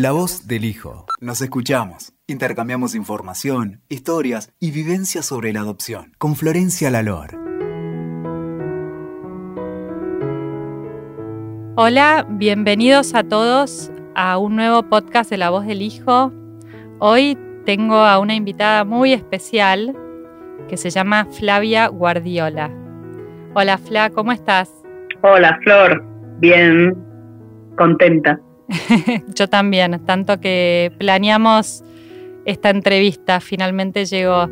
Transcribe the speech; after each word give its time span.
La 0.00 0.12
voz 0.12 0.46
del 0.46 0.64
hijo. 0.64 1.06
Nos 1.20 1.40
escuchamos. 1.40 2.12
Intercambiamos 2.28 2.94
información, 2.94 3.80
historias 3.88 4.54
y 4.60 4.70
vivencias 4.70 5.26
sobre 5.26 5.52
la 5.52 5.62
adopción. 5.62 6.12
Con 6.18 6.36
Florencia 6.36 6.88
Lalor. 6.88 7.30
Hola, 11.74 12.24
bienvenidos 12.30 13.12
a 13.16 13.24
todos 13.24 13.90
a 14.14 14.38
un 14.38 14.54
nuevo 14.54 14.84
podcast 14.84 15.30
de 15.30 15.38
La 15.38 15.50
voz 15.50 15.66
del 15.66 15.82
hijo. 15.82 16.32
Hoy 17.00 17.36
tengo 17.64 17.96
a 17.96 18.20
una 18.20 18.36
invitada 18.36 18.84
muy 18.84 19.12
especial 19.12 19.96
que 20.68 20.76
se 20.76 20.90
llama 20.90 21.24
Flavia 21.24 21.88
Guardiola. 21.88 22.70
Hola 23.54 23.78
Fla, 23.78 24.10
¿cómo 24.10 24.30
estás? 24.30 24.70
Hola 25.22 25.58
Flor, 25.64 26.04
bien, 26.38 26.96
contenta. 27.76 28.40
Yo 29.34 29.48
también, 29.48 30.04
tanto 30.04 30.40
que 30.40 30.92
planeamos 30.98 31.82
esta 32.44 32.70
entrevista, 32.70 33.40
finalmente 33.40 34.04
llegó. 34.04 34.48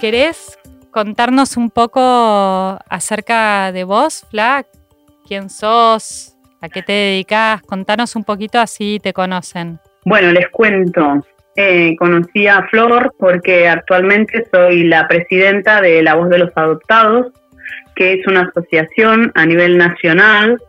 ¿Querés 0.00 0.58
contarnos 0.90 1.58
un 1.58 1.68
poco 1.68 2.00
acerca 2.88 3.70
de 3.70 3.84
vos, 3.84 4.24
Fla? 4.30 4.64
¿Quién 5.26 5.50
sos? 5.50 6.34
¿A 6.62 6.68
qué 6.70 6.82
te 6.82 6.92
dedicas? 6.92 7.60
Contanos 7.62 8.16
un 8.16 8.24
poquito 8.24 8.58
así 8.58 8.98
te 9.02 9.12
conocen. 9.12 9.78
Bueno, 10.06 10.32
les 10.32 10.48
cuento. 10.48 11.22
Eh, 11.56 11.96
conocí 11.98 12.46
a 12.46 12.62
Flor 12.70 13.12
porque 13.18 13.68
actualmente 13.68 14.46
soy 14.52 14.84
la 14.84 15.08
presidenta 15.08 15.80
de 15.80 16.02
La 16.02 16.14
Voz 16.14 16.28
de 16.28 16.38
los 16.38 16.50
Adoptados, 16.54 17.32
que 17.96 18.14
es 18.14 18.26
una 18.26 18.42
asociación 18.42 19.32
a 19.34 19.46
nivel 19.46 19.76
nacional 19.76 20.60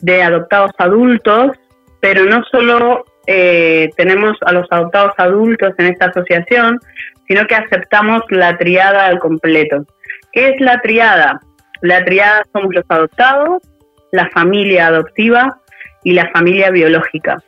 de 0.00 0.22
adoptados 0.22 0.72
adultos, 0.78 1.52
pero 2.00 2.24
no 2.24 2.42
solo 2.50 3.04
eh, 3.26 3.90
tenemos 3.96 4.38
a 4.46 4.52
los 4.52 4.66
adoptados 4.70 5.12
adultos 5.18 5.74
en 5.76 5.86
esta 5.86 6.06
asociación, 6.06 6.80
sino 7.28 7.46
que 7.46 7.54
aceptamos 7.54 8.22
la 8.30 8.56
triada 8.56 9.06
al 9.06 9.18
completo. 9.18 9.84
¿Qué 10.32 10.48
es 10.48 10.60
la 10.60 10.80
triada? 10.80 11.40
La 11.82 12.02
triada 12.04 12.42
somos 12.52 12.74
los 12.74 12.84
adoptados, 12.88 13.62
la 14.10 14.28
familia 14.30 14.86
adoptiva 14.86 15.60
y 16.02 16.14
la 16.14 16.30
familia 16.30 16.70
biológica 16.70 17.42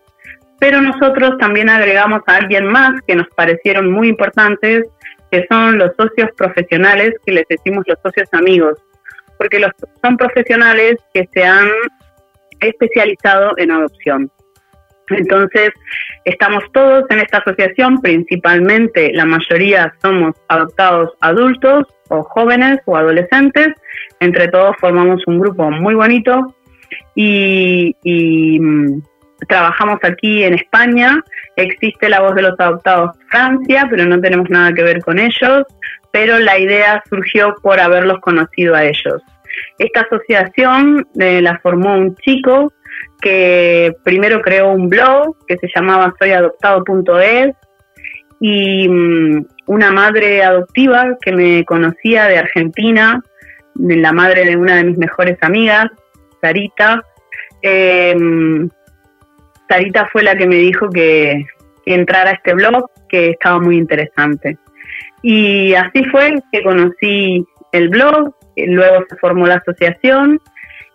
pero 0.63 0.81
nosotros 0.81 1.37
también 1.39 1.69
agregamos 1.69 2.21
a 2.25 2.37
alguien 2.37 2.67
más 2.67 2.93
que 3.05 3.17
nos 3.17 3.27
parecieron 3.35 3.91
muy 3.91 4.07
importantes, 4.07 4.87
que 5.29 5.45
son 5.51 5.77
los 5.77 5.91
socios 5.99 6.31
profesionales, 6.37 7.15
que 7.27 7.33
les 7.33 7.49
decimos 7.49 7.83
los 7.89 7.99
socios 8.01 8.29
amigos, 8.31 8.79
porque 9.39 9.59
los, 9.59 9.73
son 10.01 10.17
profesionales 10.17 10.99
que 11.13 11.29
se 11.35 11.43
han 11.43 11.69
especializado 12.61 13.55
en 13.57 13.73
adopción. 13.73 14.31
Entonces, 15.09 15.71
estamos 16.25 16.63
todos 16.73 17.07
en 17.11 17.19
esta 17.19 17.39
asociación, 17.39 18.01
principalmente 18.01 19.11
la 19.15 19.25
mayoría 19.25 19.93
somos 20.01 20.37
adoptados 20.47 21.11
adultos 21.23 21.89
o 22.09 22.23
jóvenes 22.23 22.79
o 22.85 22.97
adolescentes, 22.97 23.71
entre 24.21 24.47
todos 24.47 24.77
formamos 24.79 25.27
un 25.27 25.41
grupo 25.41 25.73
muy 25.73 25.97
bonito 25.97 26.55
y, 27.17 27.97
y 28.05 28.61
mm, 28.61 29.03
trabajamos 29.49 29.99
aquí 30.03 30.45
en 30.45 30.55
España, 30.55 31.23
existe 31.57 32.09
la 32.09 32.21
voz 32.21 32.35
de 32.35 32.43
los 32.43 32.59
adoptados 32.59 33.17
Francia, 33.31 33.87
pero 33.91 34.05
no 34.07 34.21
tenemos 34.21 34.49
nada 34.51 34.73
que 34.73 34.83
ver 34.83 35.03
con 35.03 35.19
ellos, 35.19 35.65
pero 36.13 36.39
la 36.39 36.59
idea 36.59 37.03
surgió 37.09 37.55
por 37.63 37.81
haberlos 37.81 38.21
conocido 38.21 38.75
a 38.75 38.85
ellos. 38.85 39.23
Esta 39.79 40.03
asociación 40.03 41.07
eh, 41.19 41.41
la 41.43 41.59
formó 41.59 41.97
un 41.97 42.15
chico 42.17 42.73
que 43.21 43.95
primero 44.05 44.41
creó 44.41 44.71
un 44.71 44.89
blog 44.89 45.37
que 45.47 45.57
se 45.59 45.69
llamaba 45.75 46.15
soyadoptado.es 46.19 47.55
y 48.41 48.89
mm, 48.89 49.47
una 49.67 49.93
madre 49.93 50.43
adoptiva 50.43 51.17
que 51.21 51.33
me 51.33 51.65
conocía 51.65 52.27
de 52.27 52.39
Argentina, 52.39 53.23
la 53.75 54.13
madre 54.13 54.45
de 54.45 54.57
una 54.57 54.77
de 54.77 54.85
mis 54.85 54.99
mejores 54.99 55.39
amigas, 55.41 55.87
Sarita, 56.41 57.03
eh, 57.63 58.15
Sarita 59.73 60.07
fue 60.13 60.23
la 60.23 60.37
que 60.37 60.47
me 60.47 60.57
dijo 60.57 60.91
que, 60.91 61.47
entrara 61.87 62.31
a 62.31 62.35
este 62.35 62.53
blog, 62.53 62.91
que 63.09 63.31
estaba 63.31 63.59
muy 63.59 63.77
interesante. 63.77 64.59
Y 65.23 65.73
así 65.75 66.05
fue 66.11 66.35
que 66.53 66.63
conocí 66.63 67.45
el 67.73 67.89
blog, 67.89 68.35
luego 68.55 69.05
se 69.09 69.17
formó 69.17 69.47
la 69.47 69.57
asociación 69.57 70.39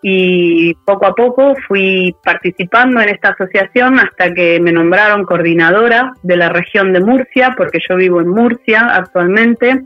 y 0.03 0.75
poco 0.85 1.07
a 1.07 1.15
poco 1.15 1.55
fui 1.67 2.15
participando 2.23 3.01
en 3.01 3.09
esta 3.09 3.29
asociación 3.29 3.99
hasta 3.99 4.33
que 4.33 4.59
me 4.59 4.71
nombraron 4.71 5.25
coordinadora 5.25 6.13
de 6.21 6.37
la 6.37 6.49
región 6.49 6.93
de 6.93 7.01
Murcia, 7.01 7.55
porque 7.57 7.79
yo 7.89 7.95
vivo 7.95 8.21
en 8.21 8.29
Murcia 8.29 8.81
actualmente, 8.93 9.81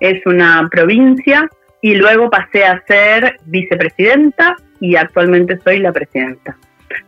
es 0.00 0.24
una 0.24 0.66
provincia, 0.70 1.48
y 1.82 1.94
luego 1.94 2.30
pasé 2.30 2.64
a 2.64 2.82
ser 2.88 3.36
vicepresidenta 3.44 4.56
y 4.80 4.96
actualmente 4.96 5.58
soy 5.58 5.80
la 5.80 5.92
presidenta. 5.92 6.56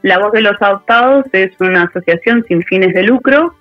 La 0.03 0.19
Voz 0.19 0.33
de 0.33 0.43
los 0.43 0.61
Adoptados 0.61 1.25
es 1.33 1.51
una 1.61 1.85
asociación 1.85 2.45
sin 2.47 2.63
fines 2.63 2.95
de 2.95 3.03
lucro 3.03 3.55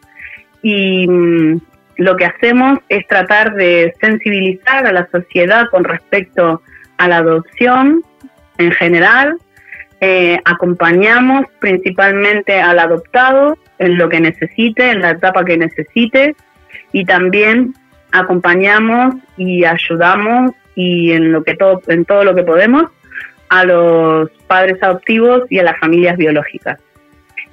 y 0.61 1.07
mm, 1.07 1.59
lo 1.97 2.15
que 2.15 2.25
hacemos 2.25 2.79
es 2.89 3.07
tratar 3.07 3.53
de 3.55 3.93
sensibilizar 3.99 4.85
a 4.85 4.93
la 4.93 5.07
sociedad 5.11 5.67
con 5.69 5.83
respecto 5.83 6.61
a 6.97 7.07
la 7.07 7.17
adopción 7.17 8.03
en 8.57 8.71
general. 8.71 9.37
Eh, 9.99 10.39
acompañamos 10.45 11.45
principalmente 11.59 12.59
al 12.59 12.77
adoptado 12.77 13.57
en 13.79 13.97
lo 13.97 14.09
que 14.09 14.19
necesite, 14.19 14.91
en 14.91 15.01
la 15.01 15.11
etapa 15.11 15.43
que 15.43 15.57
necesite 15.57 16.35
y 16.91 17.05
también 17.05 17.73
acompañamos 18.11 19.15
y 19.37 19.65
ayudamos 19.65 20.51
y 20.75 21.11
en 21.11 21.31
lo 21.31 21.43
que 21.43 21.55
todo 21.55 21.81
en 21.87 22.05
todo 22.05 22.23
lo 22.23 22.35
que 22.35 22.43
podemos 22.43 22.91
a 23.49 23.63
los 23.65 24.29
padres 24.47 24.81
adoptivos 24.81 25.43
y 25.49 25.59
a 25.59 25.63
las 25.63 25.79
familias 25.79 26.17
biológicas. 26.17 26.79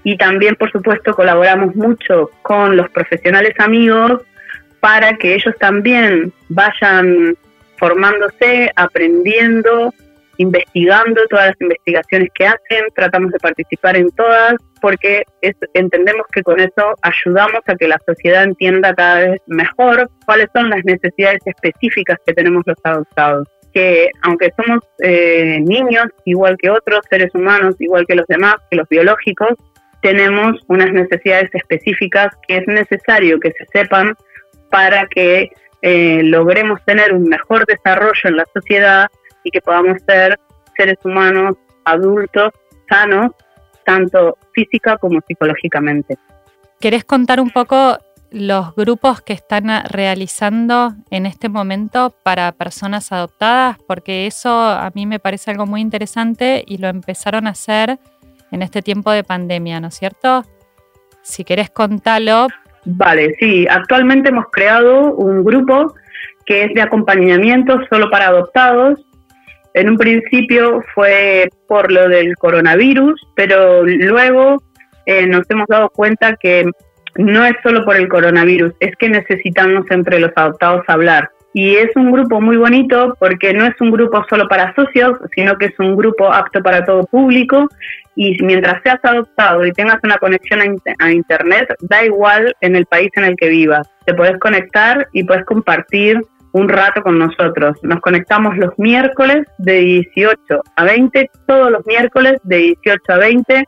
Y 0.03 0.17
también, 0.17 0.55
por 0.57 0.71
supuesto, 0.71 1.15
colaboramos 1.15 1.75
mucho 1.75 2.31
con 2.43 2.77
los 2.77 2.91
profesionales 2.91 3.55
amigos 3.59 4.23
para 4.81 5.17
que 5.17 5.35
ellos 5.35 5.55
también 5.59 6.33
vayan 6.51 7.37
formándose, 7.79 8.71
aprendiendo, 8.77 9.93
investigando 10.37 11.23
todas 11.29 11.49
las 11.49 11.61
investigaciones 11.61 12.29
que 12.35 12.47
hacen, 12.47 12.85
tratamos 12.95 13.33
de 13.33 13.39
participar 13.39 13.97
en 13.97 14.11
todas, 14.11 14.57
porque 14.81 15.25
entendemos 15.73 16.27
que 16.31 16.43
con 16.43 16.61
eso 16.61 16.95
ayudamos 17.01 17.61
a 17.67 17.75
que 17.77 17.89
la 17.89 17.99
sociedad 18.07 18.45
entienda 18.45 18.95
cada 18.95 19.21
vez 19.21 19.41
mejor 19.47 20.11
cuáles 20.27 20.49
son 20.55 20.69
las 20.69 20.85
necesidades 20.85 21.41
específicas 21.47 22.19
que 22.27 22.35
tenemos 22.35 22.63
los 22.67 22.77
adoptados 22.83 23.49
que 23.75 24.09
aunque 24.23 24.51
somos 24.57 24.81
eh, 25.03 25.59
niños, 25.61 26.07
igual 26.25 26.57
que 26.57 26.71
otros 26.71 27.01
seres 27.11 27.35
humanos, 27.35 27.75
igual 27.81 28.07
que 28.07 28.15
los 28.15 28.27
demás, 28.27 28.57
que 28.71 28.77
los 28.77 28.89
biológicos, 28.89 29.51
tenemos 30.01 30.61
unas 30.69 30.93
necesidades 30.93 31.51
específicas 31.53 32.29
que 32.47 32.59
es 32.59 32.67
necesario 32.67 33.41
que 33.41 33.53
se 33.53 33.67
sepan 33.73 34.15
para 34.71 35.07
que 35.07 35.51
eh, 35.83 36.21
logremos 36.23 36.83
tener 36.85 37.13
un 37.13 37.25
mejor 37.25 37.67
desarrollo 37.67 38.21
en 38.25 38.37
la 38.37 38.45
sociedad 38.55 39.09
y 39.43 39.51
que 39.51 39.61
podamos 39.61 39.99
ser 40.07 40.39
seres 40.77 40.99
humanos 41.05 41.57
adultos 41.85 42.53
sanos, 42.89 43.33
tanto 43.85 44.39
física 44.53 44.97
como 44.99 45.21
psicológicamente. 45.27 46.17
¿Querés 46.81 47.05
contar 47.05 47.41
un 47.41 47.51
poco 47.51 47.99
los 48.35 48.75
grupos 48.75 49.23
que 49.23 49.33
están 49.33 49.71
realizando 49.89 50.95
en 51.11 51.25
este 51.25 51.49
momento 51.49 52.13
para 52.25 52.51
personas 52.53 53.13
adoptadas, 53.13 53.79
porque 53.87 54.27
eso 54.27 54.51
a 54.51 54.91
mí 54.93 55.07
me 55.07 55.21
parece 55.21 55.53
algo 55.53 55.67
muy 55.67 55.81
interesante 55.81 56.65
y 56.67 56.79
lo 56.79 56.89
empezaron 56.89 57.47
a 57.47 57.51
hacer 57.51 57.99
en 58.51 58.63
este 58.63 58.83
tiempo 58.83 59.13
de 59.13 59.23
pandemia, 59.23 59.79
¿no 59.79 59.89
es 59.89 59.95
cierto? 59.95 60.43
Si 61.23 61.45
querés 61.45 61.71
contarlo. 61.71 62.49
Vale, 62.85 63.37
sí, 63.39 63.67
actualmente 63.71 64.31
hemos 64.31 64.47
creado 64.51 65.15
un 65.15 65.45
grupo 65.45 65.95
que 66.45 66.65
es 66.65 66.75
de 66.75 66.83
acompañamiento 66.83 67.79
solo 67.89 68.11
para 68.11 68.29
adoptados. 68.29 68.99
En 69.75 69.91
un 69.91 69.97
principio 69.97 70.83
fue 70.93 71.49
por 71.69 71.91
lo 71.91 72.09
del 72.09 72.35
coronavirus, 72.37 73.15
pero 73.37 73.85
luego 73.85 74.61
eh, 75.07 75.27
nos 75.27 75.49
hemos 75.51 75.67
dado 75.69 75.89
cuenta 75.91 76.35
que 76.37 76.69
no 77.17 77.45
es 77.45 77.55
solo 77.63 77.85
por 77.85 77.97
el 77.97 78.09
coronavirus, 78.09 78.73
es 78.81 78.95
que 78.97 79.09
necesitamos 79.09 79.85
entre 79.91 80.19
los 80.19 80.33
adoptados 80.37 80.85
hablar. 80.89 81.31
Y 81.53 81.77
es 81.77 81.91
un 81.95 82.11
grupo 82.11 82.41
muy 82.41 82.57
bonito 82.57 83.17
porque 83.21 83.55
no 83.55 83.65
es 83.65 83.81
un 83.81 83.93
grupo 83.93 84.25
solo 84.29 84.49
para 84.49 84.75
socios, 84.75 85.19
sino 85.37 85.57
que 85.57 85.67
es 85.67 85.79
un 85.79 85.97
grupo 85.97 86.33
apto 86.33 86.61
para 86.61 86.85
todo 86.85 87.07
público 87.07 87.69
y 88.17 88.43
mientras 88.43 88.83
seas 88.83 88.99
adoptado 89.05 89.65
y 89.65 89.73
tengas 89.73 89.99
una 90.03 90.19
conexión 90.19 90.61
a, 90.99 91.13
Internet, 91.13 91.75
da 91.81 92.05
igual 92.05 92.55
en 92.61 92.75
el 92.75 92.87
país 92.87 93.11
en 93.15 93.25
el 93.25 93.37
que 93.37 93.49
vivas. 93.49 93.89
Te 94.05 94.15
puedes 94.15 94.39
conectar 94.39 95.07
y 95.13 95.23
puedes 95.25 95.45
compartir 95.45 96.21
un 96.53 96.69
rato 96.69 97.03
con 97.03 97.19
nosotros. 97.19 97.77
Nos 97.83 98.01
conectamos 98.01 98.57
los 98.57 98.77
miércoles 98.79 99.45
de 99.59 99.79
18 99.79 100.37
a 100.77 100.85
20, 100.85 101.31
todos 101.47 101.71
los 101.71 101.85
miércoles 101.87 102.41
de 102.45 102.57
18 102.85 103.01
a 103.09 103.19
20. 103.19 103.65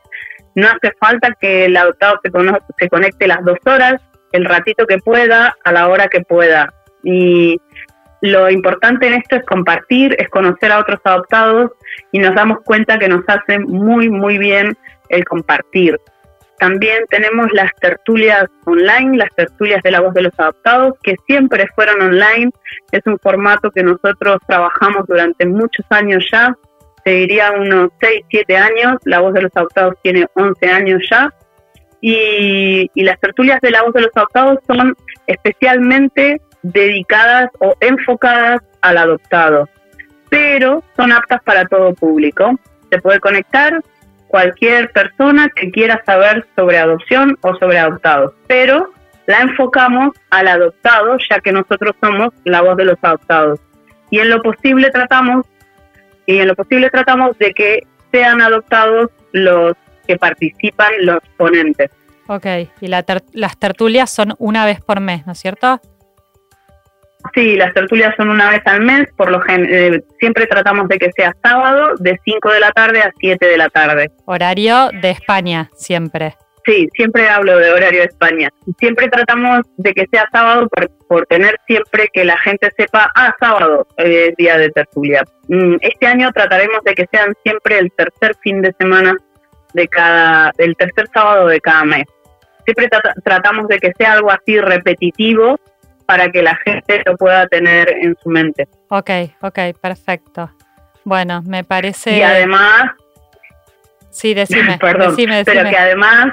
No 0.56 0.66
hace 0.66 0.92
falta 0.98 1.32
que 1.40 1.66
el 1.66 1.76
adoptado 1.76 2.18
se, 2.24 2.30
se 2.78 2.88
conecte 2.88 3.28
las 3.28 3.44
dos 3.44 3.58
horas, 3.64 4.00
el 4.32 4.44
ratito 4.44 4.86
que 4.86 4.98
pueda, 4.98 5.54
a 5.64 5.72
la 5.72 5.88
hora 5.88 6.08
que 6.08 6.22
pueda. 6.22 6.72
Y 7.04 7.60
lo 8.22 8.50
importante 8.50 9.06
en 9.06 9.14
esto 9.14 9.36
es 9.36 9.44
compartir, 9.44 10.16
es 10.18 10.28
conocer 10.28 10.72
a 10.72 10.80
otros 10.80 10.98
adoptados 11.04 11.70
y 12.10 12.18
nos 12.18 12.34
damos 12.34 12.58
cuenta 12.64 12.98
que 12.98 13.08
nos 13.08 13.22
hace 13.28 13.58
muy, 13.58 14.08
muy 14.08 14.38
bien 14.38 14.76
el 15.10 15.24
compartir. 15.24 16.00
También 16.58 17.04
tenemos 17.10 17.48
las 17.52 17.70
tertulias 17.80 18.46
online, 18.64 19.18
las 19.18 19.28
tertulias 19.34 19.82
de 19.82 19.90
la 19.90 20.00
voz 20.00 20.14
de 20.14 20.22
los 20.22 20.32
adoptados, 20.38 20.94
que 21.02 21.16
siempre 21.26 21.68
fueron 21.74 22.00
online. 22.00 22.50
Es 22.92 23.02
un 23.04 23.18
formato 23.18 23.70
que 23.70 23.82
nosotros 23.82 24.38
trabajamos 24.48 25.06
durante 25.06 25.44
muchos 25.44 25.84
años 25.90 26.26
ya, 26.32 26.56
se 27.06 27.12
diría 27.12 27.52
unos 27.52 27.90
6, 28.00 28.24
7 28.30 28.56
años. 28.56 28.96
La 29.04 29.20
voz 29.20 29.32
de 29.32 29.42
los 29.42 29.52
adoptados 29.54 29.94
tiene 30.02 30.26
11 30.34 30.68
años 30.68 31.02
ya. 31.08 31.32
Y, 32.00 32.90
y 32.94 33.04
las 33.04 33.20
tertulias 33.20 33.60
de 33.60 33.70
la 33.70 33.84
voz 33.84 33.94
de 33.94 34.00
los 34.00 34.10
adoptados 34.16 34.58
son 34.66 34.96
especialmente 35.28 36.40
dedicadas 36.62 37.48
o 37.60 37.74
enfocadas 37.80 38.60
al 38.80 38.98
adoptado, 38.98 39.68
pero 40.28 40.82
son 40.96 41.12
aptas 41.12 41.40
para 41.44 41.64
todo 41.66 41.94
público. 41.94 42.58
Se 42.90 43.00
puede 43.00 43.20
conectar 43.20 43.80
cualquier 44.26 44.90
persona 44.90 45.48
que 45.54 45.70
quiera 45.70 46.02
saber 46.04 46.44
sobre 46.56 46.78
adopción 46.78 47.38
o 47.42 47.54
sobre 47.54 47.78
adoptados, 47.78 48.32
pero 48.48 48.90
la 49.26 49.42
enfocamos 49.42 50.10
al 50.30 50.48
adoptado, 50.48 51.16
ya 51.30 51.38
que 51.40 51.52
nosotros 51.52 51.94
somos 52.00 52.30
la 52.44 52.62
voz 52.62 52.76
de 52.76 52.84
los 52.84 52.98
adoptados. 53.00 53.60
Y 54.10 54.18
en 54.18 54.28
lo 54.28 54.42
posible 54.42 54.90
tratamos 54.90 55.46
y 56.26 56.38
en 56.38 56.48
lo 56.48 56.54
posible 56.54 56.90
tratamos 56.90 57.38
de 57.38 57.52
que 57.52 57.86
sean 58.12 58.40
adoptados 58.40 59.10
los 59.32 59.74
que 60.06 60.16
participan, 60.16 60.92
los 61.00 61.18
ponentes. 61.36 61.90
Ok, 62.28 62.46
y 62.80 62.88
las 62.88 63.56
tertulias 63.58 64.10
son 64.10 64.34
una 64.38 64.64
vez 64.64 64.80
por 64.80 65.00
mes, 65.00 65.26
¿no 65.26 65.32
es 65.32 65.38
cierto? 65.38 65.80
Sí, 67.34 67.56
las 67.56 67.72
tertulias 67.74 68.14
son 68.16 68.28
una 68.28 68.50
vez 68.50 68.62
al 68.66 68.82
mes, 68.82 69.08
por 69.16 69.30
lo 69.30 69.42
eh, 69.48 70.02
siempre 70.18 70.46
tratamos 70.46 70.88
de 70.88 70.98
que 70.98 71.10
sea 71.12 71.34
sábado 71.42 71.94
de 71.98 72.18
5 72.24 72.52
de 72.52 72.60
la 72.60 72.70
tarde 72.72 73.02
a 73.02 73.12
7 73.18 73.46
de 73.46 73.56
la 73.56 73.68
tarde. 73.68 74.10
Horario 74.26 74.90
de 75.00 75.10
España, 75.10 75.70
siempre. 75.74 76.36
Sí, 76.66 76.88
siempre 76.94 77.28
hablo 77.28 77.58
de 77.58 77.70
horario 77.70 78.00
de 78.00 78.06
España. 78.06 78.50
Siempre 78.80 79.08
tratamos 79.08 79.60
de 79.76 79.94
que 79.94 80.06
sea 80.10 80.28
sábado 80.32 80.68
por, 81.06 81.26
tener 81.26 81.56
siempre 81.66 82.08
que 82.12 82.24
la 82.24 82.36
gente 82.38 82.72
sepa, 82.76 83.10
ah, 83.14 83.32
sábado 83.38 83.86
es 83.96 84.34
día 84.36 84.58
de 84.58 84.70
tertulia. 84.70 85.22
Mm, 85.46 85.76
este 85.80 86.06
año 86.06 86.32
trataremos 86.32 86.82
de 86.84 86.94
que 86.94 87.06
sean 87.12 87.34
siempre 87.44 87.78
el 87.78 87.92
tercer 87.92 88.34
fin 88.42 88.62
de 88.62 88.74
semana 88.80 89.16
de 89.74 89.86
cada, 89.86 90.52
el 90.58 90.74
tercer 90.76 91.06
sábado 91.14 91.46
de 91.46 91.60
cada 91.60 91.84
mes. 91.84 92.04
Siempre 92.64 92.88
tratamos 93.22 93.68
de 93.68 93.78
que 93.78 93.92
sea 93.96 94.14
algo 94.14 94.32
así 94.32 94.58
repetitivo 94.58 95.60
para 96.04 96.30
que 96.30 96.42
la 96.42 96.56
gente 96.64 97.00
lo 97.06 97.16
pueda 97.16 97.46
tener 97.46 97.90
en 97.90 98.16
su 98.20 98.28
mente. 98.28 98.66
Ok, 98.88 99.10
ok, 99.40 99.58
perfecto. 99.80 100.50
Bueno, 101.04 101.42
me 101.46 101.62
parece... 101.62 102.18
Y 102.18 102.22
además... 102.22 102.90
Sí, 104.10 104.34
decime, 104.34 104.78
perdón, 104.80 105.10
decime, 105.10 105.44
pero 105.44 105.68
que 105.68 105.76
además 105.76 106.32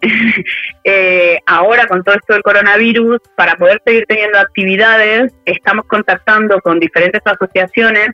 eh, 0.84 1.38
ahora 1.46 1.86
con 1.86 2.02
todo 2.02 2.14
esto 2.14 2.34
del 2.34 2.42
coronavirus, 2.42 3.18
para 3.36 3.56
poder 3.56 3.80
seguir 3.84 4.04
teniendo 4.06 4.38
actividades, 4.38 5.32
estamos 5.44 5.86
contactando 5.86 6.60
con 6.60 6.80
diferentes 6.80 7.22
asociaciones 7.24 8.10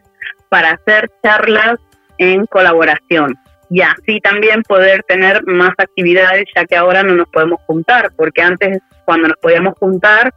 para 0.49 0.73
hacer 0.73 1.11
charlas 1.23 1.77
en 2.19 2.47
colaboración. 2.47 3.37
Y 3.71 3.81
así 3.81 4.21
también 4.21 4.63
poder 4.63 5.03
tener 5.05 5.43
más 5.45 5.73
actividades 5.79 6.45
ya 6.55 6.65
que 6.67 6.77
ahora 6.77 7.03
no 7.03 7.15
nos 7.15 7.29
podemos 7.29 7.61
juntar, 7.67 8.13
porque 8.17 8.43
antes 8.43 8.79
cuando 9.05 9.29
nos 9.29 9.39
podíamos 9.39 9.75
juntar 9.79 10.33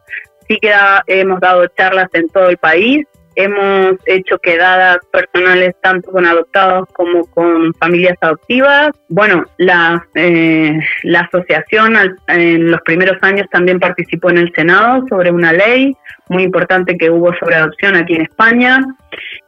sí 0.48 0.58
que 0.62 0.74
hemos 1.08 1.40
dado 1.40 1.68
charlas 1.68 2.08
en 2.14 2.30
todo 2.30 2.50
el 2.50 2.58
país, 2.58 3.06
hemos 3.36 3.96
hecho 4.06 4.38
quedadas 4.40 4.98
personales 5.12 5.76
tanto 5.82 6.12
con 6.12 6.26
adoptados 6.26 6.88
como 6.94 7.26
con 7.26 7.74
familias 7.76 8.18
adoptivas. 8.22 8.92
Bueno, 9.10 9.44
la, 9.58 10.06
eh, 10.16 10.80
la 11.04 11.22
asociación 11.22 11.96
en 12.28 12.72
los 12.72 12.82
primeros 12.82 13.18
años 13.22 13.48
también 13.52 13.80
participó 13.80 14.30
en 14.30 14.38
el 14.38 14.54
Senado 14.54 15.06
sobre 15.10 15.32
una 15.32 15.54
ley 15.54 15.96
muy 16.30 16.44
importante 16.44 16.98
que 16.98 17.10
hubo 17.10 17.34
sobre 17.36 17.56
adopción 17.56 17.96
aquí 17.96 18.16
en 18.16 18.24
España 18.24 18.84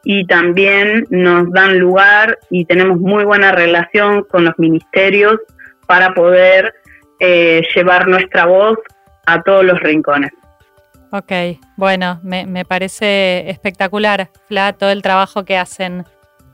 y 0.04 0.26
también 0.26 1.04
nos 1.10 1.50
dan 1.52 1.78
lugar 1.78 2.38
y 2.50 2.64
tenemos 2.64 2.98
muy 2.98 3.24
buena 3.24 3.52
relación 3.52 4.24
con 4.24 4.44
los 4.44 4.54
ministerios 4.58 5.38
para 5.86 6.14
poder 6.14 6.74
eh, 7.20 7.62
llevar 7.74 8.06
nuestra 8.06 8.46
voz 8.46 8.78
a 9.26 9.42
todos 9.42 9.64
los 9.64 9.80
rincones. 9.80 10.30
Ok, 11.10 11.32
bueno, 11.76 12.20
me, 12.22 12.64
parece 12.66 13.48
espectacular, 13.48 14.28
Fla, 14.46 14.74
todo 14.74 14.90
el 14.90 15.02
trabajo 15.02 15.44
que 15.44 15.56
hacen. 15.56 16.04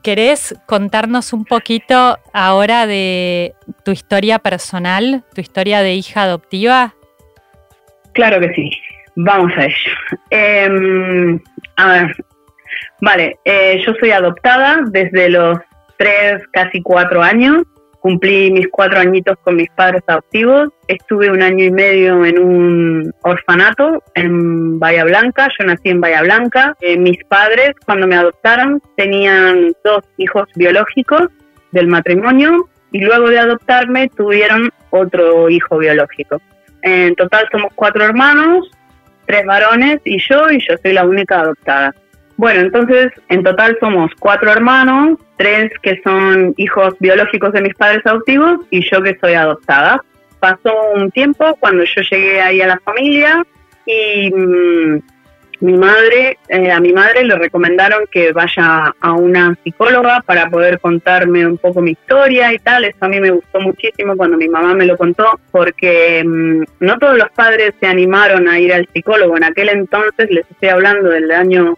¿Querés 0.01 0.55
contarnos 0.65 1.33
un 1.33 1.45
poquito 1.45 2.17
ahora 2.31 2.87
de 2.87 3.53
tu 3.83 3.91
historia 3.91 4.39
personal, 4.39 5.23
tu 5.33 5.41
historia 5.41 5.81
de 5.81 5.95
hija 5.95 6.23
adoptiva? 6.23 6.93
Claro 8.13 8.39
que 8.39 8.53
sí, 8.53 8.69
vamos 9.15 9.51
a 9.57 9.65
ello. 9.65 9.91
Em, 10.29 11.39
a 11.75 11.87
ver, 11.87 12.15
vale, 13.01 13.39
eh, 13.43 13.81
yo 13.85 13.93
soy 13.99 14.11
adoptada 14.11 14.83
desde 14.87 15.29
los 15.29 15.57
tres, 15.97 16.43
casi 16.53 16.81
cuatro 16.81 17.21
años 17.21 17.63
cumplí 18.05 18.51
mis 18.51 18.67
cuatro 18.67 18.99
añitos 18.99 19.35
con 19.41 19.55
mis 19.55 19.67
padres 19.71 20.03
adoptivos. 20.05 20.69
Estuve 20.87 21.31
un 21.31 21.41
año 21.41 21.65
y 21.65 21.71
medio 21.71 22.23
en 22.23 22.37
un 22.37 23.11
orfanato 23.23 24.03
en 24.13 24.77
Bahía 24.77 25.05
Blanca. 25.05 25.47
Yo 25.57 25.65
nací 25.65 25.89
en 25.89 26.01
Bahía 26.01 26.21
Blanca. 26.21 26.75
Eh, 26.81 26.99
mis 26.99 27.17
padres, 27.23 27.71
cuando 27.83 28.05
me 28.05 28.15
adoptaron, 28.15 28.79
tenían 28.95 29.73
dos 29.83 30.03
hijos 30.17 30.47
biológicos 30.53 31.29
del 31.71 31.87
matrimonio 31.87 32.69
y 32.91 32.99
luego 32.99 33.27
de 33.27 33.39
adoptarme 33.39 34.07
tuvieron 34.15 34.69
otro 34.91 35.49
hijo 35.49 35.79
biológico. 35.79 36.39
En 36.83 37.15
total 37.15 37.47
somos 37.51 37.73
cuatro 37.73 38.03
hermanos, 38.03 38.69
tres 39.25 39.47
varones 39.47 39.99
y 40.05 40.19
yo, 40.19 40.51
y 40.51 40.59
yo 40.59 40.75
soy 40.83 40.93
la 40.93 41.05
única 41.05 41.39
adoptada. 41.39 41.91
Bueno, 42.37 42.61
entonces 42.61 43.07
en 43.29 43.41
total 43.41 43.75
somos 43.79 44.11
cuatro 44.19 44.51
hermanos, 44.51 45.17
tres 45.37 45.71
que 45.81 46.01
son 46.03 46.53
hijos 46.57 46.95
biológicos 46.99 47.53
de 47.53 47.61
mis 47.61 47.75
padres 47.75 48.05
adoptivos 48.05 48.59
y 48.69 48.89
yo 48.89 49.01
que 49.01 49.17
soy 49.19 49.33
adoptada. 49.33 50.03
Pasó 50.39 50.91
un 50.93 51.11
tiempo 51.11 51.55
cuando 51.59 51.83
yo 51.83 52.01
llegué 52.09 52.41
ahí 52.41 52.61
a 52.61 52.67
la 52.67 52.79
familia 52.79 53.45
y 53.85 54.31
mm, 54.31 54.99
mi 55.61 55.77
madre, 55.77 56.37
eh, 56.49 56.71
a 56.71 56.79
mi 56.79 56.91
madre 56.91 57.23
le 57.23 57.35
recomendaron 57.35 58.05
que 58.11 58.33
vaya 58.33 58.93
a 58.99 59.13
una 59.13 59.55
psicóloga 59.63 60.21
para 60.25 60.49
poder 60.49 60.79
contarme 60.79 61.47
un 61.47 61.57
poco 61.57 61.81
mi 61.81 61.91
historia 61.91 62.53
y 62.53 62.59
tal. 62.59 62.85
Eso 62.85 62.97
a 62.99 63.07
mí 63.07 63.19
me 63.19 63.31
gustó 63.31 63.59
muchísimo 63.61 64.15
cuando 64.17 64.37
mi 64.37 64.47
mamá 64.49 64.73
me 64.73 64.85
lo 64.85 64.97
contó, 64.97 65.39
porque 65.51 66.23
mm, 66.25 66.63
no 66.81 66.97
todos 66.99 67.17
los 67.17 67.29
padres 67.31 67.73
se 67.79 67.87
animaron 67.87 68.47
a 68.47 68.59
ir 68.59 68.73
al 68.73 68.87
psicólogo. 68.93 69.37
En 69.37 69.45
aquel 69.45 69.69
entonces, 69.69 70.29
les 70.29 70.49
estoy 70.49 70.69
hablando 70.69 71.09
del 71.09 71.31
año 71.31 71.75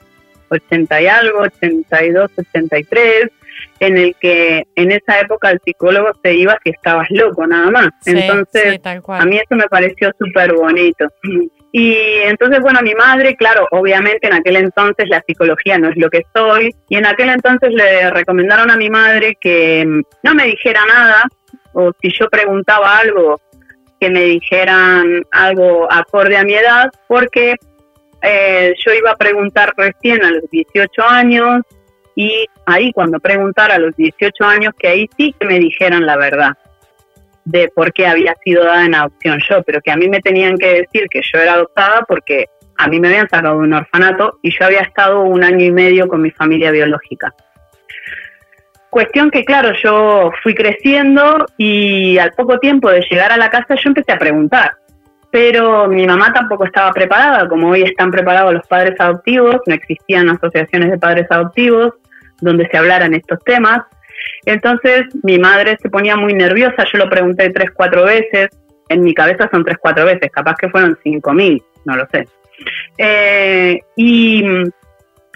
80 0.49 1.01
y 1.01 1.07
algo, 1.07 1.39
82, 1.39 2.31
83, 2.37 3.31
en 3.79 3.98
el 3.98 4.15
que 4.19 4.63
en 4.75 4.91
esa 4.91 5.19
época 5.19 5.51
el 5.51 5.60
psicólogo 5.63 6.12
se 6.24 6.34
iba 6.34 6.57
si 6.63 6.72
estabas 6.72 7.07
loco, 7.12 7.46
nada 7.46 7.69
más. 7.69 7.89
entonces, 8.05 8.79
a 8.84 9.25
mí 9.25 9.38
eso 9.38 9.55
me 9.55 9.67
pareció 9.67 10.12
súper 10.19 10.53
bonito. 10.53 11.07
Y 11.74 11.93
entonces, 12.24 12.60
bueno, 12.62 12.79
mi 12.81 12.96
madre, 12.96 13.36
claro, 13.36 13.67
obviamente 13.72 14.25
en 14.25 14.34
aquel 14.34 14.55
entonces 14.55 15.07
la 15.10 15.22
psicología 15.27 15.77
no 15.77 15.89
es 15.89 15.98
lo 15.98 16.10
que 16.10 16.25
soy, 16.34 16.74
y 16.88 16.96
en 16.96 17.05
aquel 17.05 17.29
entonces 17.29 17.72
le 17.72 18.10
recomendaron 18.10 18.72
a 18.72 18.77
mi 18.77 18.89
madre 18.89 19.38
que 19.39 19.86
no 20.24 20.34
me 20.34 20.46
dijera 20.46 20.86
nada, 20.88 21.25
o 21.74 21.91
si 22.01 22.10
yo 22.17 22.29
preguntaba 22.29 22.98
algo, 22.98 23.39
que 24.00 24.10
me 24.10 24.24
dijeran 24.24 25.24
algo 25.29 25.91
acorde 25.91 26.38
a 26.38 26.46
mi 26.46 26.55
edad, 26.55 26.89
porque 27.07 27.55
eh, 28.22 28.74
yo 28.84 28.93
iba 28.93 29.12
a 29.12 29.15
preguntar 29.15 29.74
recién 29.77 30.24
a 30.24 30.31
los 30.31 30.50
18 30.50 31.03
años 31.03 31.62
y 32.17 32.47
ahí 32.65 32.91
cuando 32.93 33.19
preguntara 33.19 33.75
a 33.75 33.79
los 33.79 33.95
18 33.95 34.43
años, 34.43 34.74
que 34.77 34.88
ahí 34.88 35.07
sí 35.15 35.36
que 35.39 35.45
me 35.45 35.59
dijeran 35.59 36.03
la 36.03 36.17
verdad 36.17 36.57
de 37.45 37.69
por 37.74 37.93
qué 37.93 38.07
había 38.07 38.33
sido 38.43 38.63
dada 38.63 38.86
en 38.86 38.95
adopción 38.95 39.39
yo, 39.47 39.62
pero 39.62 39.81
que 39.81 39.91
a 39.91 39.95
mí 39.95 40.09
me 40.09 40.19
tenían 40.19 40.57
que 40.57 40.81
decir 40.81 41.07
que 41.12 41.21
yo 41.21 41.39
era 41.39 41.53
adoptada 41.53 42.05
porque 42.07 42.47
a 42.75 42.88
mí 42.88 43.00
me 43.00 43.09
habían 43.09 43.29
sacado 43.29 43.59
de 43.59 43.67
un 43.67 43.74
orfanato 43.74 44.39
y 44.41 44.50
yo 44.50 44.65
había 44.65 44.81
estado 44.81 45.21
un 45.21 45.43
año 45.43 45.63
y 45.63 45.71
medio 45.71 46.07
con 46.07 46.24
mi 46.24 46.31
familia 46.31 46.71
biológica. 46.71 47.36
Cuestión 48.89 49.29
que, 49.29 49.45
claro, 49.45 49.74
yo 49.83 50.31
fui 50.41 50.55
creciendo 50.55 51.45
y 51.55 52.17
al 52.17 52.31
poco 52.31 52.57
tiempo 52.57 52.89
de 52.89 53.05
llegar 53.07 53.31
a 53.31 53.38
la 53.38 53.51
casa 53.51 53.75
yo 53.75 53.89
empecé 53.89 54.12
a 54.12 54.17
preguntar. 54.17 54.71
Pero 55.29 55.88
mi 55.88 56.07
mamá 56.07 56.33
tampoco 56.33 56.65
estaba 56.65 56.91
preparada, 56.93 57.47
como 57.47 57.69
hoy 57.69 57.83
están 57.83 58.09
preparados 58.09 58.55
los 58.55 58.65
padres 58.65 59.00
adoptivos, 59.00 59.57
no 59.67 59.75
existían 59.75 60.29
asociaciones 60.29 60.89
de 60.89 60.97
padres 60.97 61.27
adoptivos 61.29 61.93
donde 62.41 62.67
se 62.67 62.77
hablaran 62.77 63.13
estos 63.13 63.44
temas. 63.44 63.82
Entonces 64.46 65.03
mi 65.24 65.38
madre 65.38 65.77
se 65.82 65.89
ponía 65.89 66.15
muy 66.15 66.34
nerviosa, 66.34 66.86
yo 66.91 66.98
lo 66.98 67.10
pregunté 67.10 67.50
tres, 67.50 67.72
cuatro 67.72 68.06
veces, 68.06 68.50
en 68.89 69.01
mi 69.01 69.13
cabeza 69.13 69.50
son 69.51 69.63
tres, 69.63 69.77
cuatro 69.79 70.06
veces, 70.06 70.32
capaz 70.32 70.56
que 70.56 70.70
fueron 70.70 70.98
cinco 71.03 71.34
mil, 71.34 71.62
no 71.86 71.96
lo 71.96 72.08
sé. 72.12 72.27
Eh, 72.98 73.79
y, 73.96 74.44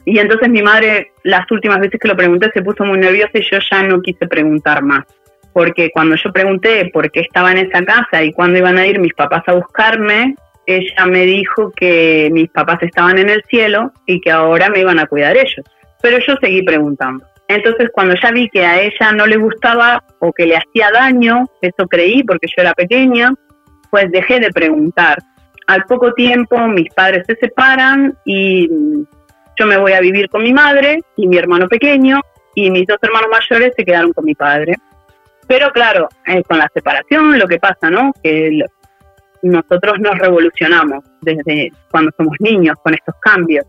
y 0.05 0.20
entonces 0.20 0.50
mi 0.50 0.62
madre, 0.62 1.12
las 1.24 1.50
últimas 1.51 1.79
veces 1.79 2.00
que 2.00 2.08
lo 2.08 2.15
pregunté, 2.15 2.50
se 2.53 2.62
puso 2.62 2.84
muy 2.84 2.98
nerviosa 2.98 3.38
y 3.38 3.50
yo 3.50 3.58
ya 3.70 3.84
no 3.84 4.01
quise 4.01 4.27
preguntar 4.27 4.84
más. 4.84 5.05
Porque 5.53 5.91
cuando 5.91 6.15
yo 6.15 6.31
pregunté 6.31 6.89
por 6.93 7.12
qué 7.12 7.20
estaba 7.20 7.51
en 7.51 7.58
esa 7.58 7.84
casa 7.84 8.24
y 8.24 8.31
cuándo 8.31 8.58
iban 8.58 8.77
a 8.77 8.88
ir 8.88 9.00
mis 9.00 9.13
papás 9.13 9.43
a 9.48 9.53
buscarme, 9.53 10.36
ella 10.65 11.05
me 11.05 11.25
dijo 11.25 11.72
que 11.72 12.29
mis 12.31 12.50
papás 12.50 12.81
estaban 12.84 13.17
en 13.17 13.29
el 13.29 13.43
cielo 13.50 13.91
y 14.05 14.22
que 14.22 14.31
ahora 14.31 14.70
me 14.70 14.79
iban 14.79 15.00
a 15.00 15.08
cuidar 15.08 15.36
ellos. 15.36 15.65
Pero 16.01 16.17
yo 16.20 16.36
seguí 16.41 16.62
preguntando. 16.63 17.25
Entonces 17.48 17.89
cuando 17.93 18.15
ya 18.22 18.31
vi 18.31 18.48
que 18.50 18.65
a 18.65 18.81
ella 18.81 19.12
no 19.13 19.25
le 19.25 19.38
gustaba 19.38 20.03
o 20.20 20.31
que 20.31 20.46
le 20.46 20.55
hacía 20.55 20.89
daño, 20.91 21.46
eso 21.62 21.88
creí 21.88 22.24
porque 22.24 22.48
yo 22.48 22.62
era 22.62 22.74
pequeña, 22.74 23.34
pues 23.89 24.10
dejé 24.12 24.39
de 24.39 24.51
preguntar. 24.51 25.17
Al 25.67 25.84
poco 25.84 26.13
tiempo 26.13 26.58
mis 26.67 26.91
padres 26.93 27.25
se 27.27 27.36
separan 27.36 28.17
y 28.25 28.70
yo 29.58 29.65
me 29.65 29.77
voy 29.77 29.93
a 29.93 30.00
vivir 30.00 30.29
con 30.29 30.43
mi 30.43 30.53
madre 30.53 31.01
y 31.17 31.27
mi 31.27 31.38
hermano 31.38 31.67
pequeño 31.67 32.22
y 32.55 32.72
mis 32.72 32.88
dos 32.88 32.98
hermanos 33.01 33.29
mayores 33.31 33.74
se 33.75 33.84
quedaron 33.84 34.13
con 34.13 34.25
mi 34.25 34.34
padre. 34.34 34.75
Pero 35.48 35.70
claro, 35.72 36.08
eh, 36.27 36.43
con 36.43 36.58
la 36.58 36.70
separación 36.74 37.38
lo 37.38 37.48
que 37.48 37.60
pasa, 37.60 37.89
¿no? 37.89 38.13
Que 38.24 38.62
nosotros 39.41 40.00
nos 40.00 40.17
revolucionamos 40.17 41.03
desde 41.22 41.72
cuando 41.89 42.12
somos 42.15 42.36
niños 42.39 42.75
con 42.81 42.93
estos 42.93 43.15
cambios. 43.20 43.65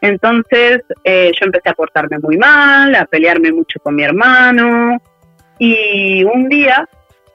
Entonces 0.00 0.82
eh, 1.04 1.32
yo 1.38 1.46
empecé 1.46 1.70
a 1.70 1.74
portarme 1.74 2.18
muy 2.18 2.36
mal, 2.36 2.94
a 2.94 3.06
pelearme 3.06 3.52
mucho 3.52 3.80
con 3.80 3.94
mi 3.94 4.04
hermano 4.04 5.00
y 5.58 6.22
un 6.24 6.48
día 6.48 6.88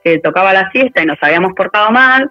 que 0.04 0.18
tocaba 0.18 0.52
la 0.52 0.70
siesta 0.70 1.02
y 1.02 1.06
nos 1.06 1.18
habíamos 1.20 1.52
portado 1.54 1.90
mal, 1.90 2.30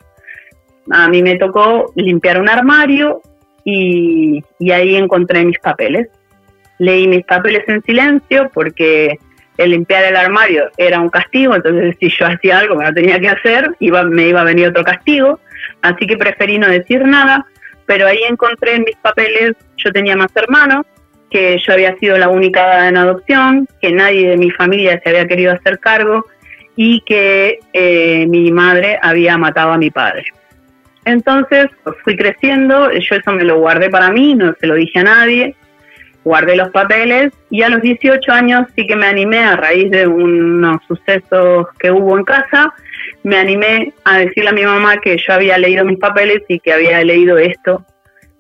a 0.90 1.08
mí 1.08 1.22
me 1.22 1.38
tocó 1.38 1.92
limpiar 1.96 2.40
un 2.40 2.50
armario 2.50 3.22
y, 3.64 4.44
ahí 4.72 4.96
encontré 4.96 5.46
mis 5.46 5.60
papeles. 5.60 6.08
Leí 6.80 7.08
mis 7.08 7.26
papeles 7.26 7.64
en 7.68 7.84
silencio 7.84 8.50
porque 8.54 9.20
el 9.58 9.72
limpiar 9.72 10.04
el 10.06 10.16
armario 10.16 10.72
era 10.78 11.00
un 11.00 11.10
castigo, 11.10 11.56
entonces 11.56 11.96
si 12.00 12.10
yo 12.10 12.26
hacía 12.26 12.60
algo 12.60 12.80
que 12.80 12.86
no 12.86 12.94
tenía 12.94 13.20
que 13.20 13.30
hacer, 13.30 13.76
iba, 13.80 14.04
me 14.04 14.28
iba 14.28 14.42
a 14.42 14.46
venir 14.46 14.70
otro 14.70 14.84
castigo, 14.84 15.40
así 15.84 16.08
que 16.08 16.18
preferí 16.18 16.58
no 16.58 16.68
decir 16.68 17.06
nada 17.06 17.46
pero 17.92 18.08
ahí 18.08 18.20
encontré 18.24 18.76
en 18.76 18.86
mis 18.86 18.96
papeles, 18.96 19.52
yo 19.76 19.92
tenía 19.92 20.16
más 20.16 20.34
hermanos, 20.34 20.86
que 21.30 21.58
yo 21.58 21.74
había 21.74 21.94
sido 21.98 22.18
la 22.18 22.30
única 22.30 22.88
en 22.88 22.96
adopción, 22.96 23.68
que 23.82 23.92
nadie 23.92 24.30
de 24.30 24.38
mi 24.38 24.50
familia 24.50 25.02
se 25.04 25.10
había 25.10 25.28
querido 25.28 25.52
hacer 25.52 25.78
cargo 25.78 26.26
y 26.78 27.02
que 27.02 27.60
eh, 27.74 28.28
mi 28.30 28.50
madre 28.50 28.98
había 29.02 29.38
matado 29.38 29.74
a 29.74 29.78
mi 29.78 29.92
padre. 29.92 30.24
Entonces 31.04 31.66
fui 32.06 32.16
creciendo, 32.16 32.94
yo 32.94 33.16
eso 33.18 33.32
me 33.34 33.44
lo 33.44 33.60
guardé 33.60 33.90
para 33.90 34.10
mí, 34.10 34.36
no 34.36 34.56
se 34.58 34.68
lo 34.68 34.76
dije 34.76 35.00
a 35.00 35.04
nadie, 35.04 35.56
guardé 36.24 36.56
los 36.56 36.70
papeles 36.70 37.34
y 37.50 37.64
a 37.64 37.68
los 37.68 37.82
18 37.82 38.32
años 38.32 38.68
sí 38.74 38.88
que 38.88 38.96
me 38.96 39.08
animé 39.08 39.40
a 39.40 39.58
raíz 39.58 39.92
de 39.92 40.08
unos 40.08 40.82
sucesos 40.88 41.68
que 41.78 41.92
hubo 41.92 42.18
en 42.18 42.24
casa, 42.24 42.74
me 43.24 43.38
animé 43.38 43.94
a 44.04 44.20
decirle 44.20 44.50
a 44.50 44.54
mi 44.54 44.64
mamá 44.64 44.98
que 44.98 45.18
yo 45.18 45.34
había 45.34 45.58
leído 45.58 45.86
mis 45.86 46.00
papeles 46.00 46.42
y 46.48 46.60
que 46.60 46.74
había 46.74 47.04
leído 47.04 47.38
esto 47.38 47.86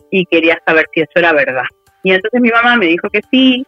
y 0.09 0.25
quería 0.25 0.59
saber 0.65 0.85
si 0.93 1.01
eso 1.01 1.11
era 1.15 1.33
verdad. 1.33 1.63
Y 2.03 2.11
entonces 2.11 2.41
mi 2.41 2.49
mamá 2.49 2.75
me 2.75 2.87
dijo 2.87 3.09
que 3.09 3.21
sí 3.31 3.65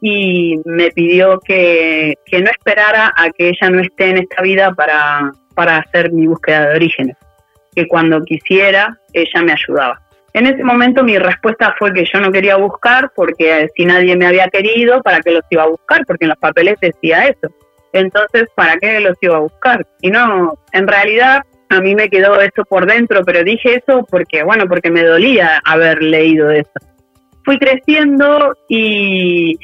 y 0.00 0.56
me 0.66 0.90
pidió 0.90 1.40
que, 1.40 2.14
no 2.32 2.50
esperara 2.50 3.12
a 3.16 3.30
que 3.30 3.48
ella 3.48 3.70
no 3.70 3.80
esté 3.80 4.10
en 4.10 4.18
esta 4.18 4.42
vida 4.42 4.72
para, 4.74 5.32
para 5.54 5.78
hacer 5.78 6.12
mi 6.12 6.26
búsqueda 6.26 6.68
de 6.68 6.76
orígenes, 6.76 7.16
que 7.74 7.86
cuando 7.86 8.22
quisiera 8.22 8.98
ella 9.12 9.42
me 9.42 9.52
ayudaba. 9.52 10.00
En 10.34 10.46
ese 10.46 10.64
momento 10.64 11.04
mi 11.04 11.16
respuesta 11.16 11.74
fue 11.78 11.92
que 11.94 12.04
yo 12.04 12.20
no 12.20 12.32
quería 12.32 12.56
buscar 12.56 13.12
porque 13.14 13.68
si 13.76 13.86
nadie 13.86 14.16
me 14.16 14.26
había 14.26 14.48
querido, 14.48 15.00
¿para 15.00 15.20
qué 15.20 15.30
los 15.30 15.44
iba 15.48 15.62
a 15.62 15.68
buscar? 15.68 16.04
Porque 16.06 16.24
en 16.24 16.30
los 16.30 16.38
papeles 16.38 16.74
decía 16.80 17.26
eso. 17.26 17.54
Entonces, 17.94 18.48
¿para 18.56 18.76
qué 18.78 18.98
los 18.98 19.16
iba 19.20 19.36
a 19.36 19.40
buscar? 19.40 19.86
Y 20.02 20.10
no, 20.10 20.58
en 20.72 20.88
realidad 20.88 21.42
a 21.68 21.80
mí 21.80 21.94
me 21.94 22.08
quedó 22.08 22.40
eso 22.40 22.64
por 22.64 22.86
dentro, 22.86 23.24
pero 23.24 23.44
dije 23.44 23.76
eso 23.76 24.04
porque, 24.10 24.42
bueno, 24.42 24.66
porque 24.66 24.90
me 24.90 25.04
dolía 25.04 25.62
haber 25.64 26.02
leído 26.02 26.50
eso. 26.50 26.72
Fui 27.44 27.56
creciendo 27.56 28.56
y, 28.68 29.56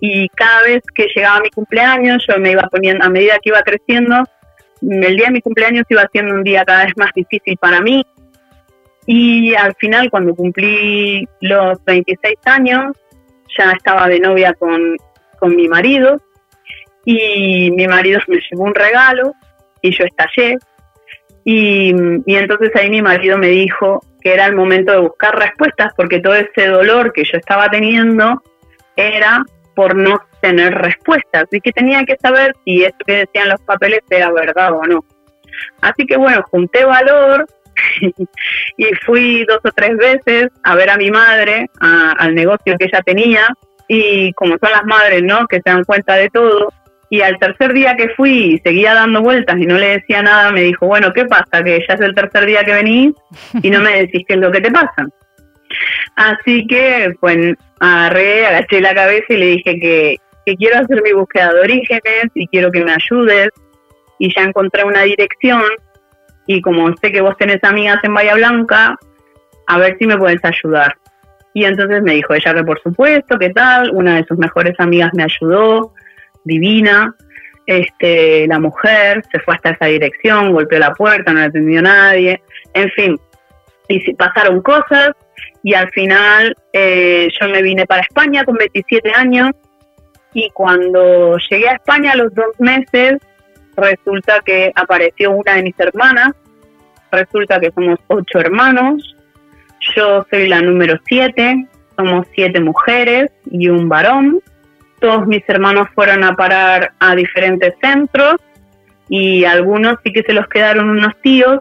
y 0.00 0.28
cada 0.30 0.64
vez 0.64 0.82
que 0.94 1.06
llegaba 1.14 1.40
mi 1.40 1.48
cumpleaños, 1.48 2.22
yo 2.28 2.38
me 2.38 2.50
iba 2.52 2.68
poniendo, 2.70 3.02
a 3.06 3.08
medida 3.08 3.38
que 3.42 3.48
iba 3.48 3.62
creciendo, 3.62 4.22
el 4.82 5.16
día 5.16 5.26
de 5.26 5.32
mi 5.32 5.40
cumpleaños 5.40 5.86
iba 5.88 6.06
siendo 6.12 6.34
un 6.34 6.44
día 6.44 6.66
cada 6.66 6.84
vez 6.84 6.92
más 6.98 7.10
difícil 7.14 7.56
para 7.56 7.80
mí. 7.80 8.04
Y 9.06 9.54
al 9.54 9.74
final, 9.76 10.10
cuando 10.10 10.34
cumplí 10.34 11.26
los 11.40 11.82
26 11.86 12.36
años, 12.44 12.94
ya 13.56 13.72
estaba 13.72 14.08
de 14.08 14.20
novia 14.20 14.52
con, 14.52 14.98
con 15.38 15.56
mi 15.56 15.68
marido 15.68 16.20
y 17.10 17.70
mi 17.70 17.88
marido 17.88 18.20
me 18.28 18.38
llevó 18.38 18.64
un 18.64 18.74
regalo 18.74 19.32
y 19.80 19.96
yo 19.96 20.04
estallé. 20.04 20.58
Y, 21.42 21.88
entonces 22.26 22.70
ahí 22.76 22.90
mi 22.90 23.00
marido 23.00 23.38
me 23.38 23.48
dijo 23.48 24.02
que 24.20 24.34
era 24.34 24.44
el 24.44 24.54
momento 24.54 24.92
de 24.92 24.98
buscar 24.98 25.34
respuestas 25.38 25.94
porque 25.96 26.20
todo 26.20 26.34
ese 26.34 26.66
dolor 26.66 27.14
que 27.14 27.24
yo 27.24 27.38
estaba 27.38 27.70
teniendo 27.70 28.42
era 28.94 29.42
por 29.74 29.96
no 29.96 30.20
tener 30.42 30.74
respuestas 30.74 31.46
y 31.50 31.62
que 31.62 31.72
tenía 31.72 32.04
que 32.04 32.16
saber 32.16 32.54
si 32.66 32.84
esto 32.84 32.98
que 33.06 33.24
decían 33.24 33.48
los 33.48 33.60
papeles 33.62 34.00
era 34.10 34.30
verdad 34.30 34.74
o 34.74 34.84
no. 34.84 35.02
Así 35.80 36.04
que 36.04 36.18
bueno, 36.18 36.44
junté 36.50 36.84
valor 36.84 37.46
y 38.76 38.84
fui 39.06 39.46
dos 39.46 39.60
o 39.64 39.70
tres 39.74 39.96
veces 39.96 40.48
a 40.62 40.74
ver 40.74 40.90
a 40.90 40.98
mi 40.98 41.10
madre, 41.10 41.70
al 41.80 42.34
negocio 42.34 42.76
que 42.78 42.84
ella 42.84 43.00
tenía 43.00 43.48
y 43.88 44.30
como 44.34 44.58
son 44.58 44.70
las 44.72 44.84
madres, 44.84 45.22
¿no? 45.22 45.46
Que 45.46 45.62
se 45.62 45.70
dan 45.70 45.84
cuenta 45.84 46.16
de 46.16 46.28
todo, 46.28 46.68
y 47.10 47.22
al 47.22 47.38
tercer 47.38 47.72
día 47.72 47.96
que 47.96 48.10
fui 48.10 48.54
y 48.54 48.58
seguía 48.58 48.94
dando 48.94 49.22
vueltas 49.22 49.56
y 49.58 49.66
no 49.66 49.78
le 49.78 49.98
decía 49.98 50.22
nada, 50.22 50.52
me 50.52 50.62
dijo, 50.62 50.86
bueno, 50.86 51.12
¿qué 51.12 51.24
pasa? 51.24 51.64
Que 51.64 51.84
ya 51.88 51.94
es 51.94 52.00
el 52.00 52.14
tercer 52.14 52.44
día 52.46 52.64
que 52.64 52.74
venís 52.74 53.14
y 53.62 53.70
no 53.70 53.80
me 53.80 54.02
decís 54.02 54.24
qué 54.28 54.34
es 54.34 54.40
lo 54.40 54.52
que 54.52 54.60
te 54.60 54.70
pasa. 54.70 55.06
Así 56.16 56.66
que, 56.66 57.14
pues, 57.20 57.56
agarré, 57.80 58.46
agaché 58.46 58.80
la 58.80 58.94
cabeza 58.94 59.26
y 59.30 59.36
le 59.36 59.46
dije 59.46 59.80
que, 59.80 60.16
que 60.44 60.56
quiero 60.56 60.80
hacer 60.80 61.02
mi 61.02 61.12
búsqueda 61.12 61.52
de 61.54 61.60
orígenes 61.60 62.30
y 62.34 62.46
quiero 62.48 62.70
que 62.70 62.84
me 62.84 62.92
ayudes. 62.92 63.50
Y 64.18 64.34
ya 64.34 64.42
encontré 64.42 64.84
una 64.84 65.02
dirección 65.02 65.62
y 66.46 66.60
como 66.60 66.94
sé 66.96 67.12
que 67.12 67.20
vos 67.20 67.36
tenés 67.36 67.62
amigas 67.62 67.98
en 68.02 68.14
Bahía 68.14 68.34
Blanca, 68.34 68.96
a 69.66 69.78
ver 69.78 69.96
si 69.98 70.06
me 70.06 70.16
puedes 70.16 70.44
ayudar. 70.44 70.96
Y 71.54 71.64
entonces 71.64 72.02
me 72.02 72.14
dijo 72.14 72.34
ella 72.34 72.54
que 72.54 72.64
por 72.64 72.80
supuesto, 72.82 73.38
¿qué 73.38 73.50
tal? 73.50 73.90
Una 73.92 74.16
de 74.16 74.24
sus 74.24 74.38
mejores 74.38 74.74
amigas 74.78 75.10
me 75.14 75.24
ayudó, 75.24 75.92
divina. 76.48 77.14
Este, 77.66 78.46
la 78.48 78.58
mujer 78.58 79.22
se 79.30 79.38
fue 79.40 79.54
hasta 79.54 79.70
esa 79.70 79.86
dirección, 79.86 80.52
golpeó 80.52 80.78
la 80.78 80.94
puerta, 80.94 81.32
no 81.32 81.40
la 81.40 81.46
atendió 81.46 81.82
nadie, 81.82 82.40
en 82.72 82.90
fin, 82.92 83.20
y 83.88 84.14
pasaron 84.14 84.62
cosas 84.62 85.10
y 85.62 85.74
al 85.74 85.90
final 85.90 86.56
eh, 86.72 87.28
yo 87.40 87.48
me 87.48 87.62
vine 87.62 87.86
para 87.86 88.02
España 88.02 88.44
con 88.44 88.56
27 88.56 89.12
años 89.14 89.50
y 90.34 90.50
cuando 90.50 91.36
llegué 91.50 91.68
a 91.68 91.74
España 91.74 92.12
a 92.12 92.16
los 92.16 92.34
dos 92.34 92.58
meses 92.58 93.18
resulta 93.76 94.40
que 94.44 94.72
apareció 94.74 95.30
una 95.30 95.54
de 95.54 95.62
mis 95.62 95.78
hermanas, 95.78 96.30
resulta 97.10 97.60
que 97.60 97.70
somos 97.70 97.98
ocho 98.08 98.38
hermanos, 98.38 99.16
yo 99.94 100.26
soy 100.30 100.48
la 100.48 100.60
número 100.60 100.98
siete, 101.06 101.66
somos 101.96 102.26
siete 102.34 102.60
mujeres 102.60 103.30
y 103.50 103.68
un 103.68 103.88
varón, 103.88 104.40
todos 104.98 105.26
mis 105.26 105.42
hermanos 105.48 105.88
fueron 105.94 106.24
a 106.24 106.34
parar 106.34 106.92
a 106.98 107.14
diferentes 107.14 107.74
centros 107.80 108.36
y 109.08 109.44
algunos 109.44 109.96
sí 110.04 110.12
que 110.12 110.22
se 110.22 110.32
los 110.32 110.46
quedaron 110.48 110.90
unos 110.90 111.14
tíos. 111.22 111.60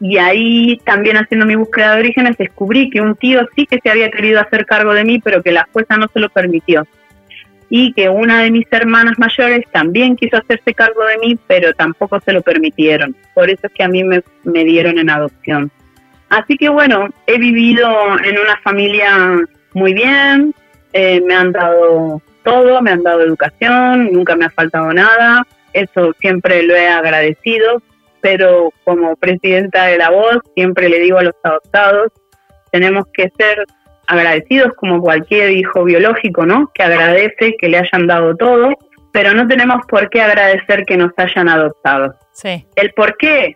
Y 0.00 0.18
ahí 0.18 0.80
también 0.84 1.16
haciendo 1.16 1.46
mi 1.46 1.54
búsqueda 1.54 1.94
de 1.94 2.00
orígenes 2.00 2.36
descubrí 2.36 2.90
que 2.90 3.00
un 3.00 3.14
tío 3.14 3.46
sí 3.54 3.66
que 3.66 3.78
se 3.80 3.88
había 3.88 4.10
querido 4.10 4.40
hacer 4.40 4.66
cargo 4.66 4.92
de 4.94 5.04
mí 5.04 5.20
pero 5.20 5.42
que 5.42 5.52
la 5.52 5.68
jueza 5.72 5.96
no 5.96 6.08
se 6.12 6.18
lo 6.18 6.28
permitió. 6.28 6.86
Y 7.68 7.92
que 7.92 8.08
una 8.08 8.42
de 8.42 8.50
mis 8.50 8.66
hermanas 8.70 9.18
mayores 9.18 9.64
también 9.70 10.16
quiso 10.16 10.36
hacerse 10.36 10.74
cargo 10.74 11.04
de 11.04 11.18
mí 11.18 11.38
pero 11.46 11.72
tampoco 11.74 12.20
se 12.20 12.32
lo 12.32 12.42
permitieron. 12.42 13.14
Por 13.32 13.48
eso 13.48 13.66
es 13.66 13.72
que 13.72 13.84
a 13.84 13.88
mí 13.88 14.02
me, 14.02 14.22
dieron 14.64 14.98
en 14.98 15.08
adopción. 15.08 15.70
Así 16.30 16.56
que 16.56 16.68
bueno 16.68 17.08
he 17.26 17.38
vivido 17.38 17.88
en 18.24 18.38
una 18.38 18.56
familia 18.64 19.38
muy 19.74 19.94
bien 19.94 20.52
eh, 20.92 21.20
me 21.20 21.34
han 21.34 21.52
dado 21.52 22.20
todo, 22.42 22.80
me 22.82 22.90
han 22.90 23.02
dado 23.02 23.22
educación, 23.22 24.12
nunca 24.12 24.36
me 24.36 24.44
ha 24.44 24.50
faltado 24.50 24.92
nada, 24.92 25.46
eso 25.72 26.12
siempre 26.20 26.62
lo 26.62 26.74
he 26.74 26.88
agradecido, 26.88 27.82
pero 28.20 28.72
como 28.84 29.16
presidenta 29.16 29.86
de 29.86 29.98
la 29.98 30.10
voz 30.10 30.38
siempre 30.54 30.88
le 30.88 31.00
digo 31.00 31.18
a 31.18 31.24
los 31.24 31.34
adoptados, 31.42 32.12
tenemos 32.70 33.04
que 33.12 33.30
ser 33.36 33.64
agradecidos 34.06 34.72
como 34.76 35.00
cualquier 35.00 35.50
hijo 35.50 35.84
biológico, 35.84 36.44
¿no? 36.46 36.70
Que 36.74 36.82
agradece 36.82 37.56
que 37.58 37.68
le 37.68 37.78
hayan 37.78 38.06
dado 38.06 38.36
todo, 38.36 38.70
pero 39.12 39.32
no 39.34 39.46
tenemos 39.46 39.84
por 39.86 40.08
qué 40.10 40.22
agradecer 40.22 40.84
que 40.84 40.96
nos 40.96 41.12
hayan 41.16 41.48
adoptado. 41.48 42.14
Sí. 42.32 42.66
El 42.76 42.92
por 42.92 43.16
qué, 43.16 43.54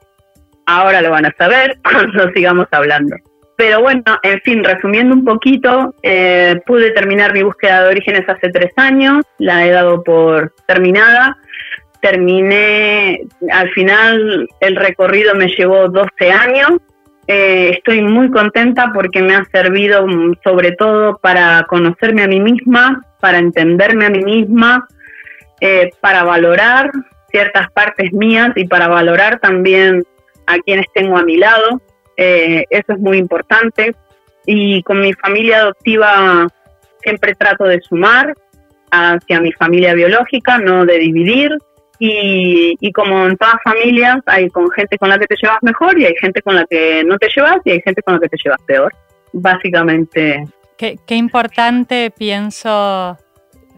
ahora 0.66 1.00
lo 1.00 1.11
van 1.11 1.26
a 1.26 1.35
saber 1.37 1.78
cuando 1.83 2.31
sigamos 2.33 2.66
hablando. 2.71 3.16
Pero 3.56 3.80
bueno, 3.80 4.02
en 4.22 4.40
fin, 4.42 4.62
resumiendo 4.62 5.14
un 5.14 5.25
poquito, 5.25 5.94
eh, 6.02 6.60
pude 6.66 6.90
terminar 6.90 7.32
mi 7.32 7.42
búsqueda 7.42 7.82
de 7.82 7.88
orígenes 7.88 8.28
hace 8.28 8.50
tres 8.50 8.72
años, 8.76 9.25
la 9.38 9.66
he 9.66 9.70
dado 9.70 10.04
por 10.04 10.52
terminada. 10.66 11.36
Terminé, 12.02 13.22
al 13.50 13.70
final 13.70 14.46
el 14.60 14.76
recorrido 14.76 15.34
me 15.34 15.48
llevó 15.48 15.88
12 15.88 16.30
años. 16.30 16.72
Eh, 17.28 17.70
estoy 17.72 18.02
muy 18.02 18.30
contenta 18.30 18.92
porque 18.94 19.22
me 19.22 19.34
ha 19.34 19.44
servido 19.46 20.06
mm, 20.06 20.34
sobre 20.44 20.72
todo 20.72 21.18
para 21.18 21.64
conocerme 21.64 22.22
a 22.22 22.28
mí 22.28 22.38
misma, 22.38 23.00
para 23.20 23.38
entenderme 23.38 24.06
a 24.06 24.10
mí 24.10 24.22
misma, 24.22 24.86
eh, 25.60 25.90
para 26.00 26.22
valorar 26.22 26.90
ciertas 27.30 27.70
partes 27.72 28.12
mías 28.12 28.50
y 28.54 28.66
para 28.66 28.86
valorar 28.86 29.40
también 29.40 30.04
a 30.46 30.58
quienes 30.58 30.86
tengo 30.94 31.16
a 31.16 31.25
mi 31.25 31.38
lado. 31.38 31.80
Eh, 32.16 32.64
eso 32.70 32.92
es 32.92 32.99
muy 32.99 33.18
importante. 33.18 33.94
Y 34.46 34.82
con 34.82 35.00
mi 35.00 35.12
familia 35.14 35.58
adoptiva 35.58 36.46
siempre 37.02 37.35
trato 37.35 37.64
de 37.64 37.80
sumar 37.80 38.35
hacia 38.90 39.40
mi 39.40 39.52
familia 39.52 39.94
biológica, 39.94 40.58
no 40.58 40.85
de 40.87 40.99
dividir. 40.99 41.50
Y, 41.99 42.92
como 42.92 43.26
en 43.26 43.37
todas 43.38 43.56
familias, 43.64 44.18
hay 44.26 44.50
con 44.50 44.70
gente 44.70 44.99
con 44.99 45.08
la 45.08 45.18
que 45.18 45.26
te 45.26 45.37
llevas 45.40 45.58
mejor 45.62 45.99
y 45.99 46.04
hay 46.04 46.14
gente 46.20 46.42
con 46.42 46.54
la 46.54 46.66
que 46.66 47.02
no 47.04 47.16
te 47.16 47.28
llevas 47.35 47.58
y 47.64 47.70
hay 47.70 47.80
gente 47.80 48.02
con 48.02 48.14
la 48.14 48.20
que 48.20 48.28
te 48.28 48.37
llevas 48.44 48.61
peor. 48.66 48.92
Básicamente. 49.32 50.44
Qué, 50.76 50.99
qué 51.06 51.14
importante, 51.14 52.12
pienso, 52.16 53.16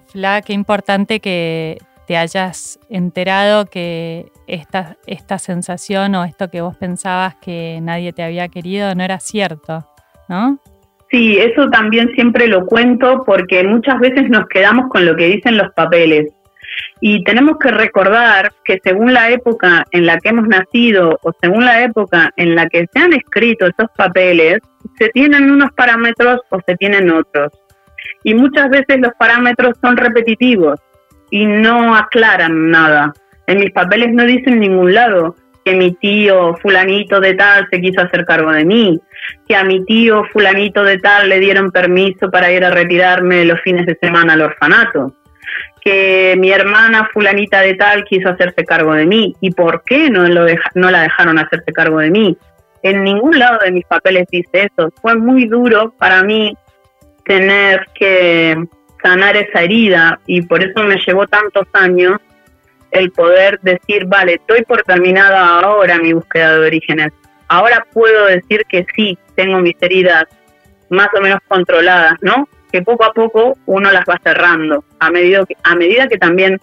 Fla, 0.08 0.42
qué 0.42 0.52
importante 0.52 1.20
que 1.20 1.78
te 2.08 2.16
hayas 2.16 2.80
enterado 2.88 3.66
que 3.66 4.32
esta, 4.46 4.96
esta 5.06 5.38
sensación 5.38 6.14
o 6.14 6.24
esto 6.24 6.48
que 6.50 6.62
vos 6.62 6.74
pensabas 6.74 7.34
que 7.36 7.80
nadie 7.82 8.14
te 8.14 8.22
había 8.22 8.48
querido 8.48 8.94
no 8.94 9.04
era 9.04 9.20
cierto, 9.20 9.86
¿no? 10.26 10.58
Sí, 11.10 11.36
eso 11.36 11.68
también 11.68 12.10
siempre 12.14 12.48
lo 12.48 12.64
cuento 12.64 13.24
porque 13.26 13.62
muchas 13.62 14.00
veces 14.00 14.30
nos 14.30 14.48
quedamos 14.48 14.88
con 14.88 15.04
lo 15.04 15.14
que 15.16 15.26
dicen 15.26 15.58
los 15.58 15.70
papeles. 15.74 16.32
Y 17.02 17.22
tenemos 17.24 17.58
que 17.58 17.70
recordar 17.72 18.52
que 18.64 18.78
según 18.82 19.12
la 19.12 19.30
época 19.30 19.84
en 19.90 20.06
la 20.06 20.18
que 20.18 20.30
hemos 20.30 20.48
nacido 20.48 21.18
o 21.22 21.32
según 21.42 21.66
la 21.66 21.82
época 21.82 22.30
en 22.36 22.54
la 22.54 22.68
que 22.68 22.86
se 22.90 22.98
han 23.00 23.12
escrito 23.12 23.66
esos 23.66 23.90
papeles, 23.94 24.60
se 24.98 25.10
tienen 25.10 25.50
unos 25.50 25.72
parámetros 25.72 26.40
o 26.48 26.58
se 26.66 26.74
tienen 26.76 27.10
otros. 27.10 27.52
Y 28.24 28.32
muchas 28.32 28.70
veces 28.70 28.98
los 28.98 29.12
parámetros 29.18 29.74
son 29.82 29.98
repetitivos 29.98 30.80
y 31.30 31.46
no 31.46 31.94
aclaran 31.94 32.70
nada. 32.70 33.12
En 33.46 33.58
mis 33.58 33.70
papeles 33.70 34.12
no 34.12 34.24
dicen 34.24 34.54
en 34.54 34.60
ningún 34.60 34.94
lado 34.94 35.34
que 35.64 35.74
mi 35.74 35.92
tío 35.92 36.56
fulanito 36.56 37.20
de 37.20 37.34
tal 37.34 37.66
se 37.70 37.80
quiso 37.80 38.00
hacer 38.00 38.24
cargo 38.24 38.52
de 38.52 38.64
mí, 38.64 39.00
que 39.46 39.56
a 39.56 39.64
mi 39.64 39.84
tío 39.84 40.24
fulanito 40.32 40.82
de 40.84 40.98
tal 40.98 41.28
le 41.28 41.40
dieron 41.40 41.70
permiso 41.70 42.30
para 42.30 42.50
ir 42.52 42.64
a 42.64 42.70
retirarme 42.70 43.44
los 43.44 43.60
fines 43.60 43.86
de 43.86 43.98
semana 44.00 44.34
al 44.34 44.42
orfanato, 44.42 45.14
que 45.82 46.36
mi 46.38 46.50
hermana 46.50 47.08
fulanita 47.12 47.60
de 47.60 47.74
tal 47.74 48.04
quiso 48.04 48.30
hacerse 48.30 48.64
cargo 48.64 48.94
de 48.94 49.06
mí 49.06 49.34
y 49.40 49.50
por 49.50 49.82
qué 49.84 50.10
no, 50.10 50.26
lo 50.26 50.46
no 50.74 50.90
la 50.90 51.02
dejaron 51.02 51.38
hacerse 51.38 51.72
cargo 51.72 51.98
de 51.98 52.10
mí. 52.10 52.36
En 52.82 53.02
ningún 53.02 53.38
lado 53.38 53.58
de 53.64 53.72
mis 53.72 53.84
papeles 53.84 54.26
dice 54.30 54.70
eso. 54.72 54.90
Fue 55.02 55.16
muy 55.16 55.46
duro 55.46 55.92
para 55.98 56.22
mí 56.22 56.56
tener 57.24 57.86
que 57.94 58.56
sanar 59.02 59.36
esa 59.36 59.62
herida 59.62 60.20
y 60.26 60.42
por 60.42 60.62
eso 60.62 60.82
me 60.84 60.96
llevó 61.06 61.26
tantos 61.26 61.66
años 61.72 62.20
el 62.90 63.10
poder 63.12 63.60
decir, 63.60 64.06
vale, 64.06 64.34
estoy 64.34 64.62
por 64.64 64.82
terminada 64.82 65.60
ahora 65.60 65.98
mi 65.98 66.12
búsqueda 66.12 66.54
de 66.54 66.66
orígenes. 66.66 67.12
Ahora 67.48 67.86
puedo 67.92 68.26
decir 68.26 68.64
que 68.68 68.86
sí, 68.94 69.18
tengo 69.34 69.58
mis 69.60 69.76
heridas 69.80 70.24
más 70.90 71.08
o 71.16 71.20
menos 71.20 71.40
controladas, 71.48 72.14
¿no? 72.22 72.48
Que 72.72 72.82
poco 72.82 73.04
a 73.04 73.12
poco 73.12 73.56
uno 73.66 73.90
las 73.90 74.04
va 74.04 74.18
cerrando, 74.22 74.84
a 74.98 75.10
medida 75.10 75.44
que, 75.46 75.56
a 75.62 75.74
medida 75.74 76.08
que 76.08 76.18
también 76.18 76.58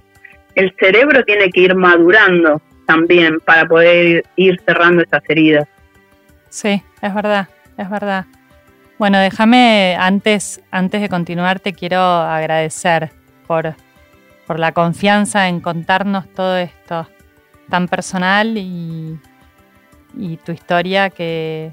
el 0.55 0.73
cerebro 0.79 1.23
tiene 1.23 1.49
que 1.49 1.61
ir 1.61 1.75
madurando 1.75 2.61
también 2.85 3.39
para 3.39 3.65
poder 3.65 4.23
ir 4.35 4.61
cerrando 4.65 5.03
esas 5.03 5.21
heridas. 5.27 5.67
Sí, 6.49 6.81
es 7.01 7.13
verdad, 7.13 7.47
es 7.77 7.89
verdad. 7.89 8.25
Bueno, 8.97 9.19
déjame, 9.19 9.97
antes, 9.99 10.63
antes 10.71 11.01
de 11.01 11.09
continuar, 11.09 11.59
te 11.59 11.73
quiero 11.73 11.99
agradecer 11.99 13.11
por, 13.45 13.75
por 14.47 14.57
la 14.57 14.71
confianza 14.71 15.49
en 15.49 15.59
contarnos 15.59 16.27
todo 16.33 16.57
esto 16.57 17.07
tan 17.69 17.87
personal 17.87 18.57
y, 18.57 19.19
y 20.17 20.37
tu 20.37 20.53
historia 20.53 21.09
que 21.09 21.71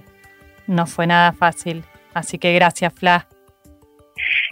no 0.67 0.87
fue 0.87 1.07
nada 1.07 1.33
fácil. 1.33 1.85
Así 2.13 2.39
que 2.39 2.53
gracias, 2.55 2.93
Fla. 2.93 3.29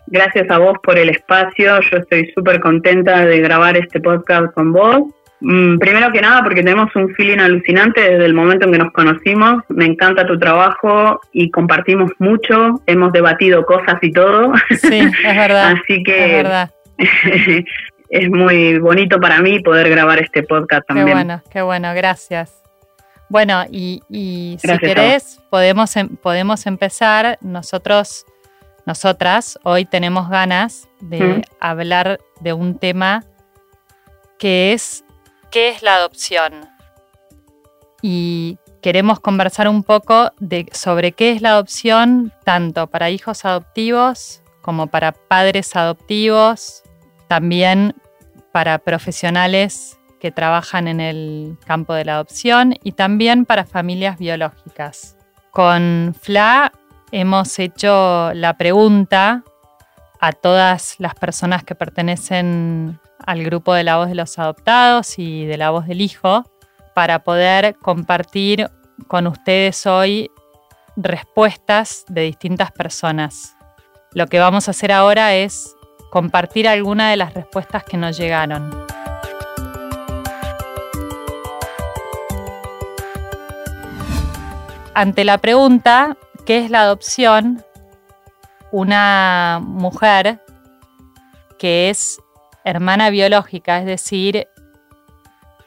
Gracias 0.07 0.49
a 0.51 0.59
vos 0.59 0.77
por 0.83 0.97
el 0.97 1.11
espacio. 1.11 1.81
Yo 1.81 1.99
estoy 1.99 2.31
súper 2.35 2.61
contenta 2.61 3.25
de 3.25 3.41
grabar 3.41 3.77
este 3.77 4.01
podcast 4.01 4.53
con 4.55 4.73
vos 4.73 5.13
primero 5.41 6.13
que 6.13 6.21
nada, 6.21 6.43
porque 6.43 6.63
tenemos 6.63 6.95
un 6.95 7.15
feeling 7.15 7.39
alucinante 7.39 8.01
desde 8.01 8.27
el 8.27 8.35
momento 8.35 8.67
en 8.67 8.73
que 8.73 8.79
nos 8.79 8.93
conocimos. 8.93 9.65
Me 9.69 9.87
encanta 9.87 10.27
tu 10.27 10.39
trabajo 10.39 11.21
y 11.33 11.51
compartimos 11.51 12.11
mucho. 12.19 12.81
Hemos 12.87 13.13
debatido 13.13 13.65
cosas 13.65 13.97
y 14.03 14.13
todo. 14.13 14.53
Sí, 14.71 14.99
es 14.99 15.13
verdad. 15.37 15.75
Así 15.83 16.03
que 16.03 16.45
es, 18.11 18.31
muy 18.31 18.79
bonito 18.79 19.19
para 19.19 19.41
mí 19.41 19.61
poder 19.61 19.89
grabar 19.89 20.21
este 20.21 20.43
podcast 20.43 20.87
también. 20.87 21.07
Qué 21.07 21.13
bueno, 21.15 21.43
qué 21.51 21.63
bueno, 21.63 21.95
gracias. 21.95 22.63
Bueno, 23.31 23.65
y, 23.71 24.59
si 24.61 24.79
querés, 24.79 25.41
podemos, 25.51 25.97
em, 25.97 26.09
podemos 26.17 26.67
empezar. 26.67 27.39
Nosotros, 27.41 28.27
nosotras, 28.87 29.59
hoy 29.63 29.85
tenemos 29.85 30.29
ganas 30.29 30.89
de 31.01 31.21
mm. 31.21 31.43
hablar 31.61 32.19
de 32.41 32.53
un 32.53 32.77
tema 32.79 33.25
que 34.39 34.73
es 34.73 35.05
qué 35.51 35.71
es 35.71 35.83
la 35.83 35.97
adopción. 35.97 36.69
Y 38.03 38.59
queremos 38.83 39.21
conversar 39.21 39.69
un 39.69 39.83
poco 39.83 40.33
sobre 40.73 41.13
qué 41.13 41.33
es 41.33 41.43
la 41.43 41.51
adopción, 41.51 42.33
tanto 42.45 42.87
para 42.87 43.11
hijos 43.11 43.45
adoptivos 43.45 44.43
como 44.63 44.89
para 44.89 45.13
padres 45.13 45.75
adoptivos, 45.77 46.83
también 47.29 47.95
para 48.53 48.79
profesionales 48.79 49.99
que 50.21 50.31
trabajan 50.31 50.87
en 50.87 51.01
el 51.01 51.57
campo 51.65 51.95
de 51.95 52.05
la 52.05 52.15
adopción 52.15 52.75
y 52.83 52.93
también 52.93 53.47
para 53.47 53.65
familias 53.65 54.19
biológicas. 54.19 55.17
Con 55.51 56.15
FLA 56.21 56.73
hemos 57.11 57.59
hecho 57.59 58.33
la 58.35 58.57
pregunta 58.57 59.45
a 60.21 60.33
todas 60.33 60.97
las 60.99 61.15
personas 61.15 61.65
que 61.65 61.75
pertenecen 61.75 63.01
al 63.27 63.45
grupo 63.45 63.75
de 63.75 63.85
la 63.85 63.97
voz 63.97 64.09
de 64.09 64.15
los 64.15 64.39
adoptados 64.39 65.19
y 65.19 65.47
de 65.47 65.57
la 65.57 65.71
voz 65.71 65.87
del 65.87 66.01
hijo 66.01 66.45
para 66.95 67.25
poder 67.25 67.77
compartir 67.77 68.71
con 69.09 69.27
ustedes 69.27 69.87
hoy 69.87 70.31
respuestas 70.97 72.05
de 72.09 72.23
distintas 72.23 72.73
personas. 72.73 73.57
Lo 74.13 74.27
que 74.27 74.39
vamos 74.39 74.69
a 74.69 74.73
hacer 74.73 74.93
ahora 74.93 75.35
es 75.35 75.75
compartir 76.11 76.69
algunas 76.69 77.11
de 77.11 77.17
las 77.17 77.35
respuestas 77.35 77.85
que 77.85 77.97
nos 77.97 78.17
llegaron. 78.17 78.71
Ante 84.95 85.25
la 85.25 85.39
pregunta, 85.39 86.17
¿qué 86.45 86.59
es 86.59 86.71
la 86.71 86.83
adopción? 86.83 87.65
Una 88.73 89.61
mujer 89.63 90.41
que 91.59 91.91
es 91.91 92.21
hermana 92.65 93.11
biológica, 93.11 93.79
es 93.79 93.87
decir, 93.87 94.49